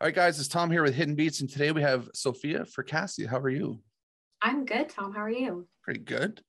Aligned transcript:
All 0.00 0.06
right, 0.06 0.14
guys, 0.14 0.38
it's 0.38 0.48
Tom 0.48 0.70
here 0.70 0.82
with 0.82 0.94
Hidden 0.94 1.14
Beats, 1.14 1.40
and 1.40 1.50
today 1.50 1.72
we 1.72 1.82
have 1.82 2.08
Sophia 2.14 2.60
Fracassi. 2.64 3.26
How 3.26 3.38
are 3.38 3.50
you? 3.50 3.80
I'm 4.40 4.64
good, 4.64 4.88
Tom. 4.88 5.12
How 5.12 5.20
are 5.20 5.30
you? 5.30 5.68
Pretty 5.82 6.00
good. 6.00 6.40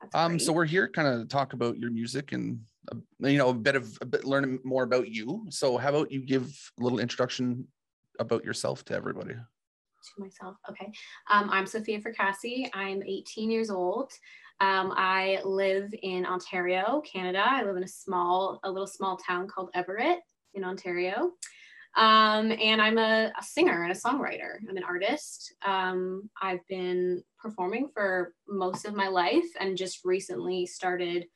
That's 0.00 0.14
Um, 0.14 0.32
great. 0.32 0.42
so 0.42 0.52
we're 0.52 0.66
here 0.66 0.88
kind 0.88 1.08
of 1.08 1.20
to 1.22 1.26
talk 1.26 1.52
about 1.52 1.78
your 1.78 1.90
music 1.90 2.30
and 2.32 2.60
uh, 2.92 2.96
you 3.26 3.38
know 3.38 3.48
a 3.48 3.54
bit 3.54 3.74
of 3.74 3.98
a 4.00 4.06
bit 4.06 4.24
learning 4.24 4.60
more 4.62 4.84
about 4.84 5.08
you. 5.08 5.46
So 5.50 5.76
how 5.78 5.88
about 5.88 6.12
you 6.12 6.20
give 6.20 6.44
a 6.78 6.82
little 6.82 7.00
introduction 7.00 7.66
about 8.20 8.44
yourself 8.44 8.84
to 8.86 8.94
everybody? 8.94 9.34
to 9.34 10.22
myself. 10.22 10.54
Okay. 10.70 10.92
Um, 11.28 11.50
I'm 11.50 11.66
Sophia 11.66 12.00
Fracassi. 12.00 12.70
I'm 12.72 13.02
18 13.02 13.50
years 13.50 13.70
old. 13.70 14.12
Um, 14.60 14.92
I 14.96 15.40
live 15.44 15.92
in 16.00 16.24
Ontario, 16.24 17.02
Canada. 17.04 17.42
I 17.44 17.64
live 17.64 17.76
in 17.76 17.82
a 17.82 17.88
small, 17.88 18.60
a 18.62 18.70
little 18.70 18.86
small 18.86 19.16
town 19.16 19.48
called 19.48 19.70
Everett 19.74 20.20
in 20.54 20.62
Ontario. 20.62 21.32
Um, 21.96 22.52
and 22.52 22.80
I'm 22.82 22.98
a, 22.98 23.32
a 23.38 23.42
singer 23.42 23.82
and 23.82 23.92
a 23.92 23.94
songwriter. 23.94 24.56
I'm 24.68 24.76
an 24.76 24.84
artist. 24.84 25.54
Um, 25.64 26.28
I've 26.40 26.66
been 26.68 27.22
performing 27.38 27.88
for 27.94 28.34
most 28.46 28.84
of 28.84 28.94
my 28.94 29.08
life 29.08 29.46
and 29.58 29.76
just 29.78 30.04
recently 30.04 30.66
started 30.66 31.26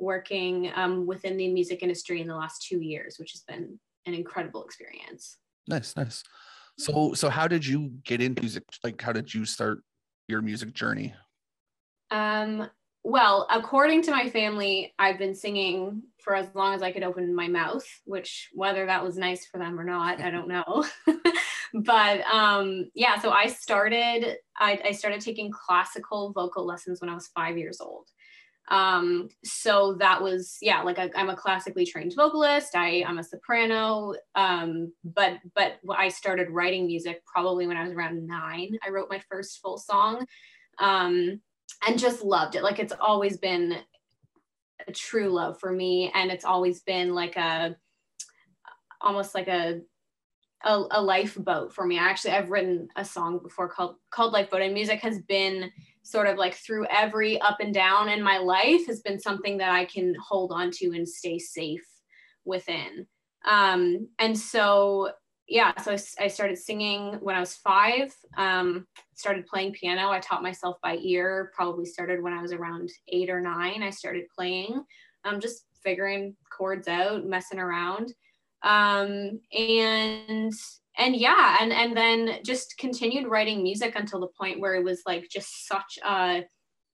working 0.00 0.72
um, 0.74 1.06
within 1.06 1.36
the 1.36 1.48
music 1.48 1.82
industry 1.82 2.20
in 2.20 2.26
the 2.26 2.34
last 2.34 2.66
two 2.66 2.80
years, 2.80 3.18
which 3.18 3.32
has 3.32 3.42
been 3.42 3.78
an 4.06 4.14
incredible 4.14 4.64
experience. 4.64 5.38
Nice, 5.68 5.96
nice. 5.96 6.24
So 6.78 7.12
so 7.12 7.28
how 7.28 7.46
did 7.46 7.64
you 7.64 7.92
get 8.04 8.22
into 8.22 8.42
music? 8.42 8.64
Like 8.82 9.00
how 9.00 9.12
did 9.12 9.32
you 9.32 9.44
start 9.44 9.82
your 10.28 10.40
music 10.40 10.72
journey? 10.72 11.14
Um, 12.10 12.68
well, 13.02 13.46
according 13.50 14.02
to 14.02 14.10
my 14.10 14.28
family, 14.28 14.94
I've 14.98 15.18
been 15.18 15.34
singing 15.34 16.02
for 16.18 16.34
as 16.34 16.54
long 16.54 16.74
as 16.74 16.82
I 16.82 16.92
could 16.92 17.02
open 17.02 17.34
my 17.34 17.48
mouth, 17.48 17.86
which 18.04 18.50
whether 18.52 18.84
that 18.86 19.02
was 19.02 19.16
nice 19.16 19.46
for 19.46 19.58
them 19.58 19.80
or 19.80 19.84
not, 19.84 20.20
I 20.20 20.30
don't 20.30 20.48
know. 20.48 20.84
but 21.74 22.20
um, 22.22 22.90
yeah, 22.94 23.18
so 23.18 23.30
I 23.30 23.46
started 23.46 24.36
I, 24.58 24.80
I 24.84 24.92
started 24.92 25.22
taking 25.22 25.50
classical 25.50 26.32
vocal 26.32 26.66
lessons 26.66 27.00
when 27.00 27.08
I 27.08 27.14
was 27.14 27.28
five 27.28 27.56
years 27.56 27.80
old. 27.80 28.06
Um, 28.68 29.28
so 29.44 29.94
that 29.94 30.22
was 30.22 30.58
yeah, 30.60 30.82
like 30.82 30.98
I, 30.98 31.10
I'm 31.16 31.30
a 31.30 31.36
classically 31.36 31.86
trained 31.86 32.12
vocalist. 32.14 32.76
I 32.76 33.02
I'm 33.06 33.18
a 33.18 33.24
soprano. 33.24 34.14
Um, 34.34 34.92
but 35.04 35.38
but 35.54 35.78
I 35.90 36.08
started 36.08 36.50
writing 36.50 36.86
music 36.86 37.22
probably 37.24 37.66
when 37.66 37.78
I 37.78 37.82
was 37.82 37.92
around 37.92 38.26
nine. 38.26 38.76
I 38.86 38.90
wrote 38.90 39.08
my 39.10 39.22
first 39.30 39.60
full 39.62 39.78
song. 39.78 40.26
Um, 40.78 41.40
and 41.86 41.98
just 41.98 42.22
loved 42.22 42.54
it. 42.54 42.62
Like 42.62 42.78
it's 42.78 42.92
always 43.00 43.36
been 43.36 43.76
a 44.86 44.92
true 44.92 45.28
love 45.28 45.58
for 45.60 45.72
me, 45.72 46.10
and 46.14 46.30
it's 46.30 46.44
always 46.44 46.80
been 46.80 47.14
like 47.14 47.36
a 47.36 47.76
almost 49.00 49.34
like 49.34 49.48
a 49.48 49.80
a, 50.64 50.82
a 50.90 51.02
lifeboat 51.02 51.72
for 51.74 51.86
me. 51.86 51.98
I 51.98 52.04
actually 52.04 52.32
I've 52.32 52.50
written 52.50 52.88
a 52.96 53.04
song 53.04 53.40
before 53.42 53.68
called 53.68 53.96
called 54.10 54.32
Lifeboat, 54.32 54.62
and 54.62 54.74
music 54.74 55.00
has 55.00 55.20
been 55.22 55.70
sort 56.02 56.26
of 56.26 56.38
like 56.38 56.54
through 56.54 56.86
every 56.86 57.40
up 57.40 57.58
and 57.60 57.74
down 57.74 58.08
in 58.08 58.22
my 58.22 58.38
life 58.38 58.86
has 58.86 59.00
been 59.00 59.18
something 59.18 59.58
that 59.58 59.70
I 59.70 59.84
can 59.84 60.14
hold 60.22 60.50
on 60.52 60.70
to 60.72 60.86
and 60.86 61.08
stay 61.08 61.38
safe 61.38 61.86
within. 62.44 63.06
Um, 63.46 64.08
and 64.18 64.38
so 64.38 65.10
yeah, 65.46 65.72
so 65.80 65.96
I 66.20 66.28
started 66.28 66.58
singing 66.58 67.14
when 67.20 67.34
I 67.34 67.40
was 67.40 67.56
five. 67.56 68.14
Um, 68.36 68.86
started 69.20 69.46
playing 69.46 69.72
piano. 69.72 70.10
I 70.10 70.18
taught 70.20 70.42
myself 70.42 70.76
by 70.82 70.96
ear. 70.96 71.52
Probably 71.54 71.84
started 71.84 72.22
when 72.22 72.32
I 72.32 72.42
was 72.42 72.52
around 72.52 72.90
eight 73.08 73.30
or 73.30 73.40
nine. 73.40 73.82
I 73.82 73.90
started 73.90 74.24
playing, 74.36 74.82
um, 75.24 75.38
just 75.40 75.66
figuring 75.84 76.34
chords 76.56 76.88
out, 76.88 77.26
messing 77.26 77.58
around, 77.58 78.12
um, 78.62 79.40
and 79.56 80.52
and 80.98 81.16
yeah, 81.16 81.58
and 81.60 81.72
and 81.72 81.96
then 81.96 82.40
just 82.44 82.76
continued 82.78 83.28
writing 83.28 83.62
music 83.62 83.94
until 83.96 84.20
the 84.20 84.28
point 84.38 84.60
where 84.60 84.74
it 84.74 84.84
was 84.84 85.02
like 85.06 85.28
just 85.30 85.68
such 85.68 85.98
a 86.04 86.44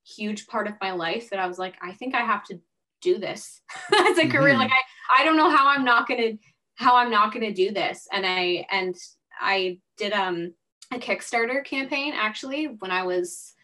huge 0.06 0.46
part 0.46 0.68
of 0.68 0.74
my 0.80 0.92
life 0.92 1.30
that 1.30 1.40
I 1.40 1.46
was 1.46 1.58
like, 1.58 1.74
I 1.82 1.92
think 1.92 2.14
I 2.14 2.20
have 2.24 2.44
to 2.44 2.60
do 3.02 3.18
this 3.18 3.60
as 4.08 4.18
a 4.18 4.28
career. 4.28 4.54
Mhm. 4.54 4.58
Like 4.58 4.72
I 4.72 5.22
I 5.22 5.24
don't 5.24 5.36
know 5.36 5.50
how 5.50 5.68
I'm 5.68 5.84
not 5.84 6.08
gonna 6.08 6.32
how 6.76 6.96
I'm 6.96 7.10
not 7.10 7.32
gonna 7.32 7.52
do 7.52 7.72
this, 7.72 8.06
and 8.12 8.26
I 8.26 8.66
and 8.70 8.94
I 9.40 9.78
did 9.96 10.12
um 10.12 10.54
a 10.92 10.98
Kickstarter 10.98 11.64
campaign 11.64 12.12
actually 12.14 12.66
when 12.78 12.90
I 12.90 13.02
was 13.04 13.54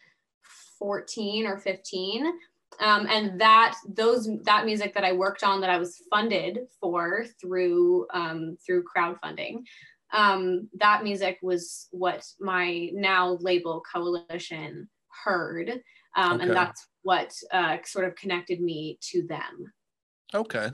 14 0.79 1.47
or 1.47 1.59
15. 1.59 2.27
Um, 2.81 3.07
and 3.09 3.41
that 3.41 3.77
those 3.87 4.29
that 4.45 4.65
music 4.65 4.95
that 4.95 5.05
I 5.05 5.13
worked 5.13 5.45
on 5.45 5.61
that 5.61 5.71
I 5.71 5.77
was 5.77 6.03
funded 6.11 6.61
for 6.81 7.27
through 7.41 8.07
um, 8.15 8.57
through 8.65 8.85
crowdfunding, 8.85 9.65
um, 10.13 10.69
that 10.79 11.05
music 11.05 11.39
was 11.43 11.89
what 11.91 12.27
my 12.41 12.89
now 12.95 13.37
label 13.41 13.83
Coalition 13.93 14.89
heard, 15.25 15.83
um, 16.17 16.33
Okay. 16.35 16.45
and 16.45 16.57
that's 16.57 16.89
what 17.03 17.35
uh, 17.53 17.77
sort 17.85 18.07
of 18.07 18.15
connected 18.17 18.61
me 18.61 18.99
to 19.11 19.27
them. 19.27 19.73
Okay. 20.35 20.71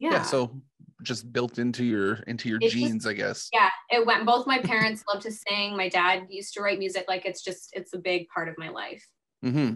Yeah. 0.00 0.10
Yeah. 0.10 0.22
so 0.22 0.60
just 1.02 1.32
built 1.32 1.58
into 1.58 1.84
your 1.84 2.14
into 2.26 2.48
your 2.48 2.58
It's 2.60 2.72
just- 2.72 2.84
genes, 2.86 3.06
I 3.06 3.12
guess. 3.12 3.48
yeah 3.52 3.70
it 3.90 4.04
went 4.06 4.24
both 4.26 4.46
my 4.46 4.58
parents 4.58 5.02
love 5.12 5.22
to 5.22 5.30
sing 5.30 5.76
my 5.76 5.88
dad 5.88 6.26
used 6.30 6.54
to 6.54 6.60
write 6.62 6.78
music 6.78 7.04
like 7.08 7.26
it's 7.26 7.42
just 7.44 7.68
it's 7.72 7.92
a 7.94 7.98
big 7.98 8.28
part 8.28 8.48
of 8.48 8.56
my 8.58 8.68
life 8.70 9.04
Mm-hmm. 9.44 9.74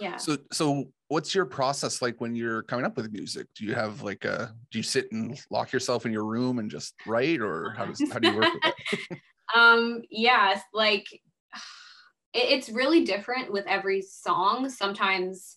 yeah 0.00 0.16
So 0.16 0.38
so 0.52 0.92
what's 1.08 1.34
your 1.34 1.44
process 1.44 2.00
like 2.00 2.20
when 2.20 2.36
you're 2.36 2.62
coming 2.62 2.84
up 2.86 2.96
with 2.96 3.10
music? 3.12 3.48
Do 3.56 3.64
you 3.66 3.74
have 3.74 4.02
like 4.02 4.24
a 4.24 4.54
do 4.70 4.78
you 4.78 4.82
sit 4.84 5.10
and 5.10 5.36
lock 5.50 5.72
yourself 5.72 6.06
in 6.06 6.12
your 6.12 6.24
room 6.24 6.60
and 6.60 6.70
just 6.70 6.94
write 7.06 7.40
or 7.40 7.74
how 7.76 7.86
does 7.86 8.00
how 8.12 8.20
do 8.20 8.30
you 8.30 8.36
work 8.38 8.52
with 8.54 8.62
that? 8.62 9.18
um 9.54 10.02
Yeah. 10.10 10.60
like 10.72 11.06
it, 12.32 12.44
it's 12.58 12.68
really 12.70 13.04
different 13.04 13.52
with 13.52 13.66
every 13.66 14.00
song 14.02 14.68
sometimes 14.70 15.56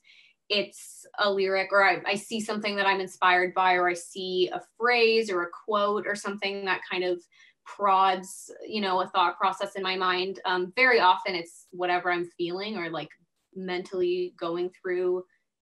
it's 0.50 1.06
a 1.20 1.30
lyric 1.30 1.70
or 1.72 1.84
I, 1.84 2.02
I 2.06 2.16
see 2.16 2.42
something 2.42 2.76
that 2.76 2.86
i'm 2.86 3.00
inspired 3.00 3.54
by 3.54 3.74
or 3.74 3.90
i 3.90 3.94
see 3.94 4.50
a 4.54 4.62
phrase 4.78 5.30
or 5.30 5.44
a 5.44 5.50
quote 5.66 6.06
or 6.06 6.16
something 6.16 6.66
that 6.66 6.82
kind 6.92 7.04
of 7.04 7.22
prods 7.66 8.52
you 8.68 8.82
know 8.82 9.02
a 9.02 9.08
thought 9.08 9.38
process 9.38 9.76
in 9.76 9.84
my 9.84 9.96
mind. 9.96 10.40
Um, 10.46 10.74
very 10.76 11.00
often 11.00 11.36
it's 11.36 11.68
whatever 11.72 12.12
i'm 12.12 12.30
feeling 12.38 12.78
or 12.78 12.90
like 12.90 13.10
mentally 13.56 14.34
going 14.40 14.72
through 14.82 15.24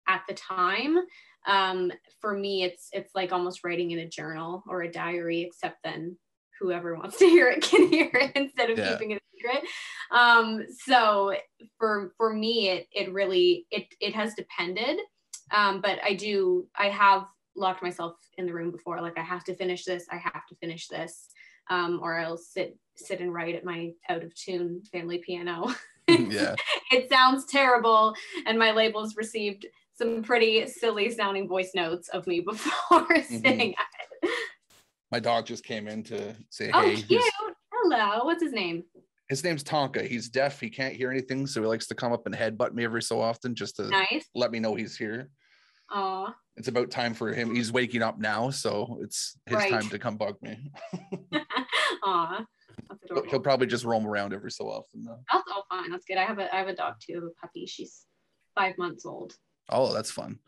at 0.09 0.23
the 0.29 0.35
time. 0.35 0.99
Um, 1.47 1.93
for 2.21 2.37
me 2.37 2.65
it's 2.65 2.89
it's 2.93 3.15
like 3.15 3.33
almost 3.33 3.65
writing 3.65 3.91
in 3.91 4.01
a 4.01 4.09
journal 4.09 4.65
or 4.69 4.83
a 4.83 4.91
diary 4.91 5.43
except 5.43 5.79
then 5.85 6.17
whoever 6.61 6.95
wants 6.97 7.19
to 7.19 7.27
hear 7.35 7.49
it 7.49 7.63
can 7.63 7.89
hear 7.89 8.11
it 8.15 8.33
instead 8.35 8.71
of 8.71 8.79
Yeah. 8.79 8.93
keeping 8.93 9.11
it 9.13 9.23
secret. 9.35 9.65
Um, 10.11 10.65
so 10.85 11.35
for 11.79 12.13
for 12.17 12.33
me 12.33 12.69
it 12.71 12.89
it 12.93 13.13
really 13.13 13.67
it 13.71 13.87
it 14.01 14.15
has 14.15 14.35
depended. 14.35 14.99
Um, 15.51 15.81
but 15.83 15.99
i 16.03 16.15
do 16.15 16.67
i 16.77 16.89
have 16.89 17.27
locked 17.57 17.83
myself 17.83 18.15
in 18.39 18.47
the 18.47 18.53
room 18.55 18.71
before. 18.71 19.01
Like 19.01 19.19
i 19.19 19.23
have 19.23 19.45
to 19.45 19.55
finish 19.55 19.85
this 19.85 20.07
i 20.11 20.17
have 20.17 20.47
to 20.49 20.55
finish 20.57 20.89
this 20.89 21.29
um, 21.71 22.01
or 22.03 22.19
i'll 22.19 22.37
sit 22.39 22.79
sit 22.97 23.21
and 23.21 23.33
write 23.35 23.55
at 23.55 23.65
my 23.65 23.91
out 24.09 24.23
of 24.23 24.35
tune 24.35 24.83
family 24.93 25.19
piano. 25.19 25.73
Yeah. 26.07 26.55
it 26.93 27.09
sounds 27.09 27.47
terrible 27.47 28.15
and 28.45 28.59
my 28.59 28.73
labels 28.73 29.17
received 29.17 29.65
some 29.95 30.23
pretty 30.23 30.67
silly 30.67 31.09
sounding 31.11 31.49
voice 31.49 31.71
notes 31.75 32.09
of 32.11 32.27
me 32.27 32.41
before 32.41 33.23
sitting 33.23 33.75
at 33.75 33.87
it 34.23 34.31
My 35.15 35.21
dog 35.21 35.47
just 35.47 35.63
came 35.63 35.87
in 35.87 36.03
to 36.11 36.35
say 36.51 36.73
oh 36.75 36.81
hey. 36.83 36.97
cute 37.01 37.23
hello 37.73 38.25
what's 38.25 38.43
his 38.43 38.53
name 38.53 38.83
His 39.29 39.45
name's 39.45 39.63
Tonka. 39.63 40.05
He's 40.05 40.29
deaf. 40.29 40.59
He 40.59 40.69
can't 40.69 40.93
hear 40.93 41.09
anything, 41.09 41.47
so 41.47 41.61
he 41.63 41.69
likes 41.69 41.87
to 41.87 41.95
come 41.95 42.13
up 42.13 42.27
and 42.27 42.35
headbutt 42.35 42.73
me 42.75 42.83
every 42.83 43.01
so 43.01 43.21
often 43.21 43.55
just 43.55 43.77
to 43.77 43.85
nice 43.91 44.25
let 44.35 44.51
me 44.51 44.59
know 44.59 44.75
he's 44.75 44.97
here. 44.99 45.31
oh 45.93 46.35
It's 46.57 46.67
about 46.67 46.91
time 46.91 47.15
for 47.15 47.33
him. 47.33 47.55
He's 47.55 47.71
waking 47.71 48.03
up 48.03 48.19
now, 48.19 48.51
so 48.51 48.99
it's 49.03 49.39
his 49.47 49.55
Right. 49.55 49.71
time 49.71 49.89
to 49.91 50.01
come 50.01 50.17
bug 50.17 50.35
me. 50.43 50.73
Aw, 52.03 52.45
He'll- 53.31 53.39
probably 53.39 53.69
just 53.69 53.85
roam 53.85 54.09
around 54.09 54.35
every 54.35 54.51
so 54.51 54.65
often 54.69 55.05
though. 55.05 55.21
That's 55.33 55.49
all 55.55 55.65
fine. 55.71 55.93
That's 55.93 56.07
good. 56.07 56.17
I 56.17 56.25
have 56.25 56.41
a 56.41 56.53
I 56.53 56.59
have 56.59 56.67
a 56.67 56.75
dog 56.75 56.95
too, 57.01 57.31
a 57.31 57.41
puppy. 57.41 57.67
She's 57.67 58.05
five 58.57 58.77
months 58.79 59.07
old. 59.07 59.37
Oh, 59.69 59.95
that's 59.95 60.11
fun. 60.11 60.41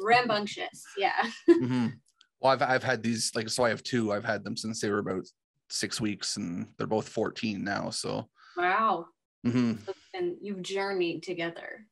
Rambunctious. 0.00 0.82
Yeah. 0.98 1.22
Mhm. 1.48 2.00
Well, 2.42 2.52
I've 2.52 2.62
I've 2.62 2.82
had 2.82 3.02
these 3.02 3.32
like 3.34 3.48
so 3.48 3.64
I 3.64 3.68
have 3.70 3.82
two. 3.84 4.12
I've 4.12 4.24
had 4.24 4.42
them 4.44 4.56
since 4.56 4.80
they 4.80 4.90
were 4.90 4.98
about 4.98 5.24
six 5.70 6.00
weeks, 6.00 6.36
and 6.36 6.66
they're 6.76 6.86
both 6.86 7.08
14 7.08 7.62
now. 7.62 7.88
So 7.90 8.28
Wow. 8.56 9.06
mhm. 9.46 9.78
And 10.12 10.36
you've 10.42 10.60
journeyed 10.62 11.22
together. 11.22 11.86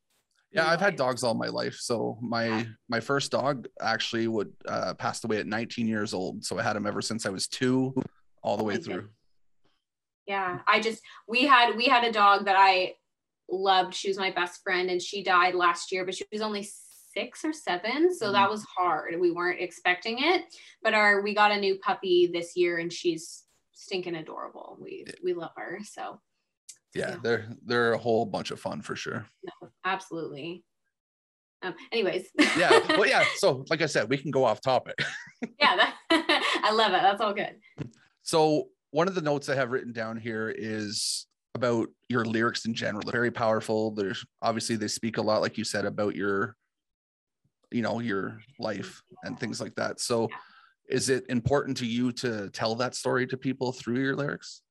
yeah, 0.52 0.66
I've 0.68 0.80
had 0.80 0.96
dogs 0.96 1.22
all 1.22 1.34
my 1.34 1.46
life. 1.46 1.76
So 1.76 2.18
my 2.20 2.46
Yeah. 2.46 2.64
my 2.88 2.98
first 3.00 3.30
dog 3.30 3.68
actually 3.80 4.26
would 4.26 4.52
uh, 4.66 4.94
passed 4.94 5.24
away 5.24 5.38
at 5.38 5.46
19 5.46 5.86
years 5.86 6.12
old. 6.12 6.44
So 6.44 6.58
I 6.58 6.62
had 6.62 6.74
him 6.76 6.86
ever 6.86 7.00
since 7.00 7.24
I 7.26 7.30
was 7.30 7.46
two, 7.46 7.94
all 8.42 8.56
the 8.56 8.64
way 8.64 8.76
through. 8.76 9.08
Yeah. 10.26 10.58
I 10.66 10.80
just 10.80 11.00
we 11.28 11.44
had 11.46 11.76
we 11.76 11.84
had 11.86 12.04
a 12.04 12.12
dog 12.12 12.44
that 12.46 12.56
I 12.58 12.94
loved. 13.48 13.94
She 13.94 14.08
was 14.08 14.18
my 14.18 14.30
best 14.32 14.62
friend 14.62 14.90
and 14.90 15.00
she 15.00 15.22
died 15.22 15.54
last 15.54 15.92
year, 15.92 16.04
but 16.04 16.14
she 16.16 16.24
was 16.32 16.40
only 16.42 16.68
six 17.14 17.44
or 17.44 17.52
seven. 17.52 18.14
So 18.14 18.32
that 18.32 18.50
was 18.50 18.64
hard. 18.64 19.18
We 19.18 19.30
weren't 19.30 19.60
expecting 19.60 20.18
it. 20.20 20.44
But 20.82 20.94
our 20.94 21.22
we 21.22 21.34
got 21.34 21.52
a 21.52 21.60
new 21.60 21.78
puppy 21.78 22.30
this 22.32 22.56
year 22.56 22.78
and 22.78 22.92
she's 22.92 23.44
stinking 23.72 24.16
adorable. 24.16 24.78
We 24.80 25.04
we 25.22 25.34
love 25.34 25.52
her. 25.56 25.80
So 25.82 26.20
yeah, 26.94 27.10
yeah, 27.10 27.16
they're 27.22 27.48
they're 27.64 27.92
a 27.92 27.98
whole 27.98 28.26
bunch 28.26 28.50
of 28.50 28.60
fun 28.60 28.82
for 28.82 28.96
sure. 28.96 29.26
No, 29.42 29.68
absolutely. 29.84 30.64
Um, 31.62 31.74
anyways. 31.92 32.28
yeah. 32.56 32.80
Well, 32.96 33.06
yeah. 33.06 33.24
So, 33.36 33.64
like 33.70 33.82
I 33.82 33.86
said, 33.86 34.08
we 34.08 34.16
can 34.16 34.30
go 34.30 34.44
off 34.44 34.60
topic. 34.60 34.98
yeah, 35.60 35.76
that, 35.76 35.94
I 36.62 36.72
love 36.72 36.92
it. 36.92 37.02
That's 37.02 37.20
all 37.20 37.34
good. 37.34 37.56
So, 38.22 38.68
one 38.92 39.08
of 39.08 39.14
the 39.14 39.20
notes 39.20 39.48
I 39.48 39.54
have 39.54 39.70
written 39.70 39.92
down 39.92 40.16
here 40.16 40.52
is 40.56 41.26
about 41.54 41.88
your 42.08 42.24
lyrics 42.24 42.64
in 42.64 42.74
general. 42.74 43.02
They're 43.04 43.12
very 43.12 43.30
powerful. 43.30 43.90
There's 43.92 44.24
obviously 44.42 44.76
they 44.76 44.88
speak 44.88 45.18
a 45.18 45.22
lot, 45.22 45.42
like 45.42 45.58
you 45.58 45.64
said, 45.64 45.84
about 45.84 46.16
your, 46.16 46.56
you 47.70 47.82
know, 47.82 48.00
your 48.00 48.40
life 48.58 49.02
and 49.24 49.38
things 49.38 49.60
like 49.60 49.74
that. 49.76 50.00
So, 50.00 50.28
is 50.88 51.08
it 51.08 51.24
important 51.28 51.76
to 51.78 51.86
you 51.86 52.10
to 52.12 52.50
tell 52.50 52.74
that 52.76 52.94
story 52.94 53.26
to 53.28 53.36
people 53.36 53.72
through 53.72 54.00
your 54.00 54.16
lyrics? 54.16 54.62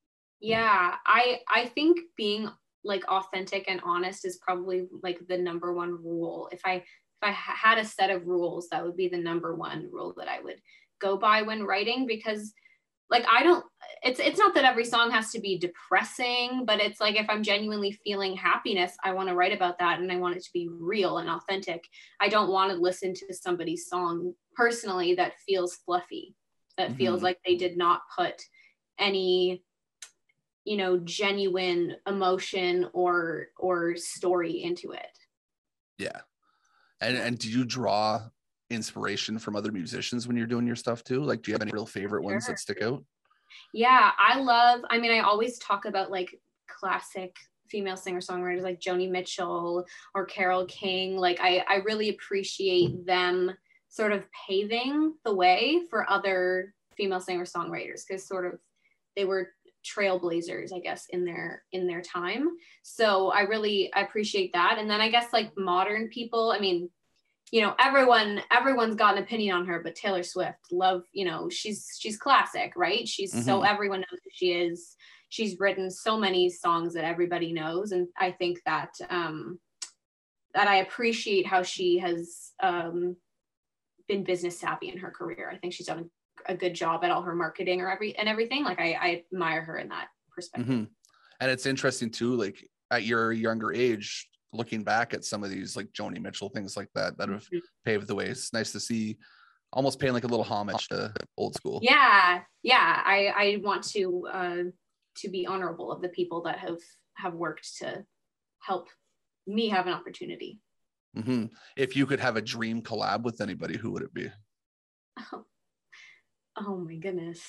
Yeah, 0.41 0.95
I 1.05 1.39
I 1.47 1.67
think 1.67 1.99
being 2.17 2.49
like 2.83 3.03
authentic 3.09 3.69
and 3.69 3.81
honest 3.83 4.25
is 4.25 4.37
probably 4.37 4.87
like 5.03 5.19
the 5.27 5.37
number 5.37 5.73
one 5.73 5.91
rule. 5.91 6.49
If 6.51 6.61
I 6.65 6.75
if 6.75 6.83
I 7.21 7.31
had 7.31 7.77
a 7.77 7.85
set 7.85 8.09
of 8.09 8.27
rules, 8.27 8.67
that 8.69 8.85
would 8.85 8.95
be 8.95 9.09
the 9.09 9.17
number 9.17 9.55
one 9.55 9.89
rule 9.91 10.13
that 10.17 10.29
I 10.29 10.39
would 10.41 10.61
go 10.99 11.17
by 11.17 11.41
when 11.41 11.63
writing 11.63 12.05
because 12.05 12.53
like 13.09 13.25
I 13.29 13.43
don't 13.43 13.65
it's 14.01 14.19
it's 14.19 14.39
not 14.39 14.53
that 14.55 14.65
every 14.65 14.85
song 14.85 15.11
has 15.11 15.31
to 15.31 15.39
be 15.39 15.57
depressing, 15.57 16.63
but 16.65 16.79
it's 16.79 17.01
like 17.01 17.15
if 17.15 17.25
I'm 17.29 17.43
genuinely 17.43 17.91
feeling 18.05 18.35
happiness, 18.35 18.95
I 19.03 19.13
want 19.13 19.29
to 19.29 19.35
write 19.35 19.53
about 19.53 19.79
that 19.79 19.99
and 19.99 20.11
I 20.11 20.17
want 20.17 20.37
it 20.37 20.43
to 20.43 20.53
be 20.53 20.69
real 20.71 21.17
and 21.17 21.29
authentic. 21.29 21.83
I 22.19 22.29
don't 22.29 22.49
want 22.49 22.71
to 22.71 22.77
listen 22.77 23.13
to 23.15 23.33
somebody's 23.33 23.87
song 23.87 24.33
personally 24.55 25.15
that 25.15 25.33
feels 25.45 25.75
fluffy, 25.85 26.35
that 26.77 26.89
mm-hmm. 26.89 26.97
feels 26.97 27.23
like 27.23 27.39
they 27.45 27.55
did 27.55 27.77
not 27.77 28.01
put 28.17 28.41
any 28.97 29.63
you 30.65 30.77
know 30.77 30.99
genuine 30.99 31.95
emotion 32.05 32.87
or 32.93 33.47
or 33.57 33.95
story 33.95 34.61
into 34.63 34.91
it 34.91 35.17
yeah 35.97 36.19
and 37.01 37.17
and 37.17 37.39
do 37.39 37.49
you 37.49 37.63
draw 37.63 38.21
inspiration 38.69 39.39
from 39.39 39.55
other 39.55 39.71
musicians 39.71 40.27
when 40.27 40.37
you're 40.37 40.47
doing 40.47 40.67
your 40.67 40.75
stuff 40.75 41.03
too? 41.03 41.21
Like 41.23 41.41
do 41.41 41.51
you 41.51 41.55
have 41.55 41.61
any 41.61 41.71
real 41.71 41.85
favorite 41.85 42.21
sure. 42.21 42.31
ones 42.31 42.47
that 42.47 42.59
stick 42.59 42.81
out? 42.81 43.03
Yeah 43.73 44.11
i 44.17 44.39
love 44.39 44.81
i 44.89 44.97
mean 44.97 45.11
i 45.11 45.19
always 45.19 45.57
talk 45.59 45.85
about 45.85 46.11
like 46.11 46.39
classic 46.67 47.35
female 47.69 47.97
singer 47.97 48.19
songwriters 48.19 48.61
like 48.61 48.79
joni 48.79 49.09
mitchell 49.09 49.85
or 50.15 50.25
carole 50.25 50.65
king. 50.65 51.17
Like 51.17 51.39
i 51.41 51.63
i 51.67 51.75
really 51.77 52.09
appreciate 52.09 53.05
them 53.05 53.51
sort 53.89 54.11
of 54.11 54.23
paving 54.47 55.15
the 55.23 55.33
way 55.33 55.81
for 55.89 56.09
other 56.09 56.73
female 56.95 57.19
singer 57.19 57.45
songwriters 57.45 58.01
because 58.07 58.27
sort 58.27 58.45
of 58.45 58.59
they 59.15 59.25
were 59.25 59.49
trailblazers 59.85 60.73
i 60.73 60.79
guess 60.79 61.05
in 61.11 61.23
their 61.25 61.63
in 61.71 61.87
their 61.87 62.01
time. 62.01 62.49
So 62.83 63.31
i 63.31 63.41
really 63.41 63.91
I 63.93 64.01
appreciate 64.01 64.53
that. 64.53 64.77
And 64.79 64.89
then 64.89 65.01
i 65.01 65.09
guess 65.09 65.31
like 65.31 65.51
modern 65.57 66.09
people 66.09 66.51
i 66.51 66.59
mean 66.59 66.89
you 67.51 67.61
know 67.61 67.73
everyone 67.79 68.41
everyone's 68.51 68.95
got 68.95 69.17
an 69.17 69.23
opinion 69.23 69.55
on 69.55 69.65
her 69.65 69.81
but 69.83 69.95
taylor 69.95 70.23
swift 70.23 70.71
love 70.71 71.03
you 71.11 71.25
know 71.25 71.49
she's 71.49 71.97
she's 71.99 72.17
classic 72.17 72.73
right 72.75 73.07
she's 73.07 73.33
mm-hmm. 73.33 73.43
so 73.43 73.61
everyone 73.61 73.99
knows 73.99 74.19
who 74.23 74.29
she 74.31 74.51
is 74.51 74.95
she's 75.29 75.59
written 75.59 75.89
so 75.89 76.17
many 76.17 76.49
songs 76.49 76.93
that 76.93 77.03
everybody 77.03 77.51
knows 77.51 77.91
and 77.91 78.07
i 78.17 78.31
think 78.31 78.59
that 78.65 78.91
um 79.09 79.59
that 80.53 80.67
i 80.67 80.77
appreciate 80.77 81.45
how 81.45 81.63
she 81.63 81.97
has 81.97 82.51
um 82.61 83.15
been 84.07 84.23
business 84.23 84.59
savvy 84.59 84.89
in 84.89 84.97
her 84.97 85.11
career 85.11 85.51
i 85.53 85.57
think 85.57 85.73
she's 85.73 85.87
done 85.87 86.09
a 86.47 86.55
good 86.55 86.73
job 86.73 87.03
at 87.03 87.11
all 87.11 87.21
her 87.21 87.35
marketing 87.35 87.81
or 87.81 87.89
every 87.89 88.15
and 88.15 88.29
everything. 88.29 88.63
Like 88.63 88.79
I, 88.79 88.97
I 88.99 89.23
admire 89.31 89.61
her 89.61 89.77
in 89.77 89.89
that 89.89 90.07
perspective. 90.33 90.73
Mm-hmm. 90.73 90.83
And 91.41 91.51
it's 91.51 91.65
interesting 91.65 92.09
too, 92.09 92.35
like 92.35 92.67
at 92.91 93.03
your 93.03 93.31
younger 93.31 93.73
age, 93.73 94.27
looking 94.51 94.83
back 94.83 95.13
at 95.13 95.23
some 95.23 95.43
of 95.43 95.49
these 95.49 95.75
like 95.75 95.87
Joni 95.93 96.19
Mitchell 96.21 96.49
things 96.49 96.75
like 96.75 96.89
that 96.95 97.17
that 97.17 97.29
have 97.29 97.43
mm-hmm. 97.43 97.57
paved 97.85 98.07
the 98.07 98.15
way. 98.15 98.25
It's 98.25 98.53
nice 98.53 98.71
to 98.71 98.79
see 98.79 99.17
almost 99.71 99.99
paying 99.99 100.13
like 100.13 100.23
a 100.23 100.27
little 100.27 100.45
homage 100.45 100.87
to 100.87 101.13
old 101.37 101.55
school. 101.55 101.79
Yeah. 101.83 102.41
Yeah. 102.63 103.01
I, 103.05 103.27
I 103.27 103.57
want 103.63 103.83
to 103.89 104.27
uh 104.31 104.63
to 105.17 105.29
be 105.29 105.45
honorable 105.45 105.91
of 105.91 106.01
the 106.01 106.09
people 106.09 106.41
that 106.43 106.59
have 106.59 106.79
have 107.15 107.33
worked 107.33 107.77
to 107.79 108.03
help 108.59 108.87
me 109.45 109.69
have 109.69 109.87
an 109.87 109.93
opportunity. 109.93 110.59
Mm-hmm. 111.17 111.45
If 111.75 111.95
you 111.95 112.05
could 112.05 112.19
have 112.19 112.37
a 112.37 112.41
dream 112.41 112.81
collab 112.81 113.23
with 113.23 113.41
anybody, 113.41 113.77
who 113.77 113.91
would 113.91 114.03
it 114.03 114.13
be? 114.13 114.31
Oh, 115.33 115.45
oh 116.55 116.77
my 116.77 116.95
goodness. 116.95 117.41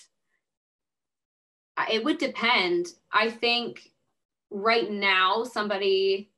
It 1.90 2.04
would 2.04 2.18
depend. 2.18 2.88
I 3.12 3.30
think 3.30 3.80
right 4.50 4.90
now, 4.90 5.44
somebody 5.44 6.30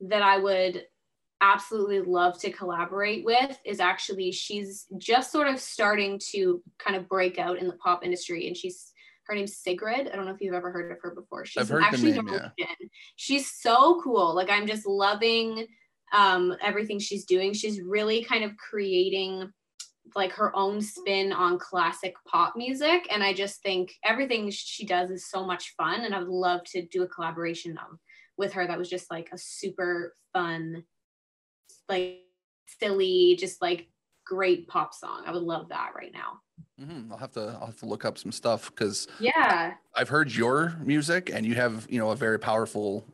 that 0.00 0.22
I 0.22 0.38
would 0.38 0.84
absolutely 1.40 2.00
love 2.00 2.38
to 2.38 2.50
collaborate 2.50 3.24
with 3.24 3.58
is 3.64 3.80
actually 3.80 4.30
she's 4.30 4.86
just 4.98 5.32
sort 5.32 5.48
of 5.48 5.58
starting 5.58 6.20
to 6.32 6.62
kind 6.78 6.96
of 6.96 7.08
break 7.08 7.38
out 7.38 7.58
in 7.58 7.66
the 7.66 7.76
pop 7.76 8.04
industry 8.04 8.46
and 8.46 8.56
she's 8.56 8.92
her 9.24 9.34
name's 9.34 9.56
Sigrid. 9.56 10.08
I 10.08 10.16
don't 10.16 10.24
know 10.24 10.32
if 10.32 10.40
you've 10.40 10.54
ever 10.54 10.72
heard 10.72 10.90
of 10.90 10.98
her 11.02 11.14
before. 11.14 11.44
She's 11.44 11.70
actually 11.70 12.12
name, 12.12 12.26
Norwegian. 12.26 12.50
Yeah. 12.58 12.66
She's 13.14 13.52
so 13.52 14.00
cool. 14.02 14.34
Like 14.34 14.50
I'm 14.50 14.66
just 14.66 14.86
loving 14.86 15.66
um, 16.12 16.56
everything 16.60 16.98
she's 16.98 17.24
doing. 17.24 17.52
She's 17.52 17.80
really 17.80 18.24
kind 18.24 18.42
of 18.42 18.56
creating 18.56 19.52
like 20.16 20.32
her 20.32 20.54
own 20.56 20.80
spin 20.80 21.32
on 21.32 21.58
classic 21.58 22.14
pop 22.26 22.54
music 22.56 23.06
and 23.12 23.22
i 23.22 23.32
just 23.32 23.62
think 23.62 23.92
everything 24.04 24.50
she 24.50 24.84
does 24.84 25.10
is 25.10 25.30
so 25.30 25.44
much 25.44 25.74
fun 25.76 26.00
and 26.00 26.14
i 26.14 26.18
would 26.18 26.28
love 26.28 26.60
to 26.64 26.84
do 26.86 27.02
a 27.02 27.08
collaboration 27.08 27.78
of, 27.78 27.96
with 28.40 28.52
her 28.52 28.66
that 28.66 28.78
was 28.78 28.90
just 28.90 29.10
like 29.10 29.28
a 29.32 29.38
super 29.38 30.16
fun 30.32 30.82
like 31.88 32.18
silly 32.66 33.36
just 33.38 33.62
like 33.62 33.88
great 34.26 34.66
pop 34.66 34.92
song 34.92 35.22
i 35.26 35.32
would 35.32 35.42
love 35.42 35.68
that 35.68 35.92
right 35.94 36.12
now 36.12 36.40
mm-hmm. 36.80 37.12
i'll 37.12 37.18
have 37.18 37.32
to 37.32 37.56
i'll 37.60 37.66
have 37.66 37.78
to 37.78 37.86
look 37.86 38.04
up 38.04 38.18
some 38.18 38.32
stuff 38.32 38.70
because 38.70 39.06
yeah 39.20 39.74
i've 39.94 40.08
heard 40.08 40.34
your 40.34 40.76
music 40.82 41.30
and 41.32 41.46
you 41.46 41.54
have 41.54 41.86
you 41.88 41.98
know 41.98 42.10
a 42.10 42.16
very 42.16 42.38
powerful 42.38 43.04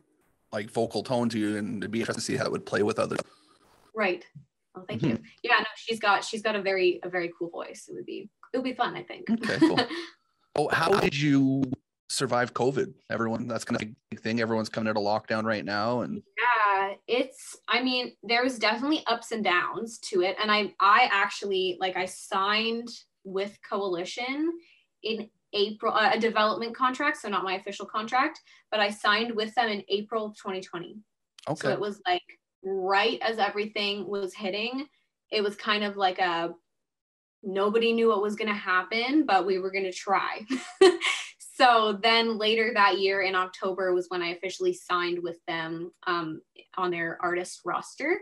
like 0.51 0.69
vocal 0.71 1.03
tone 1.03 1.29
to 1.29 1.37
you 1.37 1.57
and 1.57 1.77
it'd 1.83 1.91
be 1.91 1.99
interesting 1.99 2.21
to 2.21 2.25
see 2.25 2.37
how 2.37 2.45
it 2.45 2.51
would 2.51 2.65
play 2.65 2.81
with 2.81 2.97
others 2.97 3.19
right 3.95 4.25
Oh, 4.77 4.83
thank 4.87 5.01
mm-hmm. 5.01 5.11
you. 5.11 5.19
Yeah, 5.43 5.55
no, 5.59 5.65
she's 5.75 5.99
got 5.99 6.23
she's 6.23 6.41
got 6.41 6.55
a 6.55 6.61
very 6.61 6.99
a 7.03 7.09
very 7.09 7.31
cool 7.37 7.49
voice. 7.49 7.87
It 7.89 7.95
would 7.95 8.05
be 8.05 8.29
it 8.53 8.57
would 8.57 8.63
be 8.63 8.73
fun, 8.73 8.95
I 8.95 9.03
think. 9.03 9.29
Okay, 9.29 9.57
cool. 9.59 9.79
oh, 10.55 10.67
how 10.69 10.99
did 10.99 11.17
you 11.17 11.63
survive 12.07 12.53
COVID? 12.53 12.93
Everyone, 13.09 13.47
that's 13.47 13.63
kind 13.63 13.81
of 13.81 13.87
a 13.87 13.91
big 14.09 14.21
thing. 14.21 14.39
Everyone's 14.39 14.69
coming 14.69 14.89
out 14.89 14.97
of 14.97 15.03
lockdown 15.03 15.43
right 15.43 15.65
now, 15.65 16.01
and 16.01 16.21
yeah, 16.37 16.93
it's. 17.07 17.57
I 17.67 17.81
mean, 17.81 18.13
there's 18.23 18.57
definitely 18.59 19.03
ups 19.07 19.31
and 19.31 19.43
downs 19.43 19.99
to 20.09 20.21
it, 20.21 20.35
and 20.41 20.51
I 20.51 20.73
I 20.79 21.09
actually 21.11 21.77
like 21.79 21.97
I 21.97 22.05
signed 22.05 22.89
with 23.23 23.57
Coalition 23.69 24.51
in 25.03 25.29
April 25.53 25.93
uh, 25.93 26.11
a 26.13 26.19
development 26.19 26.75
contract, 26.75 27.17
so 27.17 27.29
not 27.29 27.43
my 27.43 27.55
official 27.55 27.85
contract, 27.85 28.41
but 28.71 28.79
I 28.79 28.89
signed 28.89 29.35
with 29.35 29.53
them 29.55 29.69
in 29.69 29.83
April 29.89 30.25
of 30.25 30.37
2020. 30.37 30.97
Okay. 31.49 31.59
So 31.67 31.69
it 31.71 31.79
was 31.79 32.01
like 32.05 32.23
right 32.63 33.19
as 33.21 33.39
everything 33.39 34.07
was 34.07 34.33
hitting, 34.33 34.87
it 35.31 35.41
was 35.41 35.55
kind 35.55 35.83
of 35.83 35.95
like 35.95 36.19
a 36.19 36.53
nobody 37.43 37.93
knew 37.93 38.09
what 38.09 38.21
was 38.21 38.35
going 38.35 38.49
to 38.49 38.53
happen, 38.53 39.25
but 39.25 39.45
we 39.45 39.59
were 39.59 39.71
going 39.71 39.85
to 39.85 39.91
try. 39.91 40.45
so 41.57 41.99
then 42.03 42.37
later 42.37 42.71
that 42.73 42.99
year 42.99 43.21
in 43.21 43.35
October 43.35 43.93
was 43.93 44.05
when 44.09 44.21
I 44.21 44.29
officially 44.29 44.73
signed 44.73 45.19
with 45.21 45.37
them 45.47 45.91
um, 46.05 46.41
on 46.77 46.91
their 46.91 47.17
artist 47.21 47.61
roster. 47.65 48.19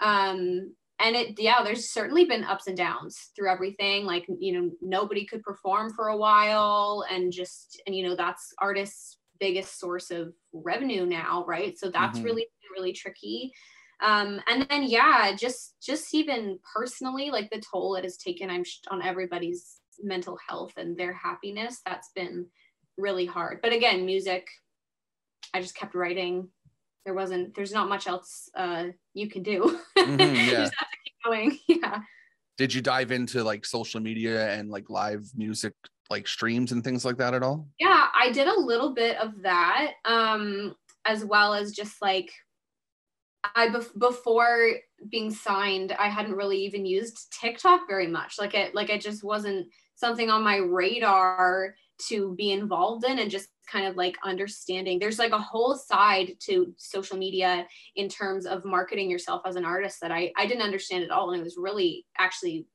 Um, 0.00 0.74
and 0.98 1.16
it, 1.16 1.38
yeah, 1.38 1.62
there's 1.62 1.90
certainly 1.90 2.24
been 2.24 2.44
ups 2.44 2.68
and 2.68 2.76
downs 2.76 3.30
through 3.34 3.50
everything. 3.50 4.06
Like, 4.06 4.26
you 4.38 4.52
know, 4.52 4.70
nobody 4.80 5.26
could 5.26 5.42
perform 5.42 5.92
for 5.92 6.08
a 6.08 6.16
while, 6.16 7.04
and 7.10 7.32
just, 7.32 7.82
and 7.86 7.94
you 7.94 8.08
know, 8.08 8.16
that's 8.16 8.54
artists' 8.60 9.18
biggest 9.38 9.78
source 9.78 10.10
of 10.10 10.32
revenue 10.52 11.04
now, 11.04 11.44
right? 11.46 11.76
So 11.78 11.90
that's 11.90 12.18
mm-hmm. 12.18 12.26
really, 12.26 12.46
really 12.74 12.92
tricky 12.92 13.52
um, 14.00 14.40
and 14.46 14.66
then 14.68 14.82
yeah 14.84 15.34
just 15.34 15.76
just 15.82 16.14
even 16.14 16.58
personally 16.74 17.30
like 17.30 17.48
the 17.50 17.62
toll 17.72 17.96
it 17.96 18.04
has 18.04 18.18
taken 18.18 18.50
i'm 18.50 18.62
on 18.90 19.02
everybody's 19.02 19.80
mental 20.02 20.38
health 20.46 20.72
and 20.76 20.96
their 20.96 21.14
happiness 21.14 21.80
that's 21.86 22.10
been 22.14 22.46
really 22.98 23.26
hard 23.26 23.60
but 23.62 23.72
again 23.72 24.06
music 24.06 24.48
i 25.54 25.60
just 25.60 25.74
kept 25.74 25.94
writing 25.94 26.48
there 27.04 27.14
wasn't 27.14 27.54
there's 27.54 27.72
not 27.72 27.88
much 27.88 28.06
else 28.06 28.50
uh, 28.56 28.86
you 29.14 29.28
can 29.28 29.42
do 29.42 29.78
mm-hmm, 29.98 30.20
yeah. 30.20 30.34
you 30.34 30.50
just 30.50 30.74
have 30.76 30.90
to 30.90 30.98
keep 31.04 31.14
going 31.24 31.58
yeah 31.68 32.00
did 32.58 32.72
you 32.72 32.80
dive 32.80 33.12
into 33.12 33.44
like 33.44 33.64
social 33.64 34.00
media 34.00 34.50
and 34.52 34.70
like 34.70 34.88
live 34.90 35.30
music 35.36 35.74
like 36.08 36.26
streams 36.26 36.72
and 36.72 36.82
things 36.82 37.04
like 37.04 37.16
that 37.16 37.34
at 37.34 37.42
all 37.42 37.66
yeah 37.78 38.08
i 38.18 38.30
did 38.32 38.48
a 38.48 38.60
little 38.60 38.94
bit 38.94 39.16
of 39.18 39.42
that 39.42 39.92
um 40.04 40.74
as 41.04 41.24
well 41.24 41.54
as 41.54 41.72
just 41.72 42.02
like 42.02 42.30
I 43.54 43.68
bef- 43.68 43.98
before 43.98 44.72
being 45.08 45.30
signed, 45.30 45.92
I 45.92 46.08
hadn't 46.08 46.34
really 46.34 46.58
even 46.64 46.86
used 46.86 47.32
TikTok 47.32 47.86
very 47.86 48.06
much. 48.06 48.38
Like 48.38 48.54
it, 48.54 48.74
like 48.74 48.90
it 48.90 49.00
just 49.00 49.22
wasn't 49.22 49.68
something 49.94 50.30
on 50.30 50.42
my 50.42 50.56
radar. 50.56 51.74
To 51.98 52.34
be 52.34 52.52
involved 52.52 53.04
in 53.04 53.18
and 53.18 53.30
just 53.30 53.48
kind 53.70 53.86
of 53.86 53.96
like 53.96 54.16
understanding 54.24 54.98
there's 54.98 55.18
like 55.18 55.32
a 55.32 55.38
whole 55.38 55.74
side 55.74 56.32
to 56.38 56.72
social 56.76 57.16
media 57.16 57.66
in 57.96 58.08
terms 58.08 58.46
of 58.46 58.64
marketing 58.64 59.10
yourself 59.10 59.42
as 59.44 59.56
an 59.56 59.64
artist 59.64 59.98
that 60.00 60.12
I, 60.12 60.32
I 60.36 60.46
didn't 60.46 60.62
understand 60.62 61.04
at 61.04 61.10
all 61.10 61.32
and 61.32 61.40
it 61.40 61.44
was 61.44 61.56
really 61.58 62.06
actually 62.18 62.66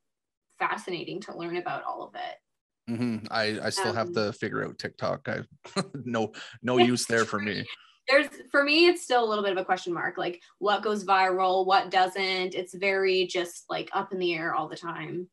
fascinating 0.59 1.21
to 1.21 1.37
learn 1.37 1.57
about 1.57 1.83
all 1.83 2.03
of 2.03 2.13
it 2.15 2.91
mm-hmm. 2.91 3.25
I, 3.31 3.59
I 3.63 3.69
still 3.69 3.89
um, 3.89 3.95
have 3.95 4.11
to 4.13 4.33
figure 4.33 4.65
out 4.65 4.77
TikTok. 4.77 5.27
I 5.29 5.41
no 6.05 6.31
no 6.61 6.77
use 6.77 7.05
there 7.05 7.25
for 7.25 7.39
me. 7.39 7.65
There's 8.09 8.27
for 8.49 8.63
me, 8.63 8.87
it's 8.87 9.03
still 9.03 9.23
a 9.23 9.29
little 9.29 9.43
bit 9.43 9.53
of 9.53 9.57
a 9.57 9.65
question 9.65 9.93
mark. 9.93 10.17
Like 10.17 10.41
what 10.59 10.83
goes 10.83 11.05
viral, 11.05 11.65
what 11.65 11.91
doesn't. 11.91 12.55
It's 12.55 12.73
very 12.73 13.27
just 13.27 13.65
like 13.69 13.89
up 13.93 14.11
in 14.11 14.19
the 14.19 14.33
air 14.33 14.53
all 14.53 14.67
the 14.67 14.75
time 14.75 15.29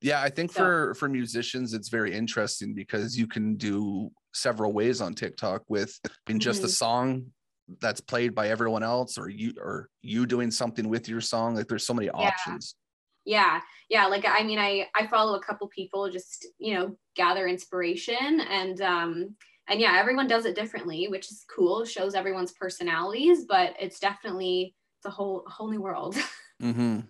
yeah 0.00 0.22
i 0.22 0.28
think 0.28 0.52
so. 0.52 0.58
for 0.58 0.94
for 0.94 1.08
musicians 1.08 1.74
it's 1.74 1.88
very 1.88 2.14
interesting 2.14 2.74
because 2.74 3.16
you 3.16 3.26
can 3.26 3.56
do 3.56 4.10
several 4.34 4.72
ways 4.72 5.00
on 5.00 5.14
tiktok 5.14 5.62
with 5.68 5.98
in 6.28 6.38
just 6.38 6.58
mm-hmm. 6.58 6.66
a 6.66 6.70
song 6.70 7.26
that's 7.80 8.00
played 8.00 8.34
by 8.34 8.48
everyone 8.48 8.82
else 8.82 9.18
or 9.18 9.28
you 9.28 9.52
or 9.60 9.88
you 10.02 10.26
doing 10.26 10.50
something 10.50 10.88
with 10.88 11.08
your 11.08 11.20
song 11.20 11.54
like 11.54 11.66
there's 11.66 11.86
so 11.86 11.94
many 11.94 12.06
yeah. 12.06 12.12
options 12.12 12.76
yeah 13.24 13.60
yeah 13.88 14.06
like 14.06 14.24
i 14.26 14.42
mean 14.42 14.58
i 14.58 14.86
i 14.94 15.06
follow 15.06 15.34
a 15.34 15.42
couple 15.42 15.68
people 15.68 16.10
just 16.10 16.46
you 16.58 16.74
know 16.74 16.96
gather 17.16 17.46
inspiration 17.46 18.40
and 18.40 18.80
um 18.80 19.34
and 19.68 19.80
yeah 19.80 19.96
everyone 19.98 20.28
does 20.28 20.44
it 20.44 20.54
differently 20.54 21.08
which 21.08 21.30
is 21.30 21.44
cool 21.54 21.84
shows 21.84 22.14
everyone's 22.14 22.52
personalities 22.52 23.44
but 23.48 23.74
it's 23.80 23.98
definitely 23.98 24.74
it's 24.98 25.06
a 25.06 25.10
whole 25.10 25.44
whole 25.48 25.70
new 25.70 25.82
world 25.82 26.14
mm-hmm. 26.62 27.00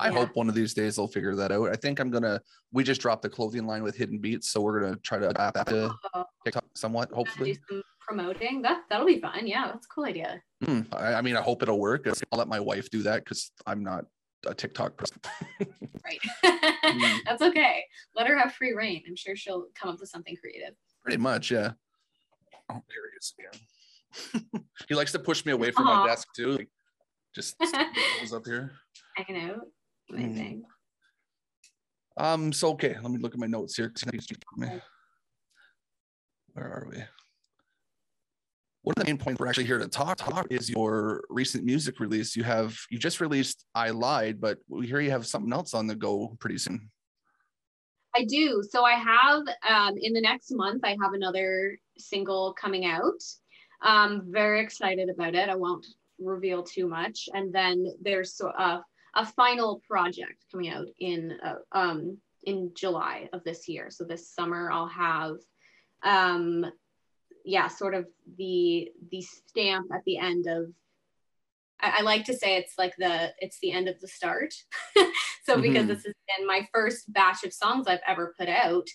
I 0.00 0.06
yeah. 0.06 0.12
hope 0.12 0.34
one 0.34 0.48
of 0.48 0.54
these 0.54 0.72
days 0.72 0.96
they'll 0.96 1.06
figure 1.06 1.34
that 1.34 1.52
out. 1.52 1.68
I 1.68 1.76
think 1.76 2.00
I'm 2.00 2.10
gonna. 2.10 2.40
We 2.72 2.82
just 2.82 3.00
dropped 3.00 3.22
the 3.22 3.28
clothing 3.28 3.66
line 3.66 3.82
with 3.82 3.96
Hidden 3.96 4.18
Beats, 4.18 4.50
so 4.50 4.60
we're 4.60 4.80
gonna 4.80 4.96
try 4.96 5.18
to 5.18 5.28
adapt 5.28 5.56
that 5.56 5.66
to 5.68 5.94
oh. 6.14 6.24
TikTok 6.44 6.64
somewhat. 6.74 7.10
Hopefully, 7.12 7.58
promoting 8.00 8.62
that 8.62 8.82
that'll 8.88 9.06
be 9.06 9.20
fun. 9.20 9.46
Yeah, 9.46 9.66
that's 9.66 9.86
a 9.86 9.88
cool 9.94 10.04
idea. 10.04 10.42
Mm, 10.64 10.86
I, 10.92 11.14
I, 11.14 11.22
mean, 11.22 11.36
I 11.36 11.42
hope 11.42 11.62
it'll 11.62 11.78
work. 11.78 12.06
I'll 12.06 12.38
let 12.38 12.48
my 12.48 12.60
wife 12.60 12.90
do 12.90 13.02
that 13.02 13.24
because 13.24 13.52
I'm 13.66 13.82
not 13.82 14.06
a 14.46 14.54
TikTok 14.54 14.96
person. 14.96 15.20
right, 16.04 16.20
mm. 16.84 17.18
that's 17.26 17.42
okay. 17.42 17.84
Let 18.16 18.26
her 18.26 18.38
have 18.38 18.54
free 18.54 18.72
reign. 18.72 19.02
I'm 19.06 19.16
sure 19.16 19.36
she'll 19.36 19.66
come 19.74 19.90
up 19.90 20.00
with 20.00 20.08
something 20.08 20.36
creative. 20.40 20.74
Pretty 21.02 21.18
much, 21.18 21.50
yeah. 21.50 21.72
Oh, 22.70 22.82
there 22.88 23.10
he 23.10 23.16
is 23.18 23.34
again. 23.38 24.62
he 24.88 24.94
likes 24.94 25.12
to 25.12 25.18
push 25.18 25.44
me 25.44 25.52
away 25.52 25.70
from 25.70 25.86
Aww. 25.86 26.04
my 26.04 26.06
desk 26.06 26.28
too. 26.34 26.52
Like, 26.52 26.68
just 27.34 27.56
goes 27.58 28.32
up 28.32 28.46
here. 28.46 28.72
I 29.16 29.30
know. 29.30 29.60
Amazing. 30.10 30.62
Mm. 32.18 32.24
Um, 32.24 32.52
so 32.52 32.70
okay, 32.70 32.96
let 33.00 33.10
me 33.10 33.18
look 33.18 33.34
at 33.34 33.40
my 33.40 33.46
notes 33.46 33.76
here. 33.76 33.92
Where 36.52 36.66
are 36.66 36.86
we? 36.90 37.02
One 38.82 38.94
of 38.96 39.04
the 39.04 39.10
main 39.10 39.18
points 39.18 39.38
we're 39.38 39.46
actually 39.46 39.66
here 39.66 39.78
to 39.78 39.88
talk 39.88 40.16
talk 40.16 40.46
is 40.50 40.70
your 40.70 41.22
recent 41.28 41.64
music 41.64 42.00
release. 42.00 42.34
You 42.34 42.44
have 42.44 42.76
you 42.90 42.98
just 42.98 43.20
released 43.20 43.64
I 43.74 43.90
Lied, 43.90 44.40
but 44.40 44.58
we 44.68 44.86
hear 44.86 45.00
you 45.00 45.10
have 45.10 45.26
something 45.26 45.52
else 45.52 45.74
on 45.74 45.86
the 45.86 45.94
go 45.94 46.36
pretty 46.40 46.58
soon. 46.58 46.90
I 48.16 48.24
do. 48.24 48.62
So 48.68 48.84
I 48.84 48.94
have 48.94 49.42
um, 49.68 49.96
in 50.00 50.12
the 50.12 50.20
next 50.20 50.50
month, 50.50 50.82
I 50.84 50.96
have 51.00 51.12
another 51.12 51.78
single 51.98 52.54
coming 52.54 52.84
out. 52.84 53.22
Um, 53.82 54.22
very 54.26 54.60
excited 54.60 55.08
about 55.08 55.34
it. 55.34 55.48
I 55.48 55.54
won't 55.54 55.86
reveal 56.18 56.62
too 56.62 56.88
much. 56.88 57.28
And 57.32 57.52
then 57.52 57.86
there's 58.02 58.40
uh, 58.58 58.80
a 59.14 59.26
final 59.26 59.80
project 59.88 60.44
coming 60.50 60.70
out 60.70 60.86
in 60.98 61.38
uh, 61.44 61.56
um, 61.72 62.18
in 62.44 62.72
July 62.74 63.28
of 63.32 63.44
this 63.44 63.68
year. 63.68 63.90
So 63.90 64.04
this 64.04 64.28
summer 64.28 64.70
I'll 64.70 64.88
have 64.88 65.36
um, 66.02 66.64
yeah, 67.44 67.68
sort 67.68 67.94
of 67.94 68.06
the 68.36 68.90
the 69.10 69.22
stamp 69.22 69.90
at 69.92 70.04
the 70.04 70.18
end 70.18 70.46
of 70.46 70.72
I, 71.80 71.98
I, 71.98 72.02
like 72.02 72.24
to 72.26 72.34
say 72.34 72.56
it's 72.56 72.74
like 72.78 72.94
the 72.98 73.32
it's 73.38 73.58
the 73.60 73.72
end 73.72 73.88
of 73.88 74.00
the 74.00 74.08
start. 74.08 74.54
so 75.44 75.54
mm-hmm. 75.54 75.62
because 75.62 75.86
this 75.86 76.04
has 76.04 76.14
been 76.38 76.46
my 76.46 76.68
first 76.72 77.12
batch 77.12 77.44
of 77.44 77.52
songs 77.52 77.86
I've 77.86 78.00
ever 78.06 78.34
put 78.38 78.48
out. 78.48 78.86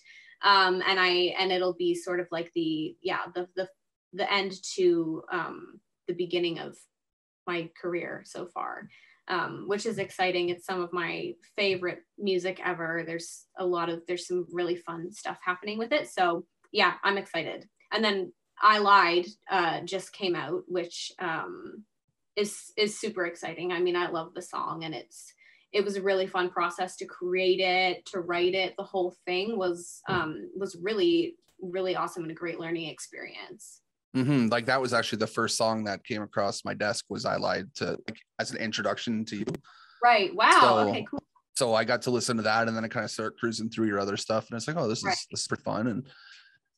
Um, 0.44 0.82
and 0.86 1.00
I 1.00 1.34
and 1.38 1.50
it'll 1.50 1.74
be 1.74 1.94
sort 1.94 2.20
of 2.20 2.28
like 2.30 2.52
the 2.54 2.96
yeah, 3.02 3.22
the 3.34 3.48
the 3.56 3.68
the 4.12 4.32
end 4.32 4.52
to 4.76 5.22
um 5.32 5.80
the 6.06 6.14
beginning 6.14 6.58
of 6.58 6.76
my 7.46 7.70
career 7.80 8.22
so 8.24 8.46
far 8.46 8.88
um, 9.28 9.64
which 9.66 9.86
is 9.86 9.98
exciting. 9.98 10.48
It's 10.48 10.66
some 10.66 10.80
of 10.80 10.92
my 10.92 11.32
favorite 11.56 12.00
music 12.18 12.60
ever. 12.64 13.02
There's 13.06 13.46
a 13.58 13.66
lot 13.66 13.88
of, 13.88 14.02
there's 14.06 14.26
some 14.26 14.46
really 14.52 14.76
fun 14.76 15.12
stuff 15.12 15.38
happening 15.44 15.78
with 15.78 15.92
it. 15.92 16.08
So 16.08 16.44
yeah, 16.72 16.94
I'm 17.04 17.18
excited. 17.18 17.68
And 17.92 18.04
then 18.04 18.32
I 18.60 18.78
Lied 18.78 19.26
uh, 19.50 19.80
just 19.82 20.12
came 20.12 20.34
out, 20.34 20.62
which 20.68 21.12
um, 21.18 21.84
is 22.36 22.72
is 22.76 22.98
super 22.98 23.26
exciting. 23.26 23.72
I 23.72 23.80
mean, 23.80 23.96
I 23.96 24.08
love 24.08 24.34
the 24.34 24.42
song, 24.42 24.84
and 24.84 24.94
it's 24.94 25.32
it 25.72 25.84
was 25.84 25.96
a 25.96 26.02
really 26.02 26.26
fun 26.26 26.50
process 26.50 26.96
to 26.96 27.06
create 27.06 27.60
it, 27.60 28.06
to 28.06 28.20
write 28.20 28.54
it. 28.54 28.74
The 28.76 28.84
whole 28.84 29.14
thing 29.26 29.58
was 29.58 30.00
um, 30.08 30.50
was 30.56 30.76
really 30.80 31.36
really 31.62 31.96
awesome 31.96 32.22
and 32.22 32.30
a 32.30 32.34
great 32.34 32.60
learning 32.60 32.88
experience. 32.88 33.80
Mm-hmm. 34.14 34.48
Like 34.48 34.66
that 34.66 34.80
was 34.80 34.92
actually 34.92 35.18
the 35.18 35.26
first 35.26 35.56
song 35.56 35.84
that 35.84 36.04
came 36.04 36.22
across 36.22 36.64
my 36.64 36.74
desk 36.74 37.04
was 37.08 37.24
I 37.24 37.36
lied 37.36 37.74
to 37.76 37.98
like, 38.08 38.18
as 38.38 38.50
an 38.50 38.58
introduction 38.58 39.24
to 39.26 39.36
you. 39.36 39.46
Right. 40.02 40.34
Wow. 40.34 40.58
So, 40.60 40.78
okay. 40.88 41.06
Cool. 41.08 41.22
So 41.54 41.74
I 41.74 41.84
got 41.84 42.02
to 42.02 42.10
listen 42.10 42.36
to 42.36 42.42
that, 42.42 42.68
and 42.68 42.76
then 42.76 42.84
I 42.84 42.88
kind 42.88 43.04
of 43.04 43.10
start 43.10 43.38
cruising 43.38 43.70
through 43.70 43.86
your 43.86 43.98
other 43.98 44.18
stuff, 44.18 44.48
and 44.50 44.56
it's 44.56 44.68
like, 44.68 44.76
oh, 44.76 44.88
this 44.88 45.02
right. 45.02 45.14
is 45.14 45.26
this 45.30 45.40
is 45.40 45.48
pretty 45.48 45.62
fun, 45.62 45.86
and 45.86 46.06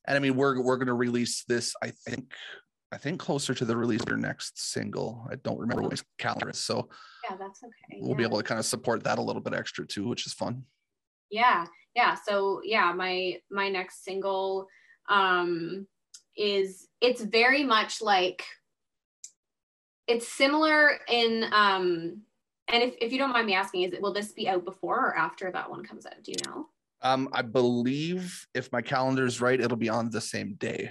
and 0.07 0.17
I 0.17 0.21
mean, 0.21 0.37
we're 0.37 0.63
we're 0.63 0.77
gonna 0.77 0.95
release 0.95 1.43
this. 1.49 1.75
I 1.83 1.91
think 1.91 2.33
I 2.93 2.97
think 2.97 3.19
closer 3.19 3.55
to 3.55 3.65
the 3.65 3.77
release 3.77 4.03
of 4.03 4.09
your 4.09 4.19
next 4.19 4.73
single. 4.73 5.27
I 5.31 5.35
don't 5.37 5.59
remember 5.59 5.83
what 5.83 6.03
calendar 6.19 6.51
is, 6.51 6.59
so 6.59 6.89
yeah, 7.29 7.37
that's 7.37 7.63
okay. 7.63 8.01
We'll 8.01 8.13
yeah. 8.13 8.17
be 8.19 8.23
able 8.23 8.39
to 8.39 8.45
kind 8.45 8.61
of 8.61 8.67
support 8.67 9.03
that 9.03 9.19
a 9.19 9.23
little 9.23 9.43
bit 9.43 9.53
extra 9.53 9.85
too, 9.85 10.07
which 10.07 10.27
is 10.27 10.33
fun. 10.33 10.63
Yeah, 11.29 11.67
yeah. 11.95 12.15
So 12.15 12.61
yeah, 12.65 12.93
my 12.93 13.41
my 13.51 13.69
next 13.69 14.05
single 14.05 14.69
um 15.11 15.89
is 16.39 16.89
it's 17.01 17.23
very 17.23 17.65
much 17.65 18.01
like 18.01 18.45
it's 20.07 20.27
similar 20.27 20.99
in 21.09 21.45
um 21.53 22.23
and 22.71 22.83
if, 22.83 22.95
if 23.01 23.13
you 23.13 23.19
don't 23.19 23.33
mind 23.33 23.47
me 23.47 23.55
asking 23.55 23.83
is 23.83 23.93
it 23.93 24.01
will 24.01 24.13
this 24.13 24.33
be 24.33 24.49
out 24.49 24.65
before 24.65 25.09
or 25.09 25.17
after 25.17 25.51
that 25.51 25.69
one 25.69 25.85
comes 25.85 26.07
out? 26.07 26.23
Do 26.23 26.33
you 26.33 26.39
know? 26.47 26.67
Um 27.03 27.29
i 27.33 27.43
believe 27.43 28.47
if 28.55 28.73
my 28.73 28.81
calendar's 28.81 29.41
right 29.41 29.61
it'll 29.61 29.77
be 29.77 29.89
on 29.89 30.11
the 30.11 30.21
same 30.21 30.55
day. 30.55 30.91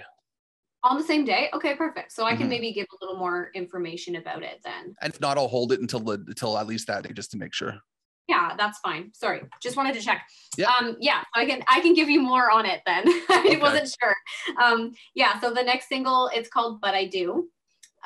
On 0.84 0.98
the 0.98 1.04
same 1.04 1.26
day? 1.26 1.50
Okay 1.54 1.76
perfect. 1.76 2.12
So 2.12 2.26
i 2.26 2.32
can 2.32 2.42
mm-hmm. 2.42 2.50
maybe 2.50 2.74
give 2.74 2.88
a 2.92 3.06
little 3.06 3.20
more 3.20 3.50
information 3.56 4.18
about 4.18 4.44
it 4.44 4.60
then. 4.64 4.96
And 5.02 5.14
if 5.14 5.22
not 5.22 5.38
i'll 5.38 5.48
hold 5.48 5.72
it 5.72 5.82
until 5.82 6.02
the 6.02 6.14
until 6.28 6.58
at 6.58 6.68
least 6.68 6.88
that 6.88 7.04
day 7.04 7.14
just 7.14 7.32
to 7.32 7.38
make 7.38 7.54
sure 7.54 7.80
yeah 8.28 8.54
that's 8.58 8.80
fine. 8.80 9.12
Sorry 9.14 9.42
just 9.62 9.78
wanted 9.78 9.94
to 9.96 10.02
check. 10.02 10.28
Yeah. 10.58 10.72
Um 10.80 10.98
yeah 11.00 11.24
i 11.36 11.46
can 11.46 11.64
i 11.68 11.80
can 11.82 11.94
give 11.94 12.10
you 12.10 12.22
more 12.22 12.52
on 12.52 12.66
it 12.66 12.82
then. 12.86 13.04
I 13.30 13.44
okay. 13.46 13.58
wasn't 13.58 13.94
sure. 14.02 14.16
Um 14.62 14.94
yeah 15.16 15.40
so 15.40 15.54
the 15.54 15.64
next 15.64 15.88
single 15.88 16.30
it's 16.34 16.50
called 16.50 16.82
but 16.82 16.94
i 16.94 17.06
do. 17.06 17.50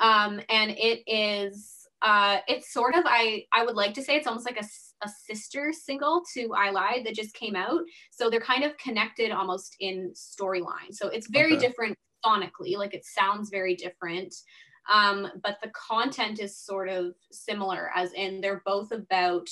Um 0.00 0.40
and 0.48 0.70
it 0.72 1.02
is 1.06 1.88
uh 2.02 2.38
it's 2.48 2.72
sort 2.72 2.94
of 2.94 3.04
i 3.06 3.44
i 3.52 3.64
would 3.64 3.76
like 3.76 3.94
to 3.94 4.02
say 4.02 4.16
it's 4.16 4.26
almost 4.26 4.46
like 4.46 4.60
a, 4.60 4.66
a 5.04 5.08
sister 5.08 5.72
single 5.72 6.22
to 6.34 6.52
i 6.56 6.70
lied 6.70 7.06
that 7.06 7.14
just 7.14 7.34
came 7.34 7.56
out. 7.56 7.80
So 8.10 8.28
they're 8.30 8.40
kind 8.40 8.64
of 8.64 8.76
connected 8.78 9.30
almost 9.30 9.76
in 9.80 10.12
storyline. 10.14 10.92
So 10.92 11.08
it's 11.08 11.28
very 11.28 11.56
okay. 11.56 11.66
different 11.66 11.96
sonically 12.24 12.76
like 12.76 12.94
it 12.94 13.04
sounds 13.04 13.50
very 13.50 13.74
different. 13.74 14.34
Um 14.92 15.28
but 15.42 15.58
the 15.62 15.70
content 15.70 16.40
is 16.40 16.56
sort 16.56 16.88
of 16.88 17.14
similar 17.30 17.90
as 17.94 18.12
in 18.12 18.40
they're 18.40 18.62
both 18.64 18.90
about 18.92 19.48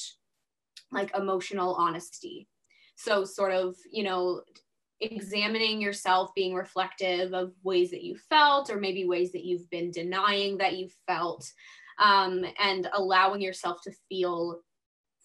like 0.93 1.17
emotional 1.17 1.75
honesty. 1.75 2.49
So, 2.97 3.25
sort 3.25 3.53
of, 3.53 3.77
you 3.91 4.03
know, 4.03 4.43
examining 5.01 5.81
yourself, 5.81 6.31
being 6.35 6.55
reflective 6.55 7.33
of 7.33 7.53
ways 7.63 7.91
that 7.91 8.03
you 8.03 8.17
felt, 8.29 8.71
or 8.71 8.79
maybe 8.79 9.07
ways 9.07 9.33
that 9.33 9.45
you've 9.45 9.69
been 9.71 9.91
denying 9.91 10.59
that 10.59 10.77
you 10.77 10.89
felt, 11.07 11.51
um, 11.99 12.45
and 12.59 12.89
allowing 12.95 13.41
yourself 13.41 13.81
to 13.85 13.93
feel 14.09 14.61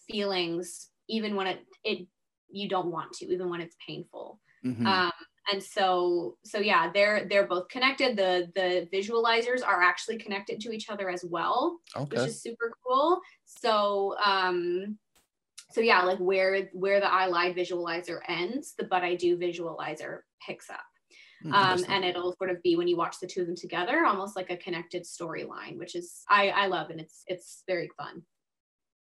feelings 0.10 0.90
even 1.08 1.36
when 1.36 1.48
it, 1.48 1.60
it 1.84 2.08
you 2.50 2.70
don't 2.70 2.92
want 2.92 3.12
to, 3.14 3.26
even 3.26 3.50
when 3.50 3.62
it's 3.62 3.76
painful. 3.86 4.40
Mm-hmm. 4.66 4.86
Um, 4.86 5.12
and 5.52 5.62
so 5.62 6.38
so 6.44 6.60
yeah 6.60 6.90
they're 6.92 7.28
they're 7.30 7.48
both 7.48 7.68
connected 7.70 8.18
the 8.18 8.52
the 8.56 8.88
visualizers 8.92 9.64
are 9.66 9.82
actually 9.82 10.18
connected 10.18 10.60
to 10.60 10.72
each 10.72 10.90
other 10.90 11.10
as 11.10 11.24
well 11.24 11.78
okay. 11.96 12.18
which 12.18 12.30
is 12.30 12.42
super 12.42 12.74
cool 12.86 13.20
so 13.46 14.16
um 14.26 14.98
so 15.76 15.82
yeah, 15.82 16.02
like 16.04 16.20
where 16.20 16.70
where 16.72 17.02
the 17.02 17.12
I 17.12 17.26
lied 17.26 17.54
visualizer 17.54 18.22
ends, 18.30 18.76
the 18.78 18.86
but 18.86 19.04
I 19.04 19.16
do 19.16 19.38
visualizer 19.38 20.20
picks 20.46 20.70
up. 20.70 20.80
Hmm, 21.42 21.54
um, 21.54 21.86
and 21.90 22.06
it'll 22.06 22.34
sort 22.38 22.50
of 22.50 22.64
be 22.64 22.78
when 22.78 22.88
you 22.88 22.96
watch 22.96 23.20
the 23.20 23.28
two 23.28 23.42
of 23.42 23.48
them 23.48 23.58
together, 23.58 24.06
almost 24.06 24.38
like 24.38 24.50
a 24.50 24.56
connected 24.56 25.04
storyline, 25.04 25.78
which 25.78 25.94
is 25.94 26.22
I 26.30 26.50
I 26.50 26.68
love 26.68 26.92
and 26.92 27.02
it's 27.02 27.24
it's 27.28 27.64
very 27.68 27.90
fun. 27.98 28.24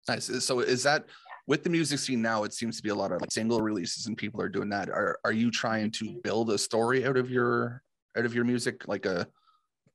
Nice. 0.08 0.26
So 0.44 0.62
is 0.62 0.82
that 0.82 1.06
with 1.46 1.64
the 1.64 1.70
music 1.70 2.00
scene 2.00 2.24
now, 2.24 2.44
it 2.44 2.54
seems 2.54 2.76
to 2.78 2.84
be 2.84 2.90
a 2.90 2.96
lot 2.96 3.12
of 3.12 3.22
like 3.22 3.32
single 3.32 3.62
releases 3.62 4.08
and 4.08 4.18
people 4.18 4.42
are 4.42 4.50
doing 4.50 4.70
that. 4.70 4.90
Are 4.90 5.20
are 5.24 5.32
you 5.32 5.52
trying 5.52 5.92
to 5.92 6.06
Mhm. 6.06 6.24
build 6.24 6.50
a 6.50 6.58
story 6.58 7.06
out 7.06 7.18
of 7.18 7.30
your 7.30 7.84
out 8.18 8.26
of 8.26 8.34
your 8.34 8.46
music, 8.46 8.88
like 8.88 9.06
a 9.06 9.28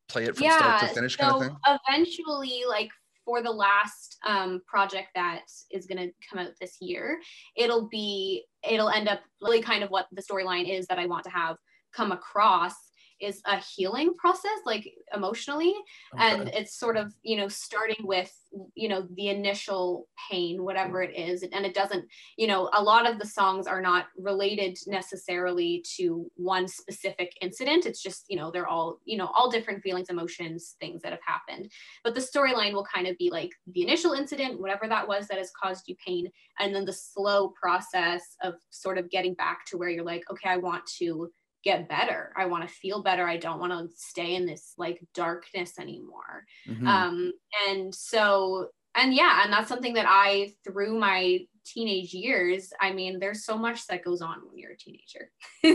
play 0.09 0.25
it 0.27 0.37
from 0.37 0.45
yeah, 0.45 0.57
start 0.57 0.79
to 0.79 0.95
finish 0.95 1.17
kind 1.17 1.33
so 1.33 1.41
of 1.41 1.43
thing? 1.49 1.57
eventually, 1.89 2.65
like 2.69 2.91
for 3.29 3.43
the 3.43 3.51
last 3.51 4.17
um, 4.27 4.63
project 4.67 5.09
that 5.15 5.43
is 5.71 5.85
going 5.85 5.99
to 5.99 6.11
come 6.31 6.39
out 6.39 6.53
this 6.59 6.79
year, 6.81 7.21
it'll 7.59 7.87
be 7.91 8.43
it'll 8.67 8.89
end 8.89 9.07
up 9.07 9.21
really 9.43 9.61
kind 9.61 9.85
of 9.85 9.91
what 9.91 10.07
the 10.13 10.23
storyline 10.23 10.67
is 10.67 10.87
that 10.87 10.99
I 10.99 11.05
want 11.05 11.25
to 11.25 11.31
have 11.31 11.59
come 11.95 12.11
across 12.11 12.73
is 13.21 13.41
a 13.47 13.59
healing 13.59 14.15
process, 14.15 14.59
like 14.65 14.93
emotionally, 15.15 15.75
and 16.17 16.49
it's 16.49 16.79
sort 16.79 16.97
of 16.97 17.13
you 17.23 17.37
know 17.37 17.49
starting 17.49 18.07
with 18.07 18.33
you 18.75 18.89
know 18.89 19.07
the 19.17 19.29
initial 19.29 20.09
pain 20.31 20.65
whatever 20.65 21.03
it 21.03 21.15
is 21.15 21.43
and 21.43 21.67
it 21.67 21.75
doesn't 21.75 22.05
you 22.39 22.47
know 22.47 22.71
a 22.73 22.83
lot 22.83 23.09
of 23.09 23.19
the 23.19 23.27
songs 23.27 23.67
are 23.67 23.83
not 23.83 24.07
related 24.17 24.79
necessarily 24.87 25.85
to 25.97 26.31
one 26.37 26.67
specific 26.67 27.37
incident. 27.43 27.87
It's 27.87 28.03
just 28.03 28.25
you 28.29 28.37
know 28.37 28.51
they're 28.51 28.69
all 28.69 28.99
you 29.05 29.19
know 29.19 29.31
all 29.35 29.51
different 29.51 29.83
feelings 29.83 30.09
emotions 30.09 30.77
things 30.81 31.03
that 31.03 31.13
have 31.13 31.21
happened. 31.27 31.71
But 32.05 32.15
the 32.15 32.21
storyline 32.21 32.73
will 32.73 32.87
kind 32.87 33.07
of 33.07 33.19
be 33.19 33.31
like 33.31 33.51
the 33.75 33.83
initial 33.83 34.13
incident 34.13 34.61
whatever 34.61 34.89
that 34.89 35.07
was 35.07 35.29
that 35.29 35.39
has 35.39 35.51
caused 35.51 35.89
you 35.89 35.97
pain 36.05 36.29
and 36.59 36.75
then 36.75 36.85
the 36.85 36.93
slow 36.93 37.53
process 37.61 38.37
of 38.43 38.55
sort 38.71 38.99
of 38.99 39.11
getting 39.11 39.35
back 39.35 39.65
to 39.67 39.77
where 39.77 39.89
you're 39.89 40.05
like 40.05 40.23
okay 40.31 40.49
i 40.49 40.57
want 40.57 40.85
to 40.87 41.31
get 41.65 41.89
better 41.89 42.33
i 42.37 42.47
want 42.47 42.67
to 42.67 42.75
feel 42.75 43.03
better 43.03 43.27
i 43.27 43.37
don't 43.37 43.59
want 43.61 43.73
to 43.73 43.89
stay 43.97 44.35
in 44.35 44.47
this 44.47 44.75
like 44.79 45.01
darkness 45.15 45.79
anymore 45.79 46.45
Mhm. 46.69 46.87
um 46.87 47.33
and 47.69 47.95
so 47.95 48.69
and 48.95 49.15
yeah 49.15 49.43
and 49.45 49.53
that's 49.53 49.69
something 49.69 49.95
that 49.95 50.07
i 50.09 50.53
through 50.65 50.99
my 50.99 51.41
teenage 51.67 52.15
years 52.15 52.73
i 52.81 52.93
mean 52.93 53.19
there's 53.19 53.45
so 53.45 53.59
much 53.59 53.87
that 53.89 54.05
goes 54.05 54.23
on 54.23 54.39
when 54.47 54.57
you're 54.57 54.73
a 54.73 54.77
teenager 54.79 55.31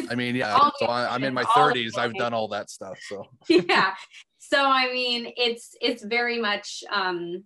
I 0.10 0.16
mean, 0.16 0.36
yeah. 0.36 0.58
So 0.80 0.86
I, 0.88 1.14
I'm 1.14 1.24
in 1.24 1.34
my 1.34 1.44
30s. 1.44 1.98
I've 1.98 2.16
done 2.16 2.34
all 2.34 2.48
that 2.48 2.70
stuff. 2.70 2.98
So 3.08 3.26
yeah 3.48 3.94
so 4.40 4.60
i 4.66 4.92
mean 4.92 5.32
it's 5.38 5.76
it's 5.82 6.04
very 6.04 6.40
much 6.40 6.84
um 6.92 7.44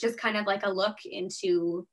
just 0.00 0.18
kind 0.18 0.36
of 0.36 0.46
like 0.46 0.64
a 0.64 0.70
look 0.70 0.96
into 1.04 1.86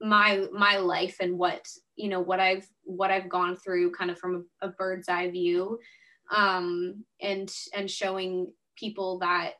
my 0.00 0.46
my 0.52 0.76
life 0.78 1.16
and 1.20 1.38
what 1.38 1.66
you 1.96 2.08
know 2.08 2.20
what 2.20 2.40
i've 2.40 2.66
what 2.84 3.10
i've 3.10 3.28
gone 3.28 3.56
through 3.56 3.90
kind 3.92 4.10
of 4.10 4.18
from 4.18 4.46
a, 4.62 4.68
a 4.68 4.70
bird's 4.72 5.08
eye 5.08 5.30
view 5.30 5.78
um 6.32 7.04
and 7.20 7.52
and 7.74 7.90
showing 7.90 8.52
people 8.76 9.18
that 9.18 9.56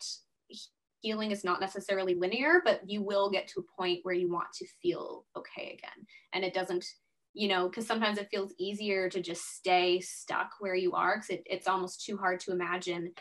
healing 1.02 1.30
is 1.30 1.44
not 1.44 1.60
necessarily 1.60 2.14
linear 2.14 2.60
but 2.64 2.80
you 2.88 3.02
will 3.02 3.30
get 3.30 3.48
to 3.48 3.60
a 3.60 3.80
point 3.80 4.00
where 4.02 4.14
you 4.14 4.30
want 4.30 4.52
to 4.52 4.66
feel 4.82 5.26
okay 5.36 5.72
again 5.78 6.06
and 6.32 6.44
it 6.44 6.52
doesn't 6.54 6.84
you 7.32 7.48
know 7.48 7.68
because 7.68 7.86
sometimes 7.86 8.18
it 8.18 8.28
feels 8.30 8.54
easier 8.58 9.08
to 9.08 9.20
just 9.20 9.42
stay 9.56 10.00
stuck 10.00 10.50
where 10.58 10.74
you 10.74 10.92
are 10.92 11.16
because 11.16 11.30
it, 11.30 11.42
it's 11.46 11.68
almost 11.68 12.04
too 12.04 12.16
hard 12.16 12.38
to 12.40 12.52
imagine 12.52 13.12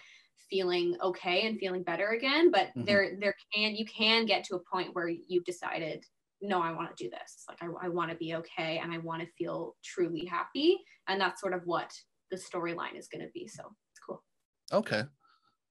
feeling 0.49 0.97
okay 1.01 1.47
and 1.47 1.59
feeling 1.59 1.83
better 1.83 2.09
again 2.09 2.51
but 2.51 2.69
Mhm. 2.75 2.85
there 2.85 3.17
there 3.19 3.35
can 3.53 3.75
you 3.75 3.85
can 3.85 4.25
get 4.25 4.43
to 4.43 4.55
a 4.55 4.63
point 4.71 4.93
where 4.95 5.07
you've 5.07 5.45
decided 5.45 6.03
no 6.41 6.61
i 6.61 6.71
want 6.71 6.95
to 6.95 7.03
do 7.03 7.09
this 7.09 7.43
like 7.47 7.57
i, 7.61 7.85
I 7.85 7.89
want 7.89 8.11
to 8.11 8.17
be 8.17 8.35
okay 8.35 8.79
and 8.81 8.91
i 8.91 8.97
want 8.97 9.21
to 9.21 9.27
feel 9.37 9.75
truly 9.83 10.25
happy 10.25 10.77
and 11.07 11.19
that's 11.19 11.41
sort 11.41 11.53
of 11.53 11.61
what 11.65 11.91
the 12.31 12.37
storyline 12.37 12.97
is 12.97 13.07
going 13.07 13.25
to 13.25 13.31
be 13.33 13.47
so 13.47 13.63
it's 13.91 13.99
cool 14.05 14.23
okay. 14.71 15.03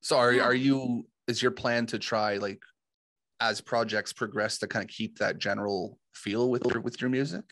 So 0.00 0.16
are 0.16 0.32
Yeah. 0.32 0.44
are 0.44 0.54
you 0.54 1.06
is 1.26 1.42
your 1.42 1.50
plan 1.50 1.86
to 1.86 1.98
try 1.98 2.36
like 2.36 2.60
as 3.40 3.60
projects 3.60 4.12
progress 4.12 4.58
to 4.58 4.66
kind 4.66 4.84
of 4.84 4.90
keep 4.90 5.18
that 5.18 5.38
general 5.38 5.98
feel 6.14 6.50
with 6.50 6.64
your 6.66 6.80
with 6.80 7.00
your 7.00 7.10
music? 7.10 7.44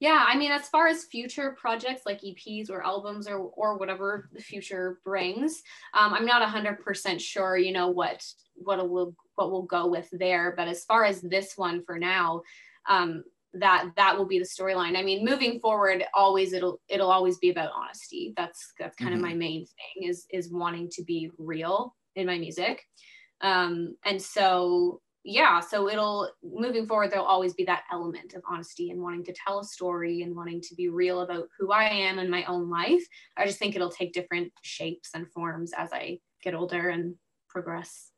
Yeah 0.00 0.24
i 0.28 0.36
mean 0.36 0.50
as 0.52 0.68
far 0.68 0.86
as 0.86 1.04
future 1.04 1.56
projects 1.58 2.02
like 2.06 2.20
eps 2.20 2.70
or 2.70 2.84
albums 2.84 3.26
or 3.26 3.38
or 3.38 3.76
whatever 3.78 4.28
the 4.32 4.40
future 4.42 5.00
brings 5.04 5.62
um, 5.94 6.12
i'm 6.14 6.26
not 6.26 6.42
100% 6.42 7.20
sure 7.20 7.56
you 7.56 7.72
know 7.72 7.88
what 7.88 8.22
what 8.54 8.88
will 8.88 9.14
what 9.34 9.50
will 9.50 9.64
go 9.64 9.86
with 9.86 10.08
there. 10.12 10.54
But 10.56 10.66
as 10.66 10.84
far 10.84 11.04
as 11.04 11.20
this 11.20 11.58
one 11.58 11.84
for 11.84 11.98
now 11.98 12.40
um, 12.88 13.22
that 13.52 13.90
that 13.96 14.16
will 14.16 14.24
be 14.24 14.38
the 14.38 14.46
storyline. 14.46 14.96
I 14.96 15.02
mean 15.02 15.24
moving 15.24 15.60
forward 15.60 16.04
always 16.14 16.54
it'll 16.54 16.80
it'll 16.88 17.10
always 17.10 17.36
be 17.38 17.50
about 17.50 17.72
honesty. 17.74 18.32
That's 18.36 18.72
that's 18.78 18.96
kind 18.96 19.12
Mhm. 19.12 19.16
of 19.16 19.22
my 19.22 19.34
main 19.34 19.66
thing 19.66 20.08
is 20.08 20.26
is 20.30 20.50
wanting 20.50 20.88
to 20.92 21.04
be 21.04 21.30
real 21.38 21.94
in 22.14 22.26
my 22.26 22.38
music. 22.38 22.82
Um 23.42 23.96
and 24.06 24.20
so 24.20 25.02
yeah 25.26 25.58
so 25.58 25.88
it'll 25.88 26.30
moving 26.42 26.86
forward 26.86 27.10
there'll 27.10 27.26
always 27.26 27.52
be 27.52 27.64
that 27.64 27.82
element 27.92 28.34
of 28.34 28.42
honesty 28.48 28.90
and 28.90 29.02
wanting 29.02 29.24
to 29.24 29.34
tell 29.34 29.58
a 29.58 29.64
story 29.64 30.22
and 30.22 30.34
wanting 30.36 30.60
to 30.60 30.74
be 30.76 30.88
real 30.88 31.22
about 31.22 31.48
who 31.58 31.72
i 31.72 31.84
am 31.84 32.20
in 32.20 32.30
my 32.30 32.44
own 32.44 32.70
life 32.70 33.02
i 33.36 33.44
just 33.44 33.58
think 33.58 33.74
it'll 33.74 33.90
take 33.90 34.12
different 34.12 34.52
shapes 34.62 35.10
and 35.14 35.30
forms 35.32 35.72
as 35.76 35.92
i 35.92 36.16
get 36.42 36.54
older 36.54 36.88
and 36.90 37.14
progress 37.48 38.12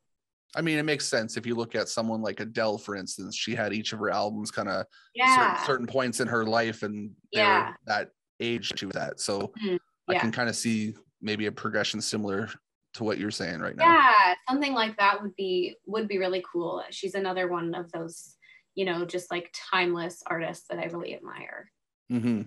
I 0.56 0.62
mean, 0.62 0.78
it 0.78 0.84
makes 0.84 1.06
sense 1.06 1.36
if 1.36 1.44
you 1.44 1.54
look 1.54 1.74
at 1.74 1.90
someone 1.90 2.22
like 2.22 2.40
Adele, 2.40 2.78
for 2.78 2.96
instance. 2.96 3.36
She 3.36 3.54
had 3.54 3.74
each 3.74 3.92
of 3.92 3.98
her 3.98 4.08
albums 4.08 4.50
kind 4.50 4.70
of 4.70 4.86
yeah 5.14 5.34
certain, 5.34 5.56
certain 5.66 5.86
points 5.86 6.20
in 6.20 6.26
her 6.26 6.46
life, 6.46 6.82
and 6.82 7.10
Yeah. 7.32 7.74
that 7.84 8.12
age 8.40 8.72
she 8.74 8.86
was 8.86 8.96
at. 8.96 9.20
So 9.20 9.52
Mhm. 9.62 9.78
I 10.08 10.14
can 10.14 10.32
kind 10.32 10.48
of 10.48 10.56
see 10.56 10.94
maybe 11.20 11.46
a 11.46 11.52
progression 11.52 12.00
similar 12.00 12.48
to 12.98 13.04
what 13.04 13.18
you're 13.18 13.30
saying 13.30 13.60
right 13.60 13.76
now. 13.76 13.84
yeah 13.84 14.34
something 14.48 14.74
like 14.74 14.96
that 14.98 15.20
would 15.22 15.34
be 15.36 15.76
would 15.86 16.06
be 16.06 16.18
really 16.18 16.44
cool 16.50 16.82
she's 16.90 17.14
another 17.14 17.48
one 17.48 17.74
of 17.74 17.90
those 17.92 18.36
you 18.74 18.84
know 18.84 19.04
just 19.04 19.30
like 19.30 19.52
timeless 19.54 20.22
artists 20.26 20.66
that 20.68 20.78
i 20.78 20.84
really 20.86 21.14
admire 21.14 21.70
hmm 22.10 22.42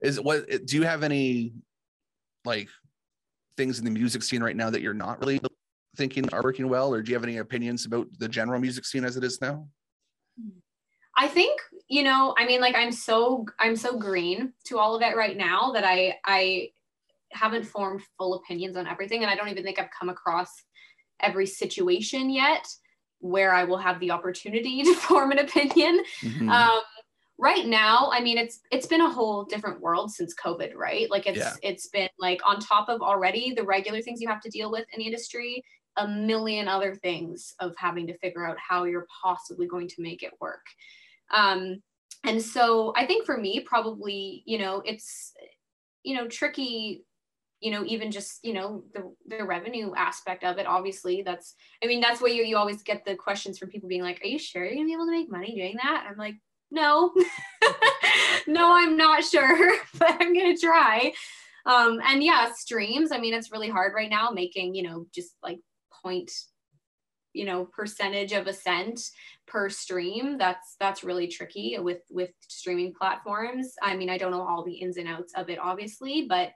Is 0.00 0.20
what 0.20 0.48
do 0.64 0.76
you 0.76 0.82
have 0.82 1.02
any 1.02 1.52
like 2.44 2.68
things 3.56 3.78
in 3.78 3.84
the 3.84 3.90
music 3.90 4.22
scene 4.22 4.42
right 4.42 4.56
now 4.56 4.70
that 4.70 4.80
you're 4.80 4.94
not 4.94 5.20
really 5.20 5.40
thinking 5.98 6.32
are 6.32 6.42
working 6.42 6.68
well, 6.68 6.94
or 6.94 7.02
do 7.02 7.10
you 7.10 7.16
have 7.16 7.24
any 7.24 7.38
opinions 7.38 7.84
about 7.84 8.06
the 8.18 8.28
general 8.28 8.60
music 8.60 8.86
scene 8.86 9.04
as 9.04 9.16
it 9.16 9.24
is 9.24 9.40
now? 9.40 9.68
I 11.16 11.26
think, 11.26 11.60
you 11.88 12.04
know, 12.04 12.34
I 12.38 12.46
mean, 12.46 12.60
like 12.60 12.76
I'm 12.76 12.92
so 12.92 13.44
I'm 13.58 13.76
so 13.76 13.98
green 13.98 14.52
to 14.66 14.78
all 14.78 14.94
of 14.94 15.02
it 15.02 15.16
right 15.16 15.36
now 15.36 15.72
that 15.72 15.84
I 15.84 16.16
I 16.24 16.70
haven't 17.32 17.64
formed 17.64 18.02
full 18.16 18.34
opinions 18.34 18.76
on 18.76 18.86
everything. 18.86 19.22
And 19.22 19.30
I 19.30 19.36
don't 19.36 19.48
even 19.48 19.64
think 19.64 19.78
I've 19.78 19.90
come 19.98 20.08
across 20.08 20.48
every 21.20 21.46
situation 21.46 22.30
yet 22.30 22.66
where 23.20 23.52
I 23.52 23.64
will 23.64 23.78
have 23.78 23.98
the 24.00 24.10
opportunity 24.12 24.82
to 24.84 24.94
form 24.94 25.32
an 25.32 25.38
opinion. 25.38 26.04
Mhm. 26.20 26.50
Um 26.50 26.82
right 27.40 27.66
now, 27.66 28.10
I 28.12 28.20
mean 28.20 28.38
it's 28.38 28.60
it's 28.72 28.86
been 28.86 29.00
a 29.00 29.10
whole 29.10 29.44
different 29.44 29.80
world 29.80 30.10
since 30.12 30.34
COVID, 30.34 30.74
right? 30.74 31.10
Like 31.10 31.26
it's 31.26 31.38
Yeah. 31.38 31.54
it's 31.62 31.88
been 31.88 32.08
like 32.18 32.40
on 32.48 32.60
top 32.60 32.88
of 32.88 33.00
already 33.00 33.52
the 33.54 33.62
regular 33.64 34.00
things 34.02 34.20
you 34.20 34.28
have 34.28 34.40
to 34.42 34.50
deal 34.50 34.70
with 34.70 34.86
in 34.92 34.98
the 35.00 35.06
industry, 35.06 35.62
a 35.96 36.06
million 36.06 36.68
other 36.68 36.94
things 36.94 37.54
of 37.60 37.74
having 37.76 38.06
to 38.06 38.18
figure 38.18 38.46
out 38.46 38.56
how 38.58 38.84
you're 38.84 39.06
possibly 39.22 39.66
going 39.66 39.88
to 39.88 40.02
make 40.02 40.22
it 40.22 40.32
work. 40.40 40.64
Um, 41.32 41.82
and 42.24 42.42
so 42.42 42.92
I 42.96 43.06
think 43.06 43.26
for 43.26 43.36
me, 43.36 43.60
probably, 43.60 44.42
you 44.44 44.58
know, 44.58 44.82
it's, 44.84 45.32
you 46.02 46.14
know, 46.16 46.26
tricky, 46.26 47.04
you 47.60 47.70
know, 47.70 47.84
even 47.84 48.10
just, 48.10 48.38
you 48.44 48.52
know, 48.52 48.84
the, 48.94 49.12
the 49.26 49.44
revenue 49.44 49.92
aspect 49.96 50.44
of 50.44 50.58
it, 50.58 50.66
obviously 50.66 51.22
that's, 51.22 51.54
I 51.82 51.86
mean, 51.86 52.00
that's 52.00 52.20
where 52.20 52.30
you, 52.30 52.44
you 52.44 52.56
always 52.56 52.82
get 52.82 53.04
the 53.04 53.16
questions 53.16 53.58
from 53.58 53.68
people 53.68 53.88
being 53.88 54.02
like, 54.02 54.20
are 54.22 54.28
you 54.28 54.38
sure 54.38 54.64
you're 54.64 54.74
gonna 54.74 54.86
be 54.86 54.92
able 54.92 55.06
to 55.06 55.12
make 55.12 55.30
money 55.30 55.54
doing 55.54 55.76
that? 55.82 56.06
I'm 56.08 56.16
like, 56.16 56.36
no, 56.70 57.12
no, 58.46 58.72
I'm 58.72 58.96
not 58.96 59.24
sure, 59.24 59.74
but 59.98 60.16
I'm 60.20 60.34
to 60.34 60.56
try. 60.56 61.12
Um, 61.66 62.00
and 62.04 62.22
yeah, 62.22 62.52
streams, 62.52 63.10
I 63.12 63.18
mean, 63.18 63.34
it's 63.34 63.52
really 63.52 63.68
hard 63.68 63.92
right 63.94 64.10
now 64.10 64.30
making, 64.30 64.74
you 64.74 64.84
know, 64.84 65.06
just 65.14 65.32
like 65.42 65.58
point, 66.02 66.30
you 67.32 67.44
know, 67.44 67.64
percentage 67.64 68.32
of 68.32 68.46
a 68.46 68.52
cent 68.52 69.00
per 69.48 69.68
stream 69.68 70.36
that's 70.38 70.76
that's 70.78 71.02
really 71.02 71.26
tricky 71.26 71.76
with 71.78 72.02
with 72.10 72.30
streaming 72.46 72.92
platforms 72.92 73.72
i 73.82 73.96
mean 73.96 74.10
i 74.10 74.18
don't 74.18 74.30
know 74.30 74.46
all 74.46 74.62
the 74.62 74.74
ins 74.74 74.98
and 74.98 75.08
outs 75.08 75.32
of 75.34 75.48
it 75.48 75.58
obviously 75.58 76.26
but 76.28 76.50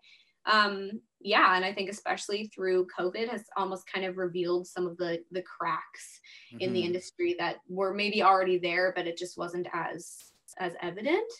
um 0.46 1.00
yeah 1.20 1.54
and 1.56 1.64
i 1.64 1.72
think 1.72 1.88
especially 1.90 2.46
through 2.54 2.86
covid 2.98 3.28
has 3.28 3.44
almost 3.56 3.86
kind 3.86 4.04
of 4.04 4.16
revealed 4.16 4.66
some 4.66 4.86
of 4.86 4.96
the 4.96 5.22
the 5.30 5.42
cracks 5.42 6.20
in 6.58 6.72
the 6.72 6.82
Mhm. 6.82 6.86
industry 6.86 7.36
that 7.38 7.56
were 7.68 7.94
maybe 7.94 8.22
already 8.22 8.58
there 8.58 8.92
but 8.96 9.06
it 9.06 9.16
just 9.16 9.38
wasn't 9.38 9.66
as 9.72 10.32
as 10.58 10.74
evident 10.82 11.30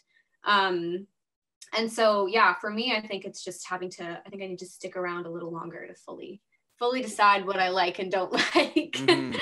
um 0.44 1.06
and 1.76 1.90
so 1.92 2.26
yeah 2.26 2.54
for 2.60 2.70
me 2.70 2.94
i 2.94 3.04
think 3.06 3.24
it's 3.24 3.42
just 3.44 3.66
having 3.68 3.90
to 3.90 4.22
i 4.24 4.30
think 4.30 4.42
i 4.42 4.46
need 4.46 4.58
to 4.58 4.66
stick 4.66 4.96
around 4.96 5.26
a 5.26 5.30
little 5.30 5.52
longer 5.52 5.86
to 5.86 5.94
fully 5.94 6.40
fully 6.78 7.02
decide 7.02 7.44
what 7.46 7.58
i 7.58 7.68
like 7.68 7.98
and 7.98 8.10
don't 8.12 8.32
like 8.56 8.92
Mhm. 8.96 9.38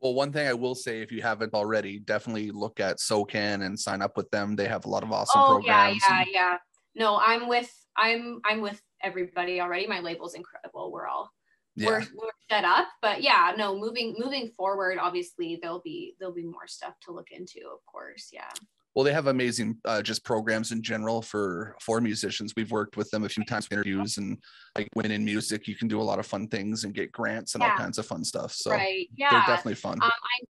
Well, 0.00 0.14
one 0.14 0.32
thing 0.32 0.46
I 0.46 0.54
will 0.54 0.76
say, 0.76 1.02
if 1.02 1.10
you 1.10 1.22
haven't 1.22 1.54
already, 1.54 1.98
definitely 1.98 2.52
look 2.52 2.78
at 2.78 3.00
SOCAN 3.00 3.62
and 3.66 3.76
sign 3.76 4.00
up 4.00 4.16
with 4.16 4.30
them. 4.30 4.54
They 4.54 4.68
have 4.68 4.84
a 4.84 4.88
lot 4.88 5.02
of 5.02 5.10
awesome 5.10 5.40
oh 5.44 5.58
yeah 5.64 5.74
programs. 5.88 6.02
yeah 6.08 6.18
and- 6.20 6.28
yeah 6.32 6.56
no 6.94 7.18
i'm 7.18 7.48
with 7.48 7.68
i'm 7.98 8.40
i'm 8.44 8.60
with 8.60 8.80
everybody 9.02 9.60
already. 9.60 9.86
My 9.86 10.00
label's 10.00 10.34
incredible. 10.34 10.90
We're 10.90 11.06
all 11.06 11.30
Yeah. 11.76 11.88
we're, 11.88 12.06
we're 12.16 12.30
set 12.50 12.64
up 12.64 12.88
but 13.02 13.22
yeah 13.22 13.52
no 13.56 13.78
moving 13.78 14.16
moving 14.18 14.50
forward 14.56 14.98
obviously 14.98 15.58
there'll 15.60 15.82
be 15.84 16.16
there'll 16.18 16.34
be 16.34 16.44
more 16.44 16.66
stuff 16.66 16.94
to 17.04 17.12
look 17.12 17.28
into 17.30 17.60
of 17.72 17.84
course. 17.86 18.30
Yeah. 18.32 18.50
Well, 18.94 19.04
they 19.04 19.12
have 19.12 19.28
amazing 19.28 19.76
uh, 19.84 20.02
just 20.02 20.24
programs 20.24 20.72
in 20.72 20.82
general 20.82 21.22
for 21.22 21.76
for 21.80 22.00
musicians. 22.00 22.54
We've 22.56 22.72
worked 22.72 22.96
with 22.96 23.08
them 23.12 23.22
a 23.22 23.28
few 23.28 23.44
times 23.44 23.68
interviews 23.70 24.18
and 24.18 24.38
like 24.76 24.88
when 24.94 25.12
in 25.12 25.24
music, 25.24 25.68
you 25.68 25.76
can 25.76 25.86
do 25.86 26.00
a 26.00 26.02
lot 26.10 26.18
of 26.18 26.26
fun 26.26 26.48
things 26.48 26.82
and 26.82 26.92
get 26.92 27.12
grants 27.12 27.54
and 27.54 27.62
all 27.62 27.76
kinds 27.76 27.98
of 27.98 28.06
fun 28.06 28.24
stuff. 28.24 28.52
So 28.52 28.72
right. 28.72 29.06
they're 29.16 29.30
definitely 29.46 29.76
fun. 29.76 29.98
um, 30.02 30.10
I, 30.10 30.44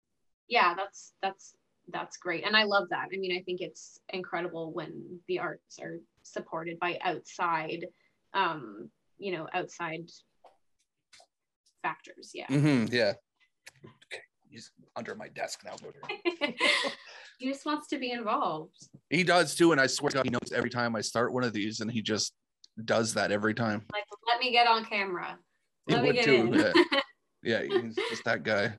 yeah 0.48 0.74
that's 0.76 1.14
that's 1.22 1.54
that's 1.88 2.16
great. 2.18 2.44
And 2.44 2.54
i 2.54 2.64
love 2.64 2.88
that. 2.90 3.06
I 3.14 3.16
mean 3.16 3.34
i 3.34 3.42
think 3.46 3.60
it's 3.62 3.98
incredible 4.10 4.72
when 4.74 5.20
the 5.28 5.38
arts 5.38 5.78
are 5.80 6.00
supported 6.24 6.78
by 6.80 6.98
outside 7.02 7.86
um 8.34 8.90
you 9.18 9.32
know 9.32 9.46
outside 9.54 10.08
factors 11.82 12.30
yeah 12.34 12.46
Mhm, 12.48 12.90
yeah. 12.92 13.12
Okay, 14.12 14.22
he's 14.48 14.70
under 14.96 15.14
my 15.14 15.28
desk 15.28 15.60
now. 15.64 15.74
he 17.38 17.48
just 17.50 17.66
wants 17.66 17.88
to 17.88 17.98
be 17.98 18.10
involved 18.12 18.76
He 19.10 19.22
does 19.22 19.54
too, 19.54 19.72
and 19.72 19.80
I 19.80 19.86
swear 19.86 20.10
to 20.10 20.14
God, 20.16 20.24
he 20.24 20.30
knows 20.30 20.52
every 20.52 20.70
time 20.70 20.96
I 20.96 21.02
start 21.02 21.32
one 21.32 21.44
of 21.44 21.52
these, 21.52 21.80
and 21.80 21.90
he 21.90 22.00
just 22.00 22.32
does 22.84 23.14
that 23.14 23.30
every 23.30 23.54
time. 23.54 23.84
like 23.92 24.04
let 24.26 24.40
me 24.40 24.50
get 24.50 24.66
on 24.66 24.84
camera 24.84 25.38
He 25.86 25.94
me 25.94 26.00
would 26.02 26.14
get 26.14 26.24
too. 26.24 26.36
in 26.36 26.54
Yeah. 26.54 26.72
yeah, 27.42 27.62
he's 27.62 27.96
just 28.08 28.24
that 28.24 28.42
guy. 28.42 28.76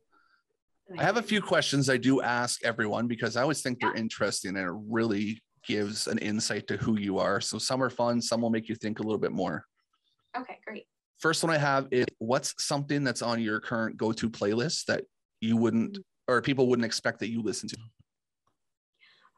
I 0.98 1.04
have 1.04 1.18
a 1.18 1.22
few 1.22 1.42
questions 1.42 1.90
I 1.90 1.98
do 1.98 2.22
ask 2.22 2.64
everyone 2.64 3.08
because 3.08 3.36
I 3.36 3.42
always 3.42 3.62
think 3.62 3.80
they're 3.80 3.94
interesting 3.96 4.56
and 4.58 4.68
it 4.68 4.74
really 4.90 5.42
gives 5.68 6.08
an 6.08 6.18
insight 6.20 6.68
to 6.68 6.78
who 6.78 6.98
you 7.00 7.18
are. 7.20 7.42
So 7.42 7.58
some 7.58 7.82
are 7.82 7.90
fun, 7.90 8.22
some 8.22 8.42
will 8.42 8.50
make 8.50 8.70
you 8.70 8.76
think 8.76 9.00
a 9.00 9.04
little 9.04 9.20
bit 9.20 9.32
more. 9.32 9.64
okay 10.38 10.60
great 10.66 10.86
First 11.20 11.44
one 11.44 11.54
I 11.54 11.58
have 11.58 11.88
is 11.92 12.06
what's 12.20 12.54
something 12.64 13.04
that's 13.04 13.22
on 13.22 13.42
your 13.42 13.60
current 13.60 13.98
go-to 13.98 14.30
playlist 14.30 14.86
that 14.86 15.04
you 15.40 15.56
wouldn't 15.58 15.98
or 16.28 16.42
people 16.42 16.68
wouldn't 16.68 16.86
expect 16.86 17.20
that 17.20 17.30
you 17.30 17.42
listen 17.42 17.70
to? 17.70 17.78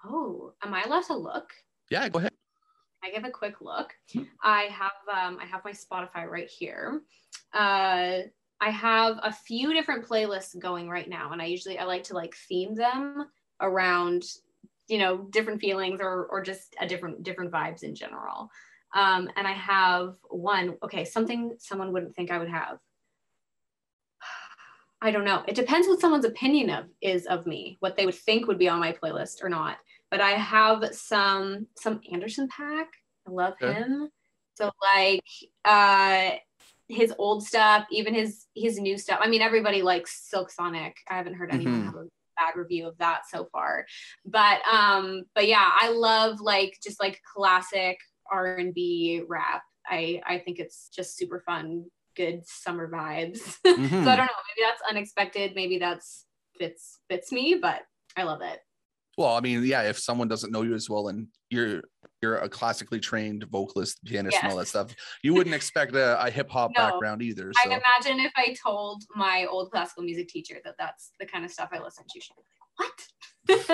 oh 0.05 0.53
am 0.63 0.73
i 0.73 0.83
allowed 0.83 1.03
to 1.03 1.15
look 1.15 1.51
Yeah, 1.89 2.07
go 2.09 2.19
ahead. 2.19 2.31
I 3.03 3.11
give 3.11 3.23
a 3.23 3.31
quick 3.31 3.55
look. 3.61 3.93
Hmm. 4.11 4.23
I 4.43 4.63
have 4.63 4.91
um, 5.11 5.37
I 5.41 5.45
have 5.45 5.61
my 5.63 5.71
Spotify 5.71 6.25
right 6.27 6.49
here. 6.49 7.01
Uh, 7.53 8.19
I 8.59 8.69
have 8.71 9.19
a 9.23 9.31
few 9.31 9.73
different 9.73 10.05
playlists 10.05 10.57
going 10.59 10.89
right 10.89 11.07
now, 11.07 11.31
and 11.31 11.41
I 11.41 11.45
usually 11.45 11.77
I 11.77 11.85
like 11.85 12.03
to 12.05 12.15
like 12.15 12.35
theme 12.49 12.75
them 12.75 13.27
around 13.61 14.23
you 14.87 14.97
know 14.99 15.17
different 15.31 15.61
feelings 15.61 15.99
or 16.01 16.25
or 16.27 16.41
just 16.41 16.75
a 16.79 16.87
different 16.87 17.23
different 17.23 17.51
vibes 17.51 17.83
in 17.83 17.95
general. 17.95 18.49
Um, 18.95 19.29
and 19.35 19.47
I 19.47 19.53
have 19.53 20.15
one. 20.29 20.77
Okay, 20.83 21.05
something 21.05 21.55
someone 21.59 21.91
wouldn't 21.93 22.15
think 22.15 22.31
I 22.31 22.37
would 22.39 22.49
have. 22.49 22.79
I 25.01 25.11
don't 25.11 25.25
know. 25.25 25.43
It 25.47 25.55
depends 25.55 25.87
what 25.87 25.99
someone's 25.99 26.25
opinion 26.25 26.69
of 26.69 26.85
is 27.01 27.25
of 27.27 27.45
me, 27.45 27.77
what 27.81 27.95
they 27.97 28.05
would 28.05 28.15
think 28.15 28.47
would 28.47 28.57
be 28.59 28.69
on 28.69 28.79
my 28.79 28.93
playlist 28.93 29.43
or 29.43 29.49
not. 29.49 29.77
But 30.09 30.21
I 30.21 30.31
have 30.31 30.83
some 30.95 31.67
some 31.77 32.01
Anderson 32.11 32.47
.Paak. 32.47 32.87
I 33.27 33.31
love 33.31 33.53
Okay. 33.61 33.73
him. 33.73 34.09
So 34.55 34.71
like 34.95 35.23
uh 35.65 36.31
his 36.89 37.13
old 37.17 37.45
stuff, 37.45 37.85
even 37.91 38.13
his 38.13 38.47
his 38.55 38.79
new 38.79 38.97
stuff. 38.97 39.19
I 39.21 39.27
mean, 39.27 39.41
everybody 39.41 39.81
likes 39.81 40.29
Silk 40.29 40.49
Sonic. 40.49 40.95
I 41.09 41.17
haven't 41.17 41.35
heard 41.35 41.51
anyone 41.51 41.81
Mhm. 41.81 41.85
have 41.85 41.95
a 41.95 42.05
bad 42.37 42.55
review 42.55 42.87
of 42.87 42.97
that 42.99 43.21
so 43.29 43.47
far. 43.51 43.85
But 44.25 44.59
um, 44.71 45.23
but 45.35 45.47
yeah, 45.47 45.71
I 45.79 45.89
love 45.89 46.39
like 46.39 46.77
just 46.83 46.99
like 47.01 47.19
classic 47.35 47.97
R 48.31 48.55
and 48.57 48.73
B 48.73 49.21
rap. 49.27 49.63
I 49.87 50.21
I 50.25 50.39
think 50.39 50.59
it's 50.59 50.89
just 50.89 51.17
super 51.17 51.41
fun, 51.45 51.85
good 52.15 52.41
summer 52.45 52.89
vibes. 52.89 53.37
so 53.65 53.75
Mhm. 53.75 54.07
I 54.07 54.15
don't 54.15 54.25
know. 54.25 54.43
Maybe 54.55 54.61
that's 54.65 54.81
unexpected. 54.89 55.53
Maybe 55.55 55.77
that's 55.77 56.25
fits 56.59 56.99
fits 57.09 57.31
me, 57.31 57.59
but 57.61 57.81
I 58.15 58.23
love 58.23 58.41
it. 58.41 58.59
Well, 59.17 59.35
I 59.35 59.39
mean, 59.39 59.63
yeah, 59.63 59.83
if 59.83 59.97
someone 59.97 60.27
doesn't 60.27 60.51
know 60.51 60.61
you 60.61 60.75
as 60.75 60.89
well 60.89 61.07
and 61.07 61.27
you're 61.49 61.81
you're 62.21 62.37
a 62.37 62.49
classically 62.49 62.99
trained 62.99 63.43
vocalist, 63.49 64.03
pianist, 64.05 64.41
and 64.41 64.51
all 64.51 64.57
that 64.57 64.67
stuff, 64.67 64.95
you 65.23 65.33
wouldn't 65.33 65.55
expect 65.55 65.95
a, 65.95 66.23
a 66.23 66.29
hip 66.29 66.49
hop 66.49 66.73
No. 66.75 66.85
background 66.85 67.21
either. 67.21 67.51
I 67.63 67.63
So 67.67 67.71
imagine 67.71 68.25
if 68.25 68.31
I 68.35 68.55
told 68.61 69.03
my 69.15 69.45
old 69.49 69.71
classical 69.71 70.03
music 70.03 70.27
teacher 70.27 70.57
that 70.63 70.75
that's 70.77 71.11
the 71.19 71.25
kind 71.25 71.45
of 71.45 71.51
stuff 71.51 71.69
I 71.71 71.79
listen 71.79 72.05
to, 72.09 72.19
she'd 72.19 72.33
be 72.35 72.41
like, 72.79 72.89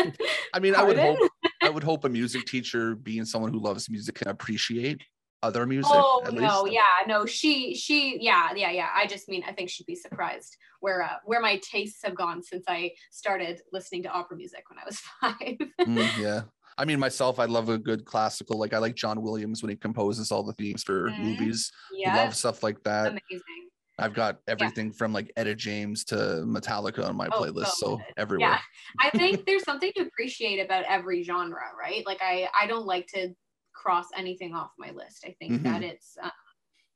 "What?" 0.03 0.17
I 0.53 0.59
mean, 0.59 0.75
I 0.75 0.83
would 0.83 0.97
hope 0.97 1.19
I 1.61 1.69
would 1.69 1.83
hope 1.83 2.03
a 2.03 2.09
music 2.09 2.45
teacher, 2.45 2.95
being 2.95 3.25
someone 3.25 3.51
who 3.51 3.59
loves 3.59 3.89
music, 3.89 4.15
can 4.15 4.27
appreciate 4.27 5.01
other 5.41 5.65
music. 5.65 5.91
Oh 5.93 6.21
at 6.25 6.33
no, 6.33 6.63
least. 6.63 6.73
yeah, 6.73 7.05
no, 7.07 7.25
she, 7.25 7.75
she, 7.75 8.17
yeah, 8.21 8.53
yeah, 8.55 8.71
yeah. 8.71 8.89
I 8.93 9.07
just 9.07 9.27
mean, 9.27 9.43
I 9.45 9.51
think 9.53 9.69
she'd 9.69 9.85
be 9.85 9.95
surprised 9.95 10.55
where 10.79 11.01
uh, 11.03 11.17
where 11.25 11.41
my 11.41 11.59
tastes 11.63 12.01
have 12.03 12.15
gone 12.15 12.43
since 12.43 12.65
I 12.67 12.91
started 13.11 13.61
listening 13.71 14.03
to 14.03 14.09
opera 14.09 14.37
music 14.37 14.63
when 14.69 14.79
I 14.79 14.85
was 14.85 14.99
five. 15.21 15.57
Mm, 15.87 16.11
yeah. 16.15 16.43
I 16.77 16.85
mean, 16.85 16.99
myself, 16.99 17.39
I 17.39 17.45
love 17.45 17.69
a 17.69 17.77
good 17.77 18.05
classical. 18.05 18.57
Like 18.59 18.73
I 18.73 18.77
like 18.79 18.95
John 18.95 19.21
Williams 19.21 19.61
when 19.61 19.69
he 19.69 19.75
composes 19.75 20.31
all 20.31 20.43
the 20.43 20.53
themes 20.53 20.83
for 20.83 21.11
Mhm. 21.11 21.19
movies. 21.19 21.71
yeah, 21.91 22.13
Love 22.15 22.35
stuff 22.35 22.63
like 22.63 22.83
that. 22.83 23.09
amazing. 23.11 23.69
I've 23.99 24.13
got 24.15 24.39
everything 24.47 24.91
from 24.91 25.13
like 25.13 25.31
Etta 25.37 25.55
James 25.55 26.03
to 26.05 26.15
Metallica 26.15 27.07
on 27.07 27.15
my 27.15 27.29
Oh, 27.31 27.43
playlist, 27.43 27.67
so 27.67 27.97
so 27.97 28.03
everywhere. 28.17 28.55
Yeah, 28.55 28.59
I 29.01 29.09
think 29.11 29.45
there's 29.45 29.63
something 29.63 29.91
to 29.95 30.03
appreciate 30.03 30.59
about 30.59 30.85
every 30.85 31.23
genre, 31.23 31.61
right? 31.77 32.05
Like 32.05 32.21
I, 32.21 32.49
I 32.59 32.67
don't 32.67 32.85
like 32.87 33.07
to 33.07 33.35
cross 33.73 34.07
anything 34.15 34.53
off 34.55 34.71
my 34.79 34.91
list. 34.91 35.25
I 35.25 35.35
think 35.39 35.53
Mhm. 35.53 35.63
that 35.63 35.83
it's 35.83 36.17
um, 36.21 36.31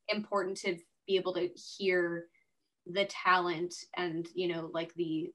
important 0.10 0.58
to 0.60 0.78
be 1.08 1.16
able 1.18 1.34
to 1.36 1.48
hear 1.78 2.28
the 2.86 3.06
talent 3.06 3.76
and 3.98 4.28
you 4.34 4.48
know 4.48 4.70
like 4.74 4.94
the 4.96 5.32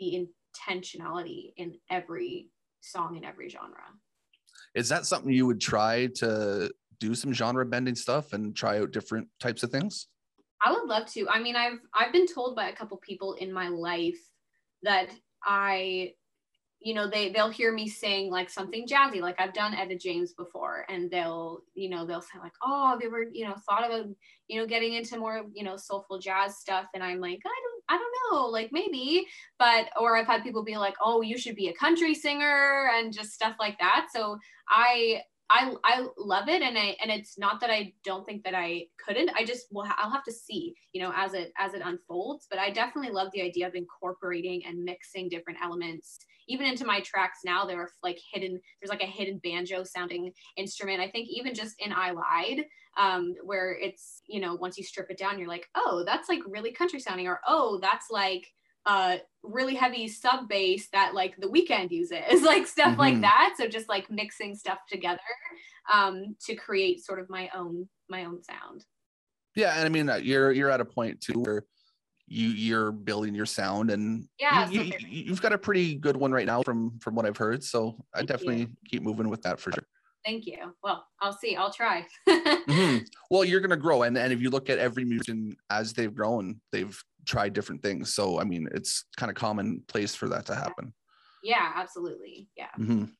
the 0.00 0.28
intentionality 0.58 1.52
in 1.56 1.78
every 1.90 2.50
song 2.80 3.16
in 3.16 3.24
every 3.24 3.48
genre. 3.48 3.84
Is 4.74 4.88
that 4.88 5.06
something 5.06 5.32
you 5.32 5.46
would 5.46 5.60
try 5.60 6.06
to 6.16 6.70
do 7.00 7.14
some 7.14 7.32
genre 7.32 7.64
bending 7.64 7.94
stuff 7.94 8.32
and 8.32 8.54
try 8.54 8.78
out 8.78 8.92
different 8.92 9.28
types 9.40 9.62
of 9.62 9.70
things? 9.70 10.08
I 10.64 10.72
would 10.72 10.84
love 10.84 11.06
to. 11.12 11.28
I 11.28 11.40
mean, 11.40 11.56
I've 11.56 11.78
I've 11.94 12.12
been 12.12 12.26
told 12.26 12.56
by 12.56 12.68
a 12.68 12.76
couple 12.76 12.96
people 12.98 13.34
in 13.34 13.52
my 13.52 13.68
life 13.68 14.18
that 14.82 15.08
I, 15.44 16.12
you 16.80 16.94
know, 16.94 17.08
they 17.08 17.30
they'll 17.30 17.50
hear 17.50 17.72
me 17.72 17.88
sing 17.88 18.30
like 18.30 18.48
something 18.50 18.86
jazzy, 18.86 19.20
like 19.20 19.40
I've 19.40 19.52
done 19.52 19.74
Etta 19.74 19.96
James 19.96 20.32
before, 20.32 20.86
and 20.88 21.10
they'll, 21.10 21.60
you 21.74 21.90
know, 21.90 22.06
they'll 22.06 22.22
say 22.22 22.38
like, 22.42 22.54
oh, 22.62 22.96
they 23.00 23.08
were 23.08 23.26
you 23.30 23.44
know, 23.44 23.54
thought 23.68 23.86
about, 23.86 24.06
you 24.48 24.60
know, 24.60 24.66
getting 24.66 24.94
into 24.94 25.18
more, 25.18 25.44
you 25.52 25.64
know, 25.64 25.76
soulful 25.76 26.18
jazz 26.18 26.58
stuff, 26.58 26.86
and 26.94 27.02
I'm 27.02 27.20
like, 27.20 27.40
I 27.44 27.60
don't, 27.62 27.75
I 27.88 27.98
don't 27.98 28.32
know, 28.32 28.46
like 28.46 28.70
maybe, 28.72 29.26
but 29.58 29.88
or 30.00 30.16
I've 30.16 30.26
had 30.26 30.42
people 30.42 30.64
be 30.64 30.76
like, 30.76 30.94
oh, 31.02 31.22
you 31.22 31.38
should 31.38 31.56
be 31.56 31.68
a 31.68 31.74
country 31.74 32.14
singer 32.14 32.90
and 32.94 33.12
just 33.12 33.32
stuff 33.32 33.56
like 33.60 33.78
that. 33.78 34.08
So 34.12 34.38
I 34.68 35.22
I 35.48 35.74
I 35.84 36.06
love 36.18 36.48
it, 36.48 36.62
and 36.62 36.76
I 36.76 36.96
and 37.00 37.10
it's 37.10 37.38
not 37.38 37.60
that 37.60 37.70
I 37.70 37.92
don't 38.04 38.24
think 38.24 38.42
that 38.44 38.54
I 38.54 38.86
couldn't. 39.04 39.30
I 39.36 39.44
just 39.44 39.66
will 39.70 39.86
I'll 39.96 40.10
have 40.10 40.24
to 40.24 40.32
see, 40.32 40.74
you 40.92 41.00
know, 41.02 41.12
as 41.14 41.34
it 41.34 41.52
as 41.58 41.74
it 41.74 41.82
unfolds. 41.84 42.46
But 42.50 42.58
I 42.58 42.70
definitely 42.70 43.12
love 43.12 43.28
the 43.32 43.42
idea 43.42 43.68
of 43.68 43.74
incorporating 43.74 44.62
and 44.66 44.84
mixing 44.84 45.28
different 45.28 45.60
elements, 45.62 46.18
even 46.48 46.66
into 46.66 46.84
my 46.84 47.00
tracks. 47.00 47.40
Now 47.44 47.64
there 47.64 47.80
are 47.80 47.90
like 48.02 48.18
hidden. 48.32 48.60
There's 48.80 48.90
like 48.90 49.02
a 49.02 49.06
hidden 49.06 49.38
banjo 49.42 49.84
sounding 49.84 50.32
instrument. 50.56 51.00
I 51.00 51.10
think 51.10 51.28
even 51.30 51.54
just 51.54 51.76
in 51.78 51.92
I 51.92 52.10
Lied, 52.10 52.64
um, 52.96 53.34
where 53.44 53.72
it's 53.76 54.22
you 54.26 54.40
know 54.40 54.54
once 54.54 54.78
you 54.78 54.84
strip 54.84 55.10
it 55.10 55.18
down, 55.18 55.38
you're 55.38 55.48
like, 55.48 55.68
oh, 55.74 56.02
that's 56.06 56.28
like 56.28 56.40
really 56.46 56.72
country 56.72 57.00
sounding, 57.00 57.26
or 57.28 57.40
oh, 57.46 57.78
that's 57.80 58.10
like 58.10 58.46
uh 58.86 59.18
really 59.42 59.74
heavy 59.74 60.06
sub 60.06 60.48
bass 60.48 60.88
that 60.90 61.12
like 61.14 61.36
the 61.38 61.48
Weeknd 61.48 61.90
uses 61.90 62.42
like 62.44 62.66
stuff 62.68 62.96
like 62.98 63.20
Mhm. 63.20 63.20
that 63.20 63.54
so 63.56 63.66
just 63.68 63.88
like 63.88 64.08
mixing 64.10 64.54
stuff 64.54 64.78
together 64.88 65.18
um 65.92 66.36
to 66.40 66.54
create 66.54 67.04
sort 67.04 67.18
of 67.20 67.28
my 67.28 67.50
own 67.54 67.88
my 68.08 68.24
own 68.24 68.42
sound 68.42 68.84
Yeah, 69.54 69.74
and 69.76 69.86
I 69.86 69.88
mean, 69.88 70.08
uh, 70.08 70.16
you're 70.16 70.52
you're 70.52 70.70
at 70.70 70.80
a 70.80 70.84
point 70.84 71.20
too 71.20 71.40
where 71.40 71.64
you 72.28 72.48
you're 72.50 72.92
building 72.92 73.34
your 73.34 73.46
sound, 73.46 73.90
and 73.90 74.28
Yeah, 74.38 74.66
you, 74.70 74.70
so 74.70 74.82
you, 74.82 74.94
you've 75.00 75.42
got 75.42 75.52
a 75.54 75.58
pretty 75.58 75.96
good 75.96 76.16
one 76.16 76.32
right 76.32 76.46
now 76.46 76.62
from 76.62 76.98
from 77.00 77.14
what 77.16 77.26
I've 77.26 77.36
heard. 77.38 77.64
So 77.64 78.04
I 78.14 78.22
Thank 78.22 78.32
you. 78.40 78.56
definitely 78.58 78.68
keep 78.88 79.02
moving 79.02 79.30
with 79.30 79.42
that 79.42 79.60
for 79.60 79.72
sure. 79.72 79.88
Thank 80.26 80.46
you 80.46 80.74
well 80.82 81.06
i'll 81.20 81.32
see 81.32 81.56
i'll 81.56 81.72
try 81.72 82.06
Mhm. 82.68 83.06
Well, 83.30 83.44
you're 83.44 83.60
gonna 83.60 83.76
grow, 83.76 84.02
and 84.02 84.18
and 84.18 84.32
if 84.32 84.40
you 84.40 84.50
look 84.50 84.68
at 84.68 84.78
every 84.80 85.04
musician 85.04 85.56
as 85.70 85.92
they've 85.92 86.12
grown, 86.12 86.60
they've 86.72 87.00
tried 87.24 87.52
different 87.52 87.80
things. 87.82 88.12
So 88.12 88.40
I 88.40 88.44
mean, 88.44 88.68
it's 88.72 89.04
kind 89.16 89.30
of 89.30 89.36
commonplace 89.36 90.16
for 90.16 90.28
that 90.30 90.46
to 90.46 90.54
happen. 90.56 90.92
yeah 91.44 91.72
absolutely 91.76 92.48
yeah 92.56 92.70
Mhm. 92.78 93.12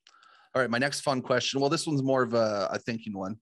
All 0.55 0.63
right, 0.63 0.71
my 0.71 0.79
next 0.79 1.03
fun 1.03 1.23
question. 1.23 1.61
Well, 1.61 1.71
this 1.71 1.87
one's 1.87 2.03
more 2.03 2.23
of 2.23 2.35
a, 2.35 2.69
a 2.73 2.79
thinking 2.81 3.17
one. 3.17 3.37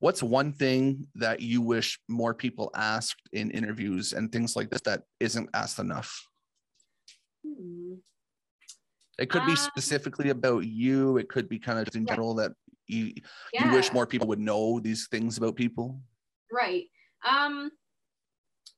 What's 0.00 0.22
one 0.22 0.52
thing 0.52 1.06
that 1.14 1.40
you 1.40 1.62
wish 1.62 1.98
more 2.08 2.34
people 2.34 2.70
asked 2.74 3.22
in 3.32 3.50
interviews 3.50 4.12
and 4.12 4.32
things 4.32 4.56
like 4.56 4.70
this 4.70 4.82
that 4.82 5.04
isn't 5.20 5.48
asked 5.54 5.78
enough? 5.78 6.22
Hmm. 7.44 8.00
It 9.18 9.28
could 9.30 9.44
be 9.44 9.52
Um, 9.52 9.56
specifically 9.56 10.30
about 10.30 10.66
you. 10.66 11.18
It 11.18 11.28
could 11.28 11.48
be 11.48 11.58
kind 11.58 11.78
of 11.78 11.94
in 11.94 12.06
Yeah. 12.06 12.14
general 12.14 12.34
that 12.36 12.52
you, 12.90 13.12
yeah 13.52 13.66
you 13.66 13.76
wish 13.76 13.92
more 13.92 14.06
people 14.06 14.28
would 14.28 14.38
know 14.38 14.80
these 14.80 15.06
things 15.08 15.38
about 15.38 15.56
people. 15.56 16.00
right 16.52 16.84
um 17.28 17.70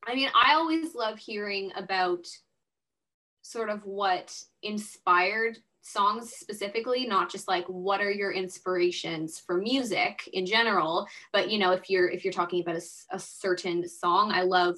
I 0.07 0.15
mean, 0.15 0.31
I 0.35 0.55
always 0.55 0.95
love 0.95 1.19
hearing 1.19 1.71
about 1.77 2.27
sort 3.43 3.71
of 3.71 3.85
what 3.85 4.37
inspired 4.63 5.59
songs 5.85 6.31
specifically 6.31 7.07
not 7.07 7.29
just 7.29 7.49
like 7.49 7.65
what 7.67 8.01
are 8.01 8.11
your 8.11 8.31
inspirations 8.31 9.41
for 9.45 9.59
music 9.59 10.29
in 10.33 10.47
general 10.47 11.09
but 11.33 11.51
you 11.51 11.59
know 11.59 11.73
if 11.73 11.91
you're 11.91 12.09
if 12.09 12.25
you're 12.25 12.33
talking 12.33 12.63
about 12.63 12.77
a, 12.77 12.83
a, 13.11 13.19
certain 13.19 13.89
song 13.89 14.31
i 14.31 14.43
love 14.43 14.77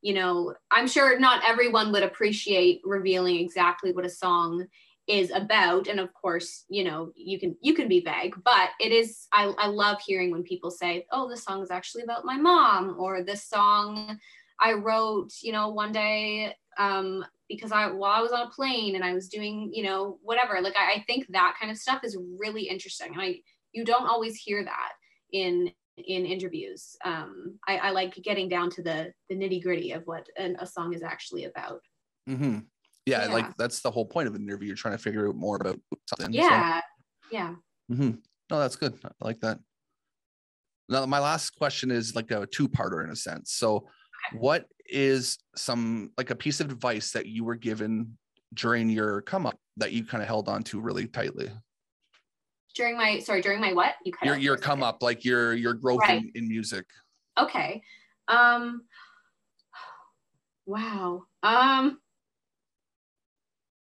you 0.00 0.14
know 0.14 0.54
i'm 0.70 0.88
sure 0.88 1.20
not 1.20 1.42
everyone 1.46 1.92
would 1.92 2.02
appreciate 2.02 2.80
revealing 2.84 3.36
exactly 3.36 3.92
what 3.92 4.06
a 4.06 4.08
song 4.08 4.66
is 5.08 5.30
about 5.30 5.86
and 5.86 6.00
of 6.00 6.12
course 6.14 6.64
you 6.68 6.82
know 6.82 7.12
you 7.14 7.38
can 7.38 7.56
you 7.60 7.74
can 7.74 7.86
be 7.86 8.00
vague 8.00 8.34
but 8.44 8.70
it 8.80 8.90
is 8.90 9.28
i, 9.32 9.44
I 9.56 9.68
love 9.68 9.98
hearing 10.04 10.32
when 10.32 10.42
people 10.42 10.70
say 10.70 11.06
oh 11.12 11.28
this 11.28 11.44
song 11.44 11.62
is 11.62 11.70
actually 11.70 12.02
about 12.02 12.24
my 12.24 12.36
mom 12.36 12.96
or 12.98 13.22
this 13.22 13.44
song 13.44 14.18
i 14.60 14.72
wrote 14.72 15.30
you 15.42 15.52
know 15.52 15.68
one 15.68 15.92
day 15.92 16.54
um, 16.78 17.24
because 17.48 17.72
I 17.72 17.86
while 17.90 18.12
I 18.12 18.20
was 18.20 18.32
on 18.32 18.46
a 18.46 18.50
plane 18.50 18.94
and 18.96 19.04
I 19.04 19.14
was 19.14 19.28
doing, 19.28 19.70
you 19.72 19.82
know, 19.82 20.18
whatever. 20.22 20.60
Like 20.60 20.76
I, 20.76 20.98
I 20.98 21.04
think 21.06 21.26
that 21.28 21.56
kind 21.60 21.70
of 21.70 21.78
stuff 21.78 22.00
is 22.04 22.18
really 22.38 22.68
interesting. 22.68 23.12
And 23.12 23.20
I 23.20 23.40
you 23.72 23.84
don't 23.84 24.08
always 24.08 24.36
hear 24.36 24.64
that 24.64 24.92
in 25.32 25.70
in 25.96 26.26
interviews. 26.26 26.96
Um, 27.04 27.58
I, 27.66 27.78
I 27.78 27.90
like 27.90 28.14
getting 28.16 28.48
down 28.48 28.70
to 28.70 28.82
the 28.82 29.12
the 29.28 29.36
nitty 29.36 29.62
gritty 29.62 29.92
of 29.92 30.02
what 30.04 30.26
an, 30.36 30.56
a 30.60 30.66
song 30.66 30.92
is 30.92 31.02
actually 31.02 31.44
about. 31.44 31.80
Mm-hmm. 32.28 32.58
Yeah, 33.06 33.26
yeah, 33.26 33.32
like 33.32 33.56
that's 33.56 33.80
the 33.80 33.90
whole 33.90 34.04
point 34.04 34.26
of 34.26 34.34
an 34.34 34.42
interview. 34.42 34.66
You're 34.66 34.76
trying 34.76 34.96
to 34.96 35.02
figure 35.02 35.28
out 35.28 35.36
more 35.36 35.56
about 35.56 35.78
something. 36.08 36.32
Yeah, 36.32 36.80
so. 36.80 36.84
yeah. 37.30 37.54
Mm-hmm. 37.90 38.10
No, 38.50 38.58
that's 38.58 38.76
good. 38.76 38.94
I 39.04 39.10
like 39.20 39.40
that. 39.40 39.60
Now, 40.88 41.06
my 41.06 41.20
last 41.20 41.50
question 41.50 41.90
is 41.90 42.14
like 42.14 42.30
a 42.32 42.46
two-parter 42.46 43.04
in 43.04 43.10
a 43.10 43.16
sense. 43.16 43.52
So, 43.52 43.88
what 44.32 44.66
is 44.88 45.38
some 45.54 46.10
like 46.16 46.30
a 46.30 46.34
piece 46.34 46.60
of 46.60 46.70
advice 46.70 47.12
that 47.12 47.26
you 47.26 47.44
were 47.44 47.56
given 47.56 48.16
during 48.54 48.88
your 48.88 49.22
come 49.22 49.46
up 49.46 49.58
that 49.76 49.92
you 49.92 50.04
kind 50.04 50.22
of 50.22 50.28
held 50.28 50.48
on 50.48 50.62
to 50.64 50.80
really 50.80 51.06
tightly? 51.06 51.50
During 52.74 52.96
my 52.96 53.20
sorry, 53.20 53.40
during 53.40 53.60
my 53.60 53.72
what? 53.72 53.94
You 54.04 54.12
your 54.22 54.36
your 54.36 54.56
come 54.56 54.82
up, 54.82 55.02
like 55.02 55.24
your 55.24 55.54
your 55.54 55.74
growth 55.74 56.00
right. 56.00 56.22
in, 56.22 56.32
in 56.34 56.48
music. 56.48 56.86
Okay. 57.38 57.82
Um 58.28 58.82
wow. 60.66 61.22
Um 61.42 61.98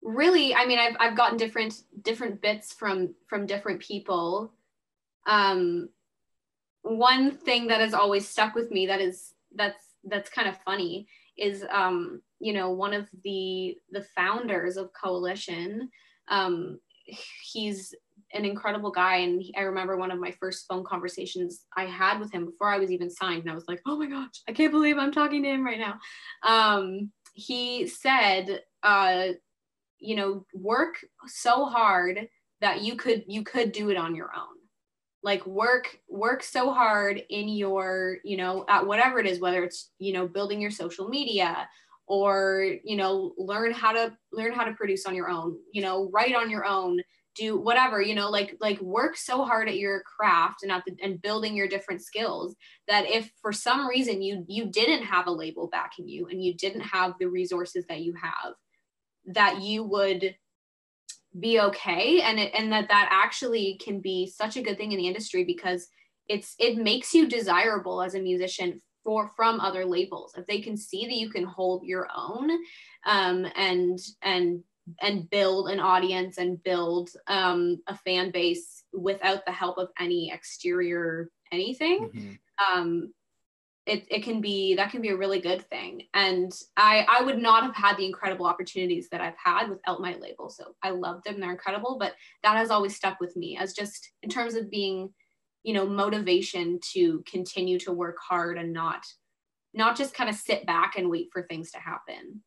really, 0.02 0.54
I 0.54 0.66
mean 0.66 0.78
I've 0.78 0.96
I've 1.00 1.16
gotten 1.16 1.38
different 1.38 1.74
different 2.02 2.40
bits 2.42 2.72
from 2.72 3.14
from 3.28 3.46
different 3.46 3.80
people. 3.80 4.52
Um 5.26 5.88
one 6.82 7.30
thing 7.30 7.68
that 7.68 7.80
has 7.80 7.94
always 7.94 8.28
stuck 8.28 8.54
with 8.54 8.70
me 8.70 8.86
that 8.86 9.00
is 9.00 9.34
that's 9.54 9.84
that's 10.04 10.30
kind 10.30 10.48
of 10.48 10.56
funny 10.64 11.06
is 11.38 11.64
um, 11.70 12.20
you 12.40 12.52
know 12.52 12.70
one 12.70 12.92
of 12.92 13.08
the 13.24 13.76
the 13.90 14.04
founders 14.16 14.76
of 14.76 14.90
coalition 14.92 15.88
um, 16.28 16.78
he's 17.52 17.94
an 18.34 18.44
incredible 18.44 18.90
guy. 18.90 19.16
And 19.16 19.42
he, 19.42 19.54
i 19.56 19.62
remember 19.62 19.96
one 19.96 20.10
of 20.10 20.18
my 20.18 20.32
first 20.32 20.66
phone 20.68 20.84
conversations 20.84 21.64
i 21.76 21.84
had 21.84 22.18
with 22.18 22.32
him 22.32 22.46
before 22.46 22.68
i 22.68 22.78
was 22.78 22.90
even 22.90 23.10
signed. 23.10 23.42
And 23.42 23.50
i 23.50 23.54
was 23.54 23.68
like 23.68 23.80
oh 23.86 23.96
my 23.96 24.06
gosh 24.06 24.42
i 24.48 24.52
can't 24.52 24.72
believe 24.72 24.98
i'm 24.98 25.12
talking 25.12 25.42
to 25.42 25.48
him 25.48 25.64
right 25.64 25.80
now. 25.80 25.98
Um, 26.42 27.10
he 27.34 27.86
said 27.86 28.60
uh, 28.82 29.28
you 30.02 30.16
know 30.16 30.44
work 30.52 30.96
so 31.26 31.64
hard 31.64 32.28
that 32.60 32.82
you 32.82 32.96
could 32.96 33.24
you 33.26 33.42
could 33.42 33.72
do 33.72 33.90
it 33.90 33.96
on 33.96 34.14
your 34.14 34.30
own. 34.36 34.56
Like 35.22 35.46
work 35.46 35.98
work 36.08 36.42
so 36.42 36.72
hard 36.72 37.22
in 37.30 37.48
your 37.48 38.18
you 38.24 38.36
know 38.36 38.64
at 38.68 38.86
whatever 38.86 39.18
it 39.20 39.26
is 39.26 39.40
whether 39.40 39.62
it's 39.62 39.90
you 39.98 40.12
know 40.12 40.26
building 40.26 40.60
your 40.60 40.70
social 40.70 41.08
media 41.08 41.68
or 42.06 42.76
you 42.84 42.96
know 42.96 43.32
learn 43.38 43.72
how 43.72 43.92
to 43.92 44.16
learn 44.32 44.52
how 44.52 44.64
to 44.64 44.72
produce 44.72 45.06
on 45.06 45.14
your 45.14 45.28
own 45.28 45.56
you 45.72 45.80
know 45.80 46.10
write 46.12 46.34
on 46.34 46.50
your 46.50 46.64
own 46.64 47.00
do 47.34 47.58
whatever 47.58 48.02
you 48.02 48.14
know 48.14 48.28
like 48.28 48.56
like 48.60 48.80
work 48.80 49.16
so 49.16 49.44
hard 49.44 49.68
at 49.68 49.78
your 49.78 50.02
craft 50.02 50.62
and 50.62 50.72
at 50.72 50.84
the 50.84 50.94
and 51.02 51.22
building 51.22 51.56
your 51.56 51.68
different 51.68 52.02
skills 52.02 52.54
that 52.88 53.08
if 53.08 53.30
for 53.40 53.52
some 53.52 53.86
reason 53.86 54.20
you 54.20 54.44
you 54.48 54.66
didn't 54.66 55.04
have 55.04 55.26
a 55.28 55.30
label 55.30 55.68
backing 55.68 56.06
you 56.06 56.26
and 56.26 56.42
you 56.42 56.52
didn't 56.54 56.80
have 56.80 57.14
the 57.18 57.26
resources 57.26 57.86
that 57.88 58.00
you 58.00 58.12
have 58.14 58.54
that 59.26 59.60
you 59.60 59.84
would 59.84 60.34
be 61.38 61.60
okay 61.60 62.20
and 62.20 62.38
it, 62.38 62.52
and 62.56 62.72
that 62.72 62.88
that 62.88 63.08
actually 63.10 63.78
can 63.82 64.00
be 64.00 64.26
such 64.26 64.56
a 64.56 64.62
good 64.62 64.76
thing 64.76 64.92
in 64.92 64.98
the 64.98 65.06
industry 65.06 65.44
because 65.44 65.88
it's 66.28 66.54
it 66.58 66.76
makes 66.76 67.14
you 67.14 67.26
desirable 67.26 68.02
as 68.02 68.14
a 68.14 68.20
musician 68.20 68.80
for 69.02 69.30
from 69.34 69.58
other 69.58 69.84
labels 69.84 70.34
if 70.36 70.46
they 70.46 70.60
can 70.60 70.76
see 70.76 71.06
that 71.06 71.14
you 71.14 71.30
can 71.30 71.44
hold 71.44 71.84
your 71.84 72.06
own 72.14 72.50
um, 73.06 73.46
and 73.56 73.98
and 74.22 74.62
and 75.00 75.30
build 75.30 75.68
an 75.68 75.80
audience 75.80 76.38
and 76.38 76.62
build 76.64 77.10
um, 77.28 77.80
a 77.86 77.96
fan 77.96 78.30
base 78.30 78.84
without 78.92 79.46
the 79.46 79.52
help 79.52 79.78
of 79.78 79.88
any 79.98 80.30
exterior 80.32 81.30
anything 81.50 82.10
mm-hmm. 82.14 82.78
um, 82.78 83.12
it, 83.84 84.06
it 84.08 84.22
can 84.22 84.40
be 84.40 84.76
that 84.76 84.92
can 84.92 85.02
be 85.02 85.08
a 85.08 85.16
really 85.16 85.40
good 85.40 85.68
thing. 85.68 86.02
And 86.14 86.52
i 86.76 87.06
i 87.08 87.22
would 87.22 87.38
not 87.38 87.64
have 87.64 87.74
had 87.74 87.96
the 87.96 88.06
incredible 88.06 88.46
opportunities 88.46 89.08
that 89.10 89.20
i've 89.20 89.36
had 89.42 89.68
without 89.68 90.00
my 90.00 90.16
label. 90.16 90.48
So 90.48 90.74
i 90.82 90.90
love 90.90 91.22
them. 91.24 91.40
They're 91.40 91.50
incredible 91.50 91.96
but 91.98 92.14
that 92.42 92.56
has 92.56 92.70
always 92.70 92.96
stuck 92.96 93.20
with 93.20 93.36
me 93.36 93.56
as 93.56 93.72
just 93.72 94.10
in 94.22 94.30
terms 94.30 94.54
of 94.54 94.70
being 94.70 95.10
you 95.62 95.74
know 95.74 95.86
motivation 95.86 96.78
to 96.92 97.22
continue 97.26 97.78
to 97.80 97.92
work 97.92 98.16
hard 98.20 98.58
and 98.58 98.72
not 98.72 99.04
not 99.74 99.96
just 99.96 100.14
kind 100.14 100.28
of 100.28 100.36
sit 100.36 100.66
back 100.66 100.96
and 100.96 101.08
wait 101.08 101.28
for 101.32 101.42
things 101.42 101.70
to 101.72 101.78
happen. 101.78 102.42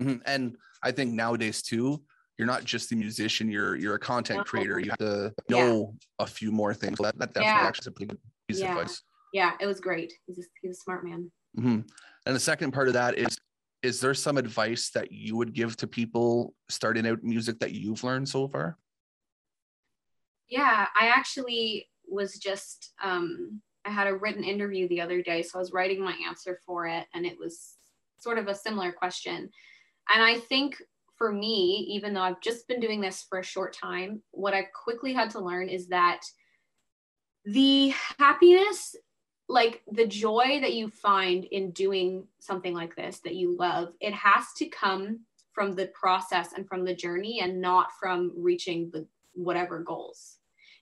Mm-hmm. 0.00 0.18
and 0.26 0.56
i 0.84 0.92
think 0.92 1.12
nowadays 1.12 1.60
too 1.60 2.00
you're 2.38 2.46
not 2.46 2.62
just 2.62 2.92
a 2.92 2.96
musician 2.96 3.50
you're 3.50 3.74
you're 3.74 3.96
a 3.96 3.98
content 3.98 4.46
creator. 4.46 4.78
You 4.78 4.90
have 4.90 4.98
to 5.00 5.34
know 5.50 5.92
yeah. 5.92 6.24
a 6.24 6.26
few 6.26 6.52
more 6.52 6.72
things. 6.72 6.98
That, 6.98 7.18
that 7.18 7.34
definitely 7.34 7.46
yeah. 7.46 7.66
actually 7.66 7.82
is 7.82 7.86
a 7.88 7.90
pretty 7.90 8.06
good 8.10 8.18
piece 8.46 8.60
of 8.60 8.68
advice 8.68 9.02
yeah, 9.32 9.52
it 9.60 9.66
was 9.66 9.80
great. 9.80 10.12
He's 10.26 10.38
a, 10.38 10.42
he's 10.62 10.72
a 10.72 10.80
smart 10.80 11.04
man. 11.04 11.30
Mm-hmm. 11.56 11.80
And 12.26 12.36
the 12.36 12.40
second 12.40 12.72
part 12.72 12.88
of 12.88 12.94
that 12.94 13.18
is 13.18 13.38
is 13.82 14.00
there 14.00 14.14
some 14.14 14.38
advice 14.38 14.90
that 14.90 15.12
you 15.12 15.36
would 15.36 15.52
give 15.52 15.76
to 15.76 15.86
people 15.86 16.52
starting 16.68 17.06
out 17.06 17.22
music 17.22 17.60
that 17.60 17.72
you've 17.72 18.02
learned 18.02 18.28
so 18.28 18.48
far? 18.48 18.76
Yeah, 20.48 20.86
I 21.00 21.08
actually 21.08 21.88
was 22.08 22.38
just 22.38 22.92
um, 23.02 23.60
I 23.84 23.90
had 23.90 24.06
a 24.06 24.16
written 24.16 24.44
interview 24.44 24.88
the 24.88 25.00
other 25.00 25.22
day, 25.22 25.42
so 25.42 25.58
I 25.58 25.60
was 25.60 25.72
writing 25.72 26.02
my 26.02 26.16
answer 26.26 26.58
for 26.66 26.86
it, 26.86 27.06
and 27.14 27.24
it 27.24 27.38
was 27.38 27.76
sort 28.18 28.38
of 28.38 28.48
a 28.48 28.54
similar 28.54 28.92
question. 28.92 29.50
And 30.12 30.22
I 30.22 30.38
think 30.38 30.76
for 31.16 31.32
me, 31.32 31.86
even 31.90 32.14
though 32.14 32.22
I've 32.22 32.40
just 32.40 32.66
been 32.66 32.80
doing 32.80 33.00
this 33.00 33.26
for 33.28 33.38
a 33.38 33.44
short 33.44 33.74
time, 33.74 34.22
what 34.30 34.54
I've 34.54 34.72
quickly 34.72 35.12
had 35.12 35.30
to 35.30 35.40
learn 35.40 35.68
is 35.68 35.88
that 35.88 36.20
the 37.44 37.92
happiness 38.18 38.94
like 39.48 39.82
the 39.90 40.06
joy 40.06 40.60
that 40.60 40.74
you 40.74 40.90
find 40.90 41.44
in 41.44 41.70
doing 41.70 42.26
something 42.38 42.74
like 42.74 42.94
this 42.94 43.20
that 43.20 43.34
you 43.34 43.56
love, 43.56 43.94
it 44.00 44.12
has 44.12 44.44
to 44.58 44.66
come 44.66 45.20
from 45.52 45.74
the 45.74 45.86
process 45.86 46.52
and 46.52 46.68
from 46.68 46.84
the 46.84 46.94
journey 46.94 47.40
and 47.40 47.60
not 47.60 47.88
from 47.98 48.32
reaching 48.36 48.90
the 48.92 49.06
whatever 49.34 49.80
goals. 49.80 50.36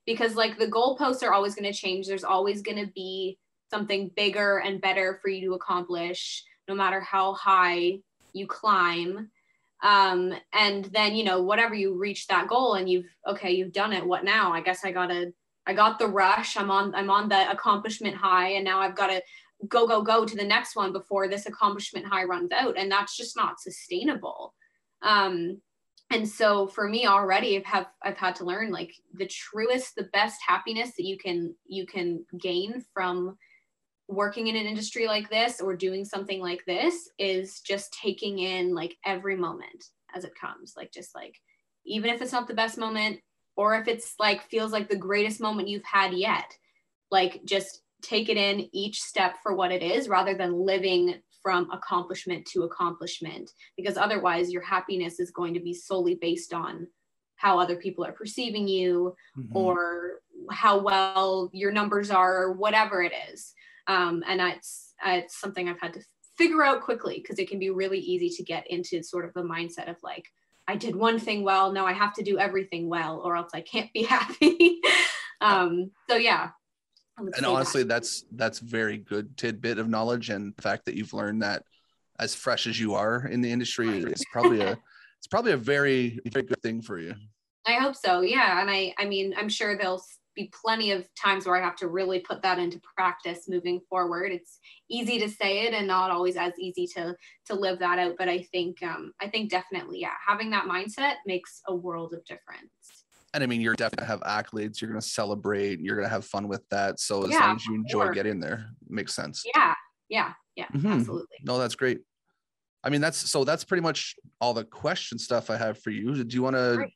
Because 0.04 0.34
like 0.34 0.58
the 0.58 0.66
goalposts 0.66 1.22
are 1.22 1.32
always 1.32 1.54
going 1.54 1.72
to 1.72 1.78
change. 1.78 2.06
There's 2.06 2.24
always 2.24 2.62
going 2.62 2.84
to 2.84 2.92
be 2.92 3.38
something 3.70 4.10
bigger 4.16 4.58
and 4.58 4.80
better 4.80 5.18
for 5.22 5.28
you 5.28 5.48
to 5.48 5.54
accomplish, 5.54 6.44
no 6.68 6.74
matter 6.74 7.00
how 7.00 7.34
high 7.34 7.98
you 8.32 8.46
climb. 8.46 9.30
Um, 9.82 10.34
and 10.52 10.86
then, 10.86 11.14
you 11.14 11.24
know, 11.24 11.42
whatever 11.42 11.74
you 11.74 11.98
reach 11.98 12.26
that 12.26 12.48
goal 12.48 12.74
and 12.74 12.88
you've, 12.88 13.06
okay, 13.26 13.52
you've 13.52 13.72
done 13.72 13.92
it. 13.92 14.06
What 14.06 14.24
now? 14.24 14.52
I 14.52 14.60
guess 14.60 14.84
I 14.84 14.92
got 14.92 15.08
to 15.08 15.32
I 15.66 15.74
got 15.74 15.98
the 15.98 16.06
rush. 16.06 16.56
I'm 16.56 16.70
on 16.70 16.94
I'm 16.94 17.10
on 17.10 17.28
the 17.28 17.50
accomplishment 17.50 18.16
high 18.16 18.50
and 18.50 18.64
now 18.64 18.80
I've 18.80 18.96
got 18.96 19.08
to 19.08 19.22
go 19.68 19.86
go 19.86 20.02
go 20.02 20.24
to 20.24 20.36
the 20.36 20.44
next 20.44 20.76
one 20.76 20.92
before 20.92 21.28
this 21.28 21.46
accomplishment 21.46 22.06
high 22.06 22.24
runs 22.24 22.52
out 22.52 22.76
and 22.76 22.90
that's 22.90 23.16
just 23.16 23.36
not 23.36 23.60
sustainable. 23.60 24.54
Um 25.02 25.60
and 26.10 26.28
so 26.28 26.68
for 26.68 26.88
me 26.88 27.06
already 27.06 27.56
I've 27.56 27.64
have 27.64 27.86
I've 28.02 28.16
had 28.16 28.36
to 28.36 28.44
learn 28.44 28.70
like 28.70 28.92
the 29.14 29.26
truest 29.26 29.96
the 29.96 30.08
best 30.12 30.38
happiness 30.46 30.92
that 30.96 31.04
you 31.04 31.18
can 31.18 31.54
you 31.66 31.86
can 31.86 32.24
gain 32.40 32.84
from 32.94 33.36
working 34.08 34.46
in 34.46 34.56
an 34.56 34.66
industry 34.66 35.06
like 35.06 35.28
this 35.30 35.60
or 35.60 35.74
doing 35.74 36.04
something 36.04 36.40
like 36.40 36.64
this 36.64 37.08
is 37.18 37.60
just 37.60 37.92
taking 37.92 38.38
in 38.38 38.72
like 38.72 38.96
every 39.04 39.36
moment 39.36 39.86
as 40.14 40.24
it 40.24 40.32
comes 40.40 40.74
like 40.76 40.92
just 40.92 41.12
like 41.14 41.34
even 41.84 42.10
if 42.10 42.22
it's 42.22 42.32
not 42.32 42.46
the 42.46 42.54
best 42.54 42.78
moment 42.78 43.18
or 43.56 43.74
if 43.74 43.88
it's 43.88 44.14
like 44.18 44.48
feels 44.48 44.72
like 44.72 44.88
the 44.88 44.96
greatest 44.96 45.40
moment 45.40 45.68
you've 45.68 45.84
had 45.84 46.12
yet 46.12 46.56
like 47.10 47.40
just 47.44 47.82
take 48.02 48.28
it 48.28 48.36
in 48.36 48.68
each 48.72 49.02
step 49.02 49.36
for 49.42 49.54
what 49.54 49.72
it 49.72 49.82
is 49.82 50.08
rather 50.08 50.34
than 50.34 50.64
living 50.64 51.14
from 51.42 51.70
accomplishment 51.70 52.44
to 52.44 52.64
accomplishment 52.64 53.50
because 53.76 53.96
otherwise 53.96 54.50
your 54.50 54.62
happiness 54.62 55.20
is 55.20 55.30
going 55.30 55.54
to 55.54 55.60
be 55.60 55.72
solely 55.72 56.14
based 56.14 56.52
on 56.52 56.86
how 57.36 57.58
other 57.58 57.76
people 57.76 58.04
are 58.04 58.12
perceiving 58.12 58.66
you 58.66 59.14
mm-hmm. 59.38 59.56
or 59.56 60.20
how 60.50 60.78
well 60.78 61.50
your 61.52 61.72
numbers 61.72 62.10
are 62.10 62.42
or 62.42 62.52
whatever 62.52 63.02
it 63.02 63.12
is 63.32 63.54
um, 63.86 64.22
and 64.26 64.40
that's 64.40 64.94
it's 65.06 65.38
something 65.38 65.68
i've 65.68 65.80
had 65.80 65.92
to 65.92 66.00
figure 66.36 66.64
out 66.64 66.82
quickly 66.82 67.18
because 67.22 67.38
it 67.38 67.48
can 67.48 67.58
be 67.58 67.70
really 67.70 67.98
easy 67.98 68.28
to 68.28 68.42
get 68.42 68.66
into 68.70 69.02
sort 69.02 69.24
of 69.24 69.32
the 69.34 69.42
mindset 69.42 69.88
of 69.88 69.96
like 70.02 70.26
I 70.68 70.76
did 70.76 70.96
one 70.96 71.18
thing 71.18 71.44
well, 71.44 71.72
now 71.72 71.86
I 71.86 71.92
have 71.92 72.14
to 72.14 72.22
do 72.22 72.38
everything 72.38 72.88
well, 72.88 73.20
or 73.24 73.36
else 73.36 73.50
I 73.54 73.60
can't 73.60 73.92
be 73.92 74.02
happy. 74.04 74.80
um, 75.40 75.90
so 76.08 76.16
yeah. 76.16 76.50
And 77.18 77.46
honestly, 77.46 77.82
that. 77.82 77.88
that's 77.88 78.24
that's 78.32 78.58
very 78.58 78.98
good 78.98 79.36
tidbit 79.36 79.78
of 79.78 79.88
knowledge, 79.88 80.28
and 80.28 80.54
the 80.54 80.62
fact 80.62 80.84
that 80.84 80.94
you've 80.94 81.14
learned 81.14 81.42
that 81.42 81.62
as 82.18 82.34
fresh 82.34 82.66
as 82.66 82.78
you 82.78 82.94
are 82.94 83.26
in 83.26 83.40
the 83.40 83.50
industry 83.50 84.02
is 84.02 84.22
probably 84.32 84.60
a 84.60 84.72
it's 85.18 85.26
probably 85.30 85.52
a 85.52 85.56
very 85.56 86.20
very 86.26 86.44
good 86.44 86.60
thing 86.62 86.82
for 86.82 86.98
you. 86.98 87.14
I 87.66 87.74
hope 87.74 87.96
so. 87.96 88.20
Yeah, 88.20 88.60
and 88.60 88.70
I 88.70 88.94
I 88.98 89.06
mean 89.06 89.34
I'm 89.36 89.48
sure 89.48 89.78
there'll 89.78 90.02
be 90.36 90.52
plenty 90.62 90.92
of 90.92 91.08
times 91.14 91.46
where 91.46 91.56
I 91.56 91.64
have 91.64 91.76
to 91.76 91.88
really 91.88 92.20
put 92.20 92.42
that 92.42 92.58
into 92.58 92.80
practice 92.96 93.48
moving 93.48 93.80
forward. 93.88 94.30
It's 94.30 94.58
easy 94.88 95.18
to 95.18 95.28
say 95.28 95.66
it 95.66 95.74
and 95.74 95.86
not 95.86 96.10
always 96.10 96.36
as 96.36 96.52
easy 96.58 96.86
to 96.94 97.16
to 97.46 97.54
live 97.54 97.78
that 97.80 97.98
out. 97.98 98.14
But 98.18 98.28
I 98.28 98.42
think 98.52 98.82
um, 98.82 99.12
I 99.20 99.28
think 99.28 99.50
definitely 99.50 100.00
yeah, 100.00 100.12
having 100.24 100.50
that 100.50 100.66
mindset 100.66 101.14
makes 101.26 101.60
a 101.66 101.74
world 101.74 102.12
of 102.12 102.24
difference. 102.24 102.70
And 103.34 103.42
I 103.42 103.46
mean, 103.46 103.60
you're 103.60 103.74
definitely 103.74 104.06
have 104.06 104.20
accolades. 104.20 104.80
You're 104.80 104.90
going 104.90 105.00
to 105.00 105.06
celebrate. 105.06 105.80
You're 105.80 105.96
going 105.96 106.06
to 106.06 106.14
have 106.14 106.24
fun 106.24 106.48
with 106.48 106.66
that. 106.70 107.00
So 107.00 107.24
as 107.24 107.32
yeah, 107.32 107.46
long 107.46 107.56
as 107.56 107.66
you 107.66 107.74
enjoy 107.74 108.04
sure. 108.04 108.12
getting 108.12 108.40
there, 108.40 108.70
makes 108.88 109.14
sense. 109.14 109.42
Yeah, 109.54 109.74
yeah, 110.08 110.32
yeah, 110.54 110.68
mm-hmm. 110.68 110.86
absolutely. 110.86 111.36
No, 111.42 111.58
that's 111.58 111.74
great. 111.74 112.00
I 112.82 112.88
mean, 112.88 113.00
that's 113.00 113.18
so 113.18 113.44
that's 113.44 113.64
pretty 113.64 113.82
much 113.82 114.14
all 114.40 114.54
the 114.54 114.64
question 114.64 115.18
stuff 115.18 115.50
I 115.50 115.56
have 115.56 115.82
for 115.82 115.90
you. 115.90 116.22
Do 116.22 116.34
you 116.34 116.42
want 116.42 116.56
to 116.56 116.86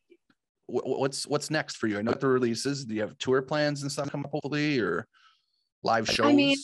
what's 0.71 1.27
what's 1.27 1.51
next 1.51 1.77
for 1.77 1.87
you? 1.87 1.99
I 1.99 2.03
know 2.03 2.13
the 2.13 2.29
releases. 2.29 2.85
Do 2.85 2.95
you 2.95 3.01
have 3.03 3.17
tour 3.19 3.43
plans 3.43 3.83
and 3.83 3.91
stuff 3.91 4.11
come 4.11 4.25
up 4.25 4.31
hopefully 4.31 4.79
or 4.81 5.07
live 5.83 6.09
shows? 6.09 6.27
I 6.27 6.33
mean, 6.33 6.57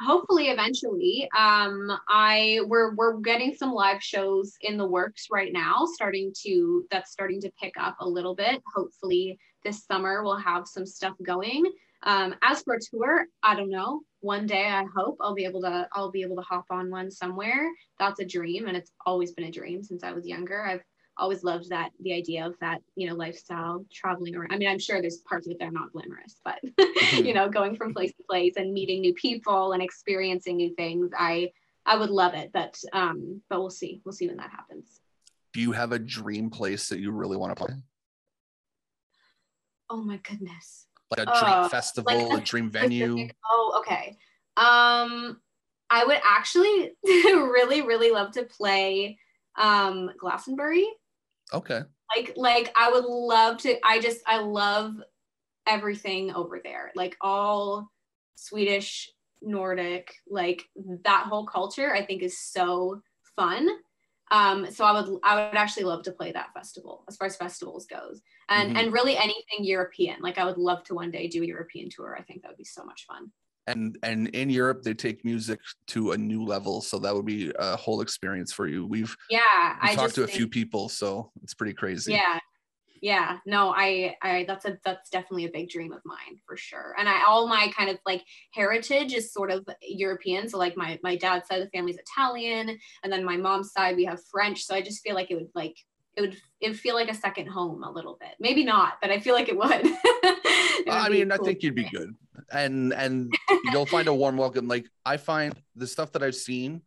hopefully 0.00 0.48
eventually. 0.48 1.28
Um, 1.36 1.90
I 2.08 2.60
we're 2.66 2.94
we're 2.94 3.18
getting 3.18 3.54
some 3.54 3.72
live 3.72 4.02
shows 4.02 4.54
in 4.60 4.76
the 4.76 4.86
works 4.86 5.26
right 5.30 5.52
now, 5.52 5.84
starting 5.86 6.32
to 6.44 6.86
that's 6.90 7.12
starting 7.12 7.40
to 7.42 7.52
pick 7.60 7.74
up 7.78 7.96
a 8.00 8.08
little 8.08 8.34
bit. 8.34 8.62
Hopefully 8.74 9.38
this 9.64 9.84
summer 9.84 10.22
we'll 10.22 10.36
have 10.36 10.66
some 10.66 10.86
stuff 10.86 11.14
going. 11.22 11.64
Um, 12.04 12.34
as 12.42 12.62
for 12.62 12.78
tour, 12.90 13.26
I 13.42 13.56
don't 13.56 13.70
know. 13.70 14.02
One 14.20 14.46
day 14.46 14.66
I 14.66 14.84
hope 14.96 15.16
I'll 15.20 15.34
be 15.34 15.44
able 15.44 15.62
to 15.62 15.88
I'll 15.92 16.10
be 16.10 16.22
able 16.22 16.36
to 16.36 16.42
hop 16.42 16.66
on 16.70 16.90
one 16.90 17.10
somewhere. 17.10 17.68
That's 17.98 18.20
a 18.20 18.24
dream 18.24 18.68
and 18.68 18.76
it's 18.76 18.92
always 19.04 19.32
been 19.32 19.46
a 19.46 19.50
dream 19.50 19.82
since 19.82 20.04
I 20.04 20.12
was 20.12 20.26
younger. 20.26 20.64
I've 20.64 20.82
always 21.18 21.42
loved 21.42 21.68
that 21.70 21.90
the 22.00 22.12
idea 22.12 22.46
of 22.46 22.54
that 22.60 22.80
you 22.94 23.08
know 23.08 23.14
lifestyle 23.14 23.84
traveling 23.92 24.36
around. 24.36 24.52
I 24.52 24.56
mean 24.56 24.68
i'm 24.68 24.78
sure 24.78 25.00
there's 25.00 25.18
parts 25.18 25.46
of 25.46 25.52
it 25.52 25.58
that 25.58 25.68
are 25.68 25.72
not 25.72 25.92
glamorous 25.92 26.40
but 26.44 26.58
mm-hmm. 26.80 27.24
you 27.24 27.34
know 27.34 27.48
going 27.48 27.76
from 27.76 27.92
place 27.92 28.12
to 28.14 28.22
place 28.28 28.54
and 28.56 28.72
meeting 28.72 29.00
new 29.00 29.14
people 29.14 29.72
and 29.72 29.82
experiencing 29.82 30.56
new 30.56 30.74
things 30.74 31.10
i 31.18 31.50
i 31.86 31.96
would 31.96 32.10
love 32.10 32.34
it 32.34 32.50
but 32.52 32.78
um 32.92 33.40
but 33.50 33.60
we'll 33.60 33.70
see. 33.70 34.00
We'll 34.04 34.12
see 34.12 34.28
when 34.28 34.36
that 34.36 34.50
happens. 34.50 35.00
Do 35.52 35.60
you 35.60 35.72
have 35.72 35.92
a 35.92 35.98
dream 35.98 36.50
place 36.50 36.88
that 36.90 37.00
you 37.00 37.10
really 37.10 37.36
want 37.36 37.56
to 37.56 37.64
play? 37.64 37.74
Oh 39.90 40.02
my 40.02 40.18
goodness. 40.18 40.86
Like 41.10 41.20
a 41.20 41.24
dream 41.24 41.52
uh, 41.52 41.68
festival 41.68 42.14
like 42.14 42.38
a, 42.38 42.42
a 42.42 42.44
dream 42.44 42.70
venue 42.70 43.28
oh 43.50 43.80
okay. 43.80 44.16
Um 44.56 45.40
i 45.90 46.04
would 46.04 46.20
actually 46.24 46.92
really 47.04 47.82
really 47.82 48.10
love 48.10 48.30
to 48.32 48.44
play 48.44 49.18
um 49.56 50.10
glastonbury 50.18 50.86
Okay. 51.52 51.80
Like 52.16 52.34
like 52.36 52.72
I 52.76 52.90
would 52.90 53.04
love 53.04 53.58
to 53.58 53.76
I 53.84 54.00
just 54.00 54.20
I 54.26 54.38
love 54.38 54.94
everything 55.66 56.32
over 56.32 56.60
there. 56.62 56.92
Like 56.94 57.16
all 57.20 57.90
Swedish, 58.34 59.10
Nordic, 59.42 60.14
like 60.28 60.64
that 61.04 61.26
whole 61.28 61.46
culture 61.46 61.94
I 61.94 62.04
think 62.04 62.22
is 62.22 62.38
so 62.38 63.00
fun. 63.36 63.68
Um, 64.30 64.70
so 64.70 64.84
I 64.84 64.92
would 64.92 65.20
I 65.22 65.34
would 65.36 65.56
actually 65.56 65.84
love 65.84 66.02
to 66.04 66.12
play 66.12 66.32
that 66.32 66.52
festival 66.54 67.04
as 67.08 67.16
far 67.16 67.26
as 67.26 67.36
festivals 67.36 67.86
goes. 67.86 68.20
And 68.48 68.70
mm-hmm. 68.70 68.78
and 68.78 68.92
really 68.92 69.16
anything 69.16 69.60
European. 69.60 70.20
Like 70.20 70.38
I 70.38 70.44
would 70.44 70.58
love 70.58 70.84
to 70.84 70.94
one 70.94 71.10
day 71.10 71.28
do 71.28 71.42
a 71.42 71.46
European 71.46 71.88
tour. 71.90 72.16
I 72.18 72.22
think 72.22 72.42
that 72.42 72.48
would 72.48 72.58
be 72.58 72.64
so 72.64 72.84
much 72.84 73.06
fun 73.06 73.30
and 73.68 73.98
and 74.02 74.28
in 74.28 74.50
Europe 74.50 74.82
they 74.82 74.94
take 74.94 75.24
music 75.24 75.60
to 75.88 76.12
a 76.12 76.18
new 76.18 76.44
level. 76.44 76.80
So 76.80 76.98
that 76.98 77.14
would 77.14 77.26
be 77.26 77.52
a 77.58 77.76
whole 77.76 78.00
experience 78.00 78.52
for 78.52 78.66
you. 78.66 78.86
We've 78.86 79.14
yeah 79.30 79.76
we 79.82 79.90
I 79.90 79.94
talked 79.94 80.14
to 80.16 80.24
a 80.24 80.28
few 80.28 80.48
people 80.48 80.88
so 80.88 81.30
it's 81.42 81.54
pretty 81.54 81.74
crazy. 81.74 82.12
Yeah 82.12 82.38
yeah. 83.00 83.38
No 83.46 83.72
I 83.76 84.16
I 84.22 84.44
that's 84.46 84.64
a 84.64 84.78
that's 84.84 85.10
definitely 85.10 85.46
a 85.46 85.50
big 85.50 85.68
dream 85.68 85.92
of 85.92 86.00
mine 86.04 86.40
for 86.46 86.56
sure. 86.56 86.94
And 86.98 87.08
I 87.08 87.24
all 87.26 87.46
my 87.46 87.72
kind 87.76 87.90
of 87.90 87.98
like 88.06 88.24
heritage 88.52 89.12
is 89.12 89.32
sort 89.32 89.50
of 89.50 89.66
European. 89.82 90.48
So 90.48 90.58
like 90.58 90.76
my 90.76 90.98
my 91.02 91.16
dad's 91.16 91.48
side 91.48 91.60
of 91.60 91.66
the 91.66 91.70
family's 91.70 91.98
Italian 91.98 92.78
and 93.02 93.12
then 93.12 93.24
my 93.24 93.36
mom's 93.36 93.72
side 93.72 93.96
we 93.96 94.04
have 94.04 94.20
French. 94.30 94.64
So 94.64 94.74
I 94.74 94.82
just 94.82 95.02
feel 95.02 95.14
like 95.14 95.30
it 95.30 95.36
would 95.36 95.50
like 95.54 95.76
it 96.16 96.20
would 96.22 96.36
it 96.60 96.68
would 96.70 96.78
feel 96.78 96.94
like 96.94 97.10
a 97.10 97.14
second 97.14 97.46
home 97.46 97.82
a 97.84 97.90
little 97.90 98.16
bit. 98.20 98.34
Maybe 98.40 98.64
not, 98.64 98.94
but 99.00 99.10
I 99.10 99.20
feel 99.20 99.34
like 99.34 99.48
it 99.48 99.56
would. 99.56 99.70
I 100.90 101.08
mean, 101.08 101.30
cool 101.30 101.40
I 101.40 101.44
think 101.44 101.62
you'd 101.62 101.74
be 101.74 101.88
good, 101.88 102.14
and 102.50 102.92
and 102.92 103.32
you'll 103.72 103.86
find 103.86 104.08
a 104.08 104.14
warm 104.14 104.36
welcome. 104.36 104.68
Like 104.68 104.86
I 105.04 105.16
find 105.16 105.54
the 105.76 105.86
stuff 105.86 106.12
that 106.12 106.22
I've 106.22 106.34
seen, 106.34 106.82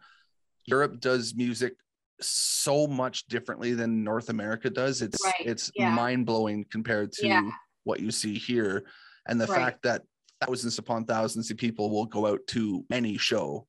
Europe 0.65 0.99
does 0.99 1.35
music 1.35 1.73
so 2.21 2.87
much 2.87 3.27
differently 3.27 3.73
than 3.73 4.03
North 4.03 4.29
America 4.29 4.69
does. 4.69 5.01
It's 5.01 5.23
right. 5.23 5.33
it's 5.45 5.71
yeah. 5.75 5.93
mind 5.93 6.25
blowing 6.25 6.65
compared 6.69 7.11
to 7.13 7.27
yeah. 7.27 7.49
what 7.83 7.99
you 7.99 8.11
see 8.11 8.37
here, 8.37 8.85
and 9.27 9.39
the 9.39 9.47
right. 9.47 9.57
fact 9.57 9.83
that 9.83 10.03
thousands 10.45 10.77
upon 10.79 11.05
thousands 11.05 11.51
of 11.51 11.57
people 11.57 11.89
will 11.89 12.05
go 12.05 12.27
out 12.27 12.39
to 12.47 12.85
any 12.91 13.17
show 13.17 13.67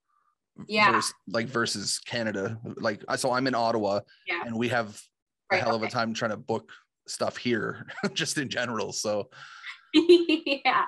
yeah 0.69 0.93
versus, 0.93 1.15
like 1.29 1.47
versus 1.47 1.99
canada 1.99 2.59
like 2.77 3.03
so 3.17 3.33
i'm 3.33 3.47
in 3.47 3.55
ottawa 3.55 4.01
yeah. 4.27 4.43
and 4.45 4.57
we 4.57 4.69
have 4.69 5.01
a 5.51 5.57
hell 5.57 5.75
of 5.75 5.83
a 5.83 5.89
time 5.89 6.15
trying 6.15 6.31
to 6.31 6.37
book 6.37 6.71
stuff 7.07 7.37
here 7.37 7.87
just 8.13 8.39
in 8.39 8.49
general 8.49 8.93
so 8.93 9.29
yeah. 10.65 10.85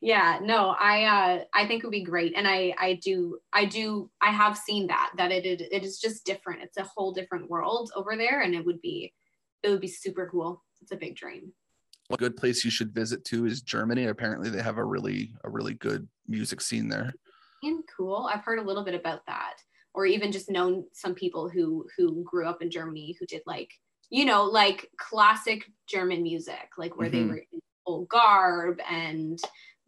Yeah 0.00 0.38
no 0.42 0.74
i 0.78 1.04
uh 1.04 1.44
i 1.54 1.66
think 1.66 1.82
it 1.82 1.86
would 1.86 1.92
be 1.92 2.02
great 2.02 2.32
and 2.36 2.48
i 2.48 2.74
i 2.78 2.94
do 3.02 3.38
i 3.52 3.64
do 3.64 4.10
i 4.20 4.30
have 4.30 4.56
seen 4.56 4.86
that 4.88 5.12
that 5.16 5.30
it, 5.30 5.44
it 5.44 5.60
it 5.70 5.84
is 5.84 5.98
just 5.98 6.24
different. 6.24 6.62
It's 6.62 6.76
a 6.76 6.84
whole 6.84 7.12
different 7.12 7.48
world 7.48 7.90
over 7.94 8.16
there 8.16 8.42
and 8.42 8.54
it 8.54 8.64
would 8.64 8.80
be 8.80 9.12
it 9.62 9.70
would 9.70 9.80
be 9.80 9.88
super 9.88 10.28
cool. 10.30 10.62
It's 10.80 10.92
a 10.92 10.96
big 10.96 11.16
dream. 11.16 11.52
A 12.10 12.16
good 12.16 12.36
place 12.36 12.64
you 12.64 12.70
should 12.70 12.92
visit 12.92 13.24
too 13.24 13.46
is 13.46 13.62
germany. 13.62 14.06
Apparently 14.06 14.50
they 14.50 14.62
have 14.62 14.78
a 14.78 14.84
really 14.84 15.32
a 15.44 15.50
really 15.50 15.74
good 15.74 16.08
music 16.26 16.60
scene 16.60 16.88
there. 16.88 17.12
And 17.62 17.84
cool. 17.96 18.28
I've 18.32 18.44
heard 18.44 18.58
a 18.58 18.64
little 18.64 18.84
bit 18.84 18.94
about 18.94 19.26
that 19.26 19.56
or 19.94 20.06
even 20.06 20.32
just 20.32 20.50
known 20.50 20.84
some 20.92 21.14
people 21.14 21.48
who 21.48 21.86
who 21.96 22.24
grew 22.24 22.46
up 22.46 22.62
in 22.62 22.70
germany 22.70 23.16
who 23.18 23.26
did 23.26 23.42
like 23.44 23.70
you 24.10 24.24
know, 24.24 24.44
like 24.44 24.90
classic 24.98 25.64
German 25.88 26.22
music, 26.22 26.68
like 26.76 26.98
where 26.98 27.08
mm-hmm. 27.08 27.28
they 27.28 27.32
were 27.32 27.44
full 27.90 28.04
garb 28.06 28.78
and 28.88 29.40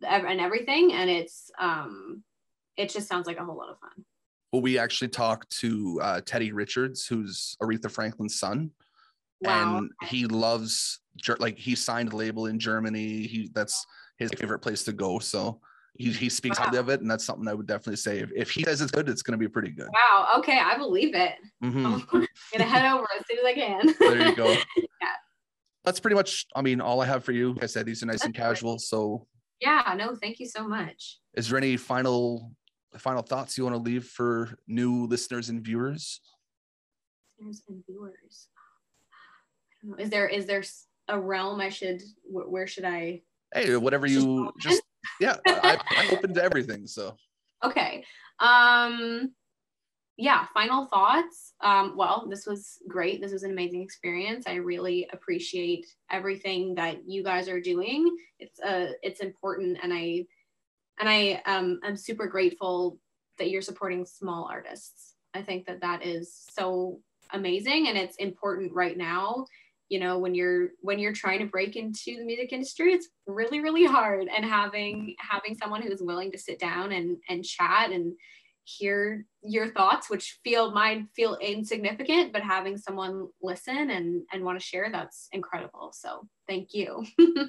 and 0.04 0.40
everything, 0.40 0.92
and 0.92 1.08
it's 1.08 1.50
um, 1.60 2.22
it 2.76 2.90
just 2.90 3.08
sounds 3.08 3.26
like 3.26 3.38
a 3.38 3.44
whole 3.44 3.56
lot 3.56 3.70
of 3.70 3.78
fun. 3.78 4.04
Well, 4.52 4.62
we 4.62 4.78
actually 4.78 5.08
talked 5.08 5.50
to 5.60 6.00
uh, 6.02 6.20
Teddy 6.26 6.52
Richards, 6.52 7.06
who's 7.06 7.56
Aretha 7.62 7.90
Franklin's 7.90 8.38
son, 8.38 8.70
wow. 9.42 9.78
and 9.78 9.90
he 10.02 10.26
loves 10.26 11.00
like 11.38 11.56
he 11.56 11.74
signed 11.74 12.12
a 12.12 12.16
label 12.16 12.46
in 12.46 12.58
Germany. 12.58 13.26
He 13.26 13.50
that's 13.54 13.86
his 14.18 14.30
favorite 14.36 14.58
place 14.58 14.82
to 14.84 14.92
go. 14.92 15.20
So 15.20 15.60
he, 15.94 16.10
he 16.10 16.28
speaks 16.28 16.58
wow. 16.58 16.66
highly 16.66 16.78
of 16.78 16.88
it, 16.88 17.00
and 17.00 17.10
that's 17.10 17.24
something 17.24 17.46
I 17.46 17.54
would 17.54 17.66
definitely 17.66 17.96
say. 17.96 18.18
If, 18.18 18.30
if 18.34 18.50
he 18.50 18.64
says 18.64 18.80
it's 18.80 18.90
good, 18.90 19.08
it's 19.08 19.22
going 19.22 19.38
to 19.38 19.38
be 19.38 19.48
pretty 19.48 19.70
good. 19.70 19.88
Wow. 19.92 20.38
Okay, 20.38 20.58
I 20.58 20.76
believe 20.76 21.14
it. 21.14 21.34
Mm-hmm. 21.62 21.86
I'm 22.12 22.26
gonna 22.52 22.64
head 22.64 22.92
over 22.92 23.06
as 23.18 23.24
soon 23.28 23.38
as 23.38 23.44
I 23.44 23.54
can. 23.54 23.94
there 24.00 24.28
you 24.28 24.36
go. 24.36 24.48
yeah. 24.76 25.14
That's 25.84 26.00
pretty 26.00 26.14
much. 26.14 26.46
I 26.54 26.62
mean, 26.62 26.80
all 26.80 27.00
I 27.00 27.06
have 27.06 27.24
for 27.24 27.32
you. 27.32 27.52
Like 27.54 27.64
I 27.64 27.66
said 27.66 27.86
these 27.86 28.02
are 28.02 28.06
nice 28.06 28.16
that's 28.16 28.26
and 28.26 28.34
casual. 28.34 28.74
Great. 28.74 28.82
So. 28.82 29.26
Yeah. 29.60 29.94
No. 29.96 30.14
Thank 30.14 30.40
you 30.40 30.46
so 30.46 30.66
much. 30.66 31.18
Is 31.34 31.48
there 31.48 31.58
any 31.58 31.76
final 31.76 32.52
final 32.98 33.22
thoughts 33.22 33.56
you 33.56 33.64
want 33.64 33.74
to 33.76 33.82
leave 33.82 34.04
for 34.04 34.50
new 34.66 35.06
listeners 35.06 35.48
and 35.48 35.64
viewers? 35.64 36.20
Listeners 37.38 37.62
and 37.68 37.84
viewers. 37.86 38.48
Is 39.98 40.10
there 40.10 40.28
is 40.28 40.46
there 40.46 40.62
a 41.08 41.18
realm 41.18 41.60
I 41.60 41.68
should 41.68 42.02
where 42.24 42.66
should 42.66 42.84
I? 42.84 43.22
Hey, 43.52 43.76
whatever 43.76 44.06
you 44.06 44.52
just 44.60 44.82
yeah, 45.20 45.36
I, 45.46 45.78
I'm 45.90 46.14
open 46.14 46.34
to 46.34 46.42
everything. 46.42 46.86
So. 46.86 47.16
Okay. 47.64 48.04
Um, 48.40 49.32
yeah. 50.16 50.46
Final 50.52 50.86
thoughts. 50.86 51.54
Um, 51.62 51.94
well, 51.96 52.26
this 52.28 52.46
was 52.46 52.78
great. 52.88 53.20
This 53.20 53.32
was 53.32 53.44
an 53.44 53.50
amazing 53.50 53.82
experience. 53.82 54.46
I 54.46 54.54
really 54.54 55.08
appreciate 55.12 55.86
everything 56.10 56.74
that 56.74 57.08
you 57.08 57.24
guys 57.24 57.48
are 57.48 57.60
doing. 57.60 58.14
It's 58.38 58.60
uh, 58.60 58.92
it's 59.02 59.20
important, 59.20 59.78
and 59.82 59.92
I, 59.92 60.26
and 61.00 61.08
I 61.08 61.42
um, 61.46 61.80
I'm 61.82 61.96
super 61.96 62.26
grateful 62.26 62.98
that 63.38 63.50
you're 63.50 63.62
supporting 63.62 64.04
small 64.04 64.44
artists. 64.50 65.14
I 65.34 65.42
think 65.42 65.66
that 65.66 65.80
that 65.80 66.04
is 66.04 66.44
so 66.52 67.00
amazing, 67.32 67.88
and 67.88 67.96
it's 67.96 68.16
important 68.16 68.72
right 68.74 68.96
now 68.96 69.46
you 69.88 69.98
know 69.98 70.18
when 70.18 70.34
you're 70.34 70.70
when 70.80 70.98
you're 70.98 71.12
trying 71.12 71.38
to 71.38 71.44
break 71.44 71.76
into 71.76 72.16
the 72.16 72.24
music 72.24 72.50
industry 72.50 72.94
it's 72.94 73.08
really 73.26 73.60
really 73.60 73.84
hard 73.84 74.26
and 74.34 74.42
having 74.42 75.14
having 75.18 75.54
someone 75.54 75.82
who's 75.82 76.00
willing 76.00 76.32
to 76.32 76.38
sit 76.38 76.58
down 76.58 76.92
and 76.92 77.18
and 77.28 77.44
chat 77.44 77.90
and 77.90 78.14
hear 78.64 79.26
your 79.42 79.72
thoughts 79.72 80.08
which 80.08 80.38
feel 80.44 80.70
might 80.72 81.04
feel 81.16 81.36
insignificant 81.36 82.32
but 82.32 82.42
having 82.42 82.76
someone 82.76 83.26
listen 83.42 83.90
and 83.90 84.22
and 84.32 84.44
want 84.44 84.58
to 84.58 84.64
share 84.64 84.88
that's 84.90 85.28
incredible. 85.32 85.92
So 85.94 86.28
thank 86.48 86.74
you. 86.74 87.04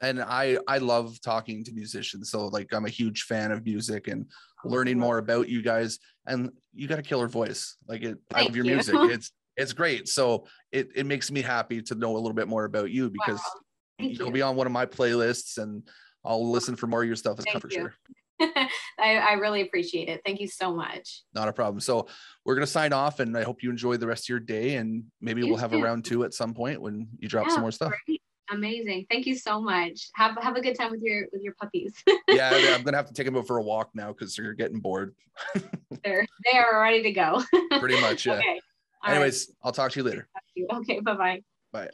And 0.00 0.22
i 0.22 0.56
i 0.68 0.78
love 0.78 1.20
talking 1.20 1.64
to 1.64 1.72
musicians. 1.72 2.30
So 2.30 2.46
like 2.46 2.72
i'm 2.72 2.86
a 2.86 2.88
huge 2.88 3.22
fan 3.22 3.50
of 3.50 3.64
music 3.64 4.06
and 4.06 4.26
learning 4.64 4.96
more 4.96 5.18
about 5.18 5.48
you 5.48 5.60
guys. 5.60 5.98
And 6.24 6.52
you 6.72 6.86
got 6.86 7.00
a 7.00 7.02
killer 7.02 7.26
voice 7.26 7.76
like 7.88 8.04
it 8.04 8.16
i 8.32 8.44
love 8.44 8.54
your 8.54 8.64
you. 8.64 8.74
music. 8.74 8.94
It's 9.10 9.32
it's 9.56 9.72
great. 9.72 10.06
So 10.06 10.46
it, 10.70 10.90
it 10.94 11.04
makes 11.04 11.32
me 11.32 11.42
happy 11.42 11.82
to 11.82 11.96
know 11.96 12.12
a 12.12 12.18
little 12.18 12.32
bit 12.32 12.46
more 12.46 12.64
about 12.64 12.92
you 12.92 13.10
because 13.10 13.40
wow. 13.40 14.06
you'll 14.06 14.28
you. 14.28 14.32
be 14.34 14.42
on 14.42 14.54
one 14.54 14.68
of 14.68 14.72
my 14.72 14.86
playlists 14.86 15.58
and 15.58 15.82
i'll 16.24 16.50
listen 16.50 16.76
for 16.76 16.86
more 16.86 17.02
of 17.02 17.06
your 17.06 17.16
stuff 17.16 17.38
for 17.60 17.70
sure 17.70 17.94
I, 18.98 19.16
I, 19.16 19.32
really 19.34 19.62
appreciate 19.62 20.08
it. 20.08 20.20
Thank 20.24 20.40
you 20.40 20.46
so 20.46 20.74
much. 20.74 21.22
Not 21.34 21.48
a 21.48 21.52
problem. 21.52 21.80
So 21.80 22.06
we're 22.44 22.54
gonna 22.54 22.66
sign 22.66 22.92
off, 22.92 23.20
and 23.20 23.36
I 23.36 23.42
hope 23.42 23.62
you 23.62 23.70
enjoy 23.70 23.96
the 23.96 24.06
rest 24.06 24.24
of 24.24 24.28
your 24.28 24.40
day. 24.40 24.76
And 24.76 25.04
maybe 25.20 25.40
you 25.40 25.48
we'll 25.48 25.56
have 25.56 25.72
too. 25.72 25.78
a 25.78 25.82
round 25.82 26.04
two 26.04 26.24
at 26.24 26.34
some 26.34 26.54
point 26.54 26.80
when 26.80 27.08
you 27.18 27.28
drop 27.28 27.46
yeah, 27.46 27.54
some 27.54 27.62
more 27.62 27.72
stuff. 27.72 27.92
Great. 28.06 28.22
Amazing. 28.50 29.06
Thank 29.10 29.26
you 29.26 29.36
so 29.36 29.60
much. 29.60 30.08
Have 30.14 30.36
have 30.40 30.56
a 30.56 30.60
good 30.60 30.78
time 30.78 30.90
with 30.90 31.02
your 31.02 31.26
with 31.32 31.42
your 31.42 31.54
puppies. 31.60 31.94
yeah, 32.28 32.50
I'm 32.74 32.82
gonna 32.82 32.96
have 32.96 33.08
to 33.08 33.14
take 33.14 33.26
them 33.26 33.36
out 33.36 33.46
for 33.46 33.58
a 33.58 33.62
walk 33.62 33.90
now 33.94 34.08
because 34.08 34.34
they're 34.36 34.54
getting 34.54 34.80
bored. 34.80 35.14
they're 36.04 36.26
they 36.44 36.58
are 36.58 36.80
ready 36.80 37.02
to 37.02 37.12
go. 37.12 37.42
Pretty 37.78 38.00
much. 38.00 38.26
Yeah. 38.26 38.34
Okay. 38.34 38.60
Anyways, 39.06 39.48
right. 39.48 39.56
I'll 39.62 39.72
talk 39.72 39.92
to 39.92 40.00
you 40.00 40.04
later. 40.04 40.28
Okay. 40.72 41.00
Bye-bye. 41.00 41.42
Bye. 41.72 41.90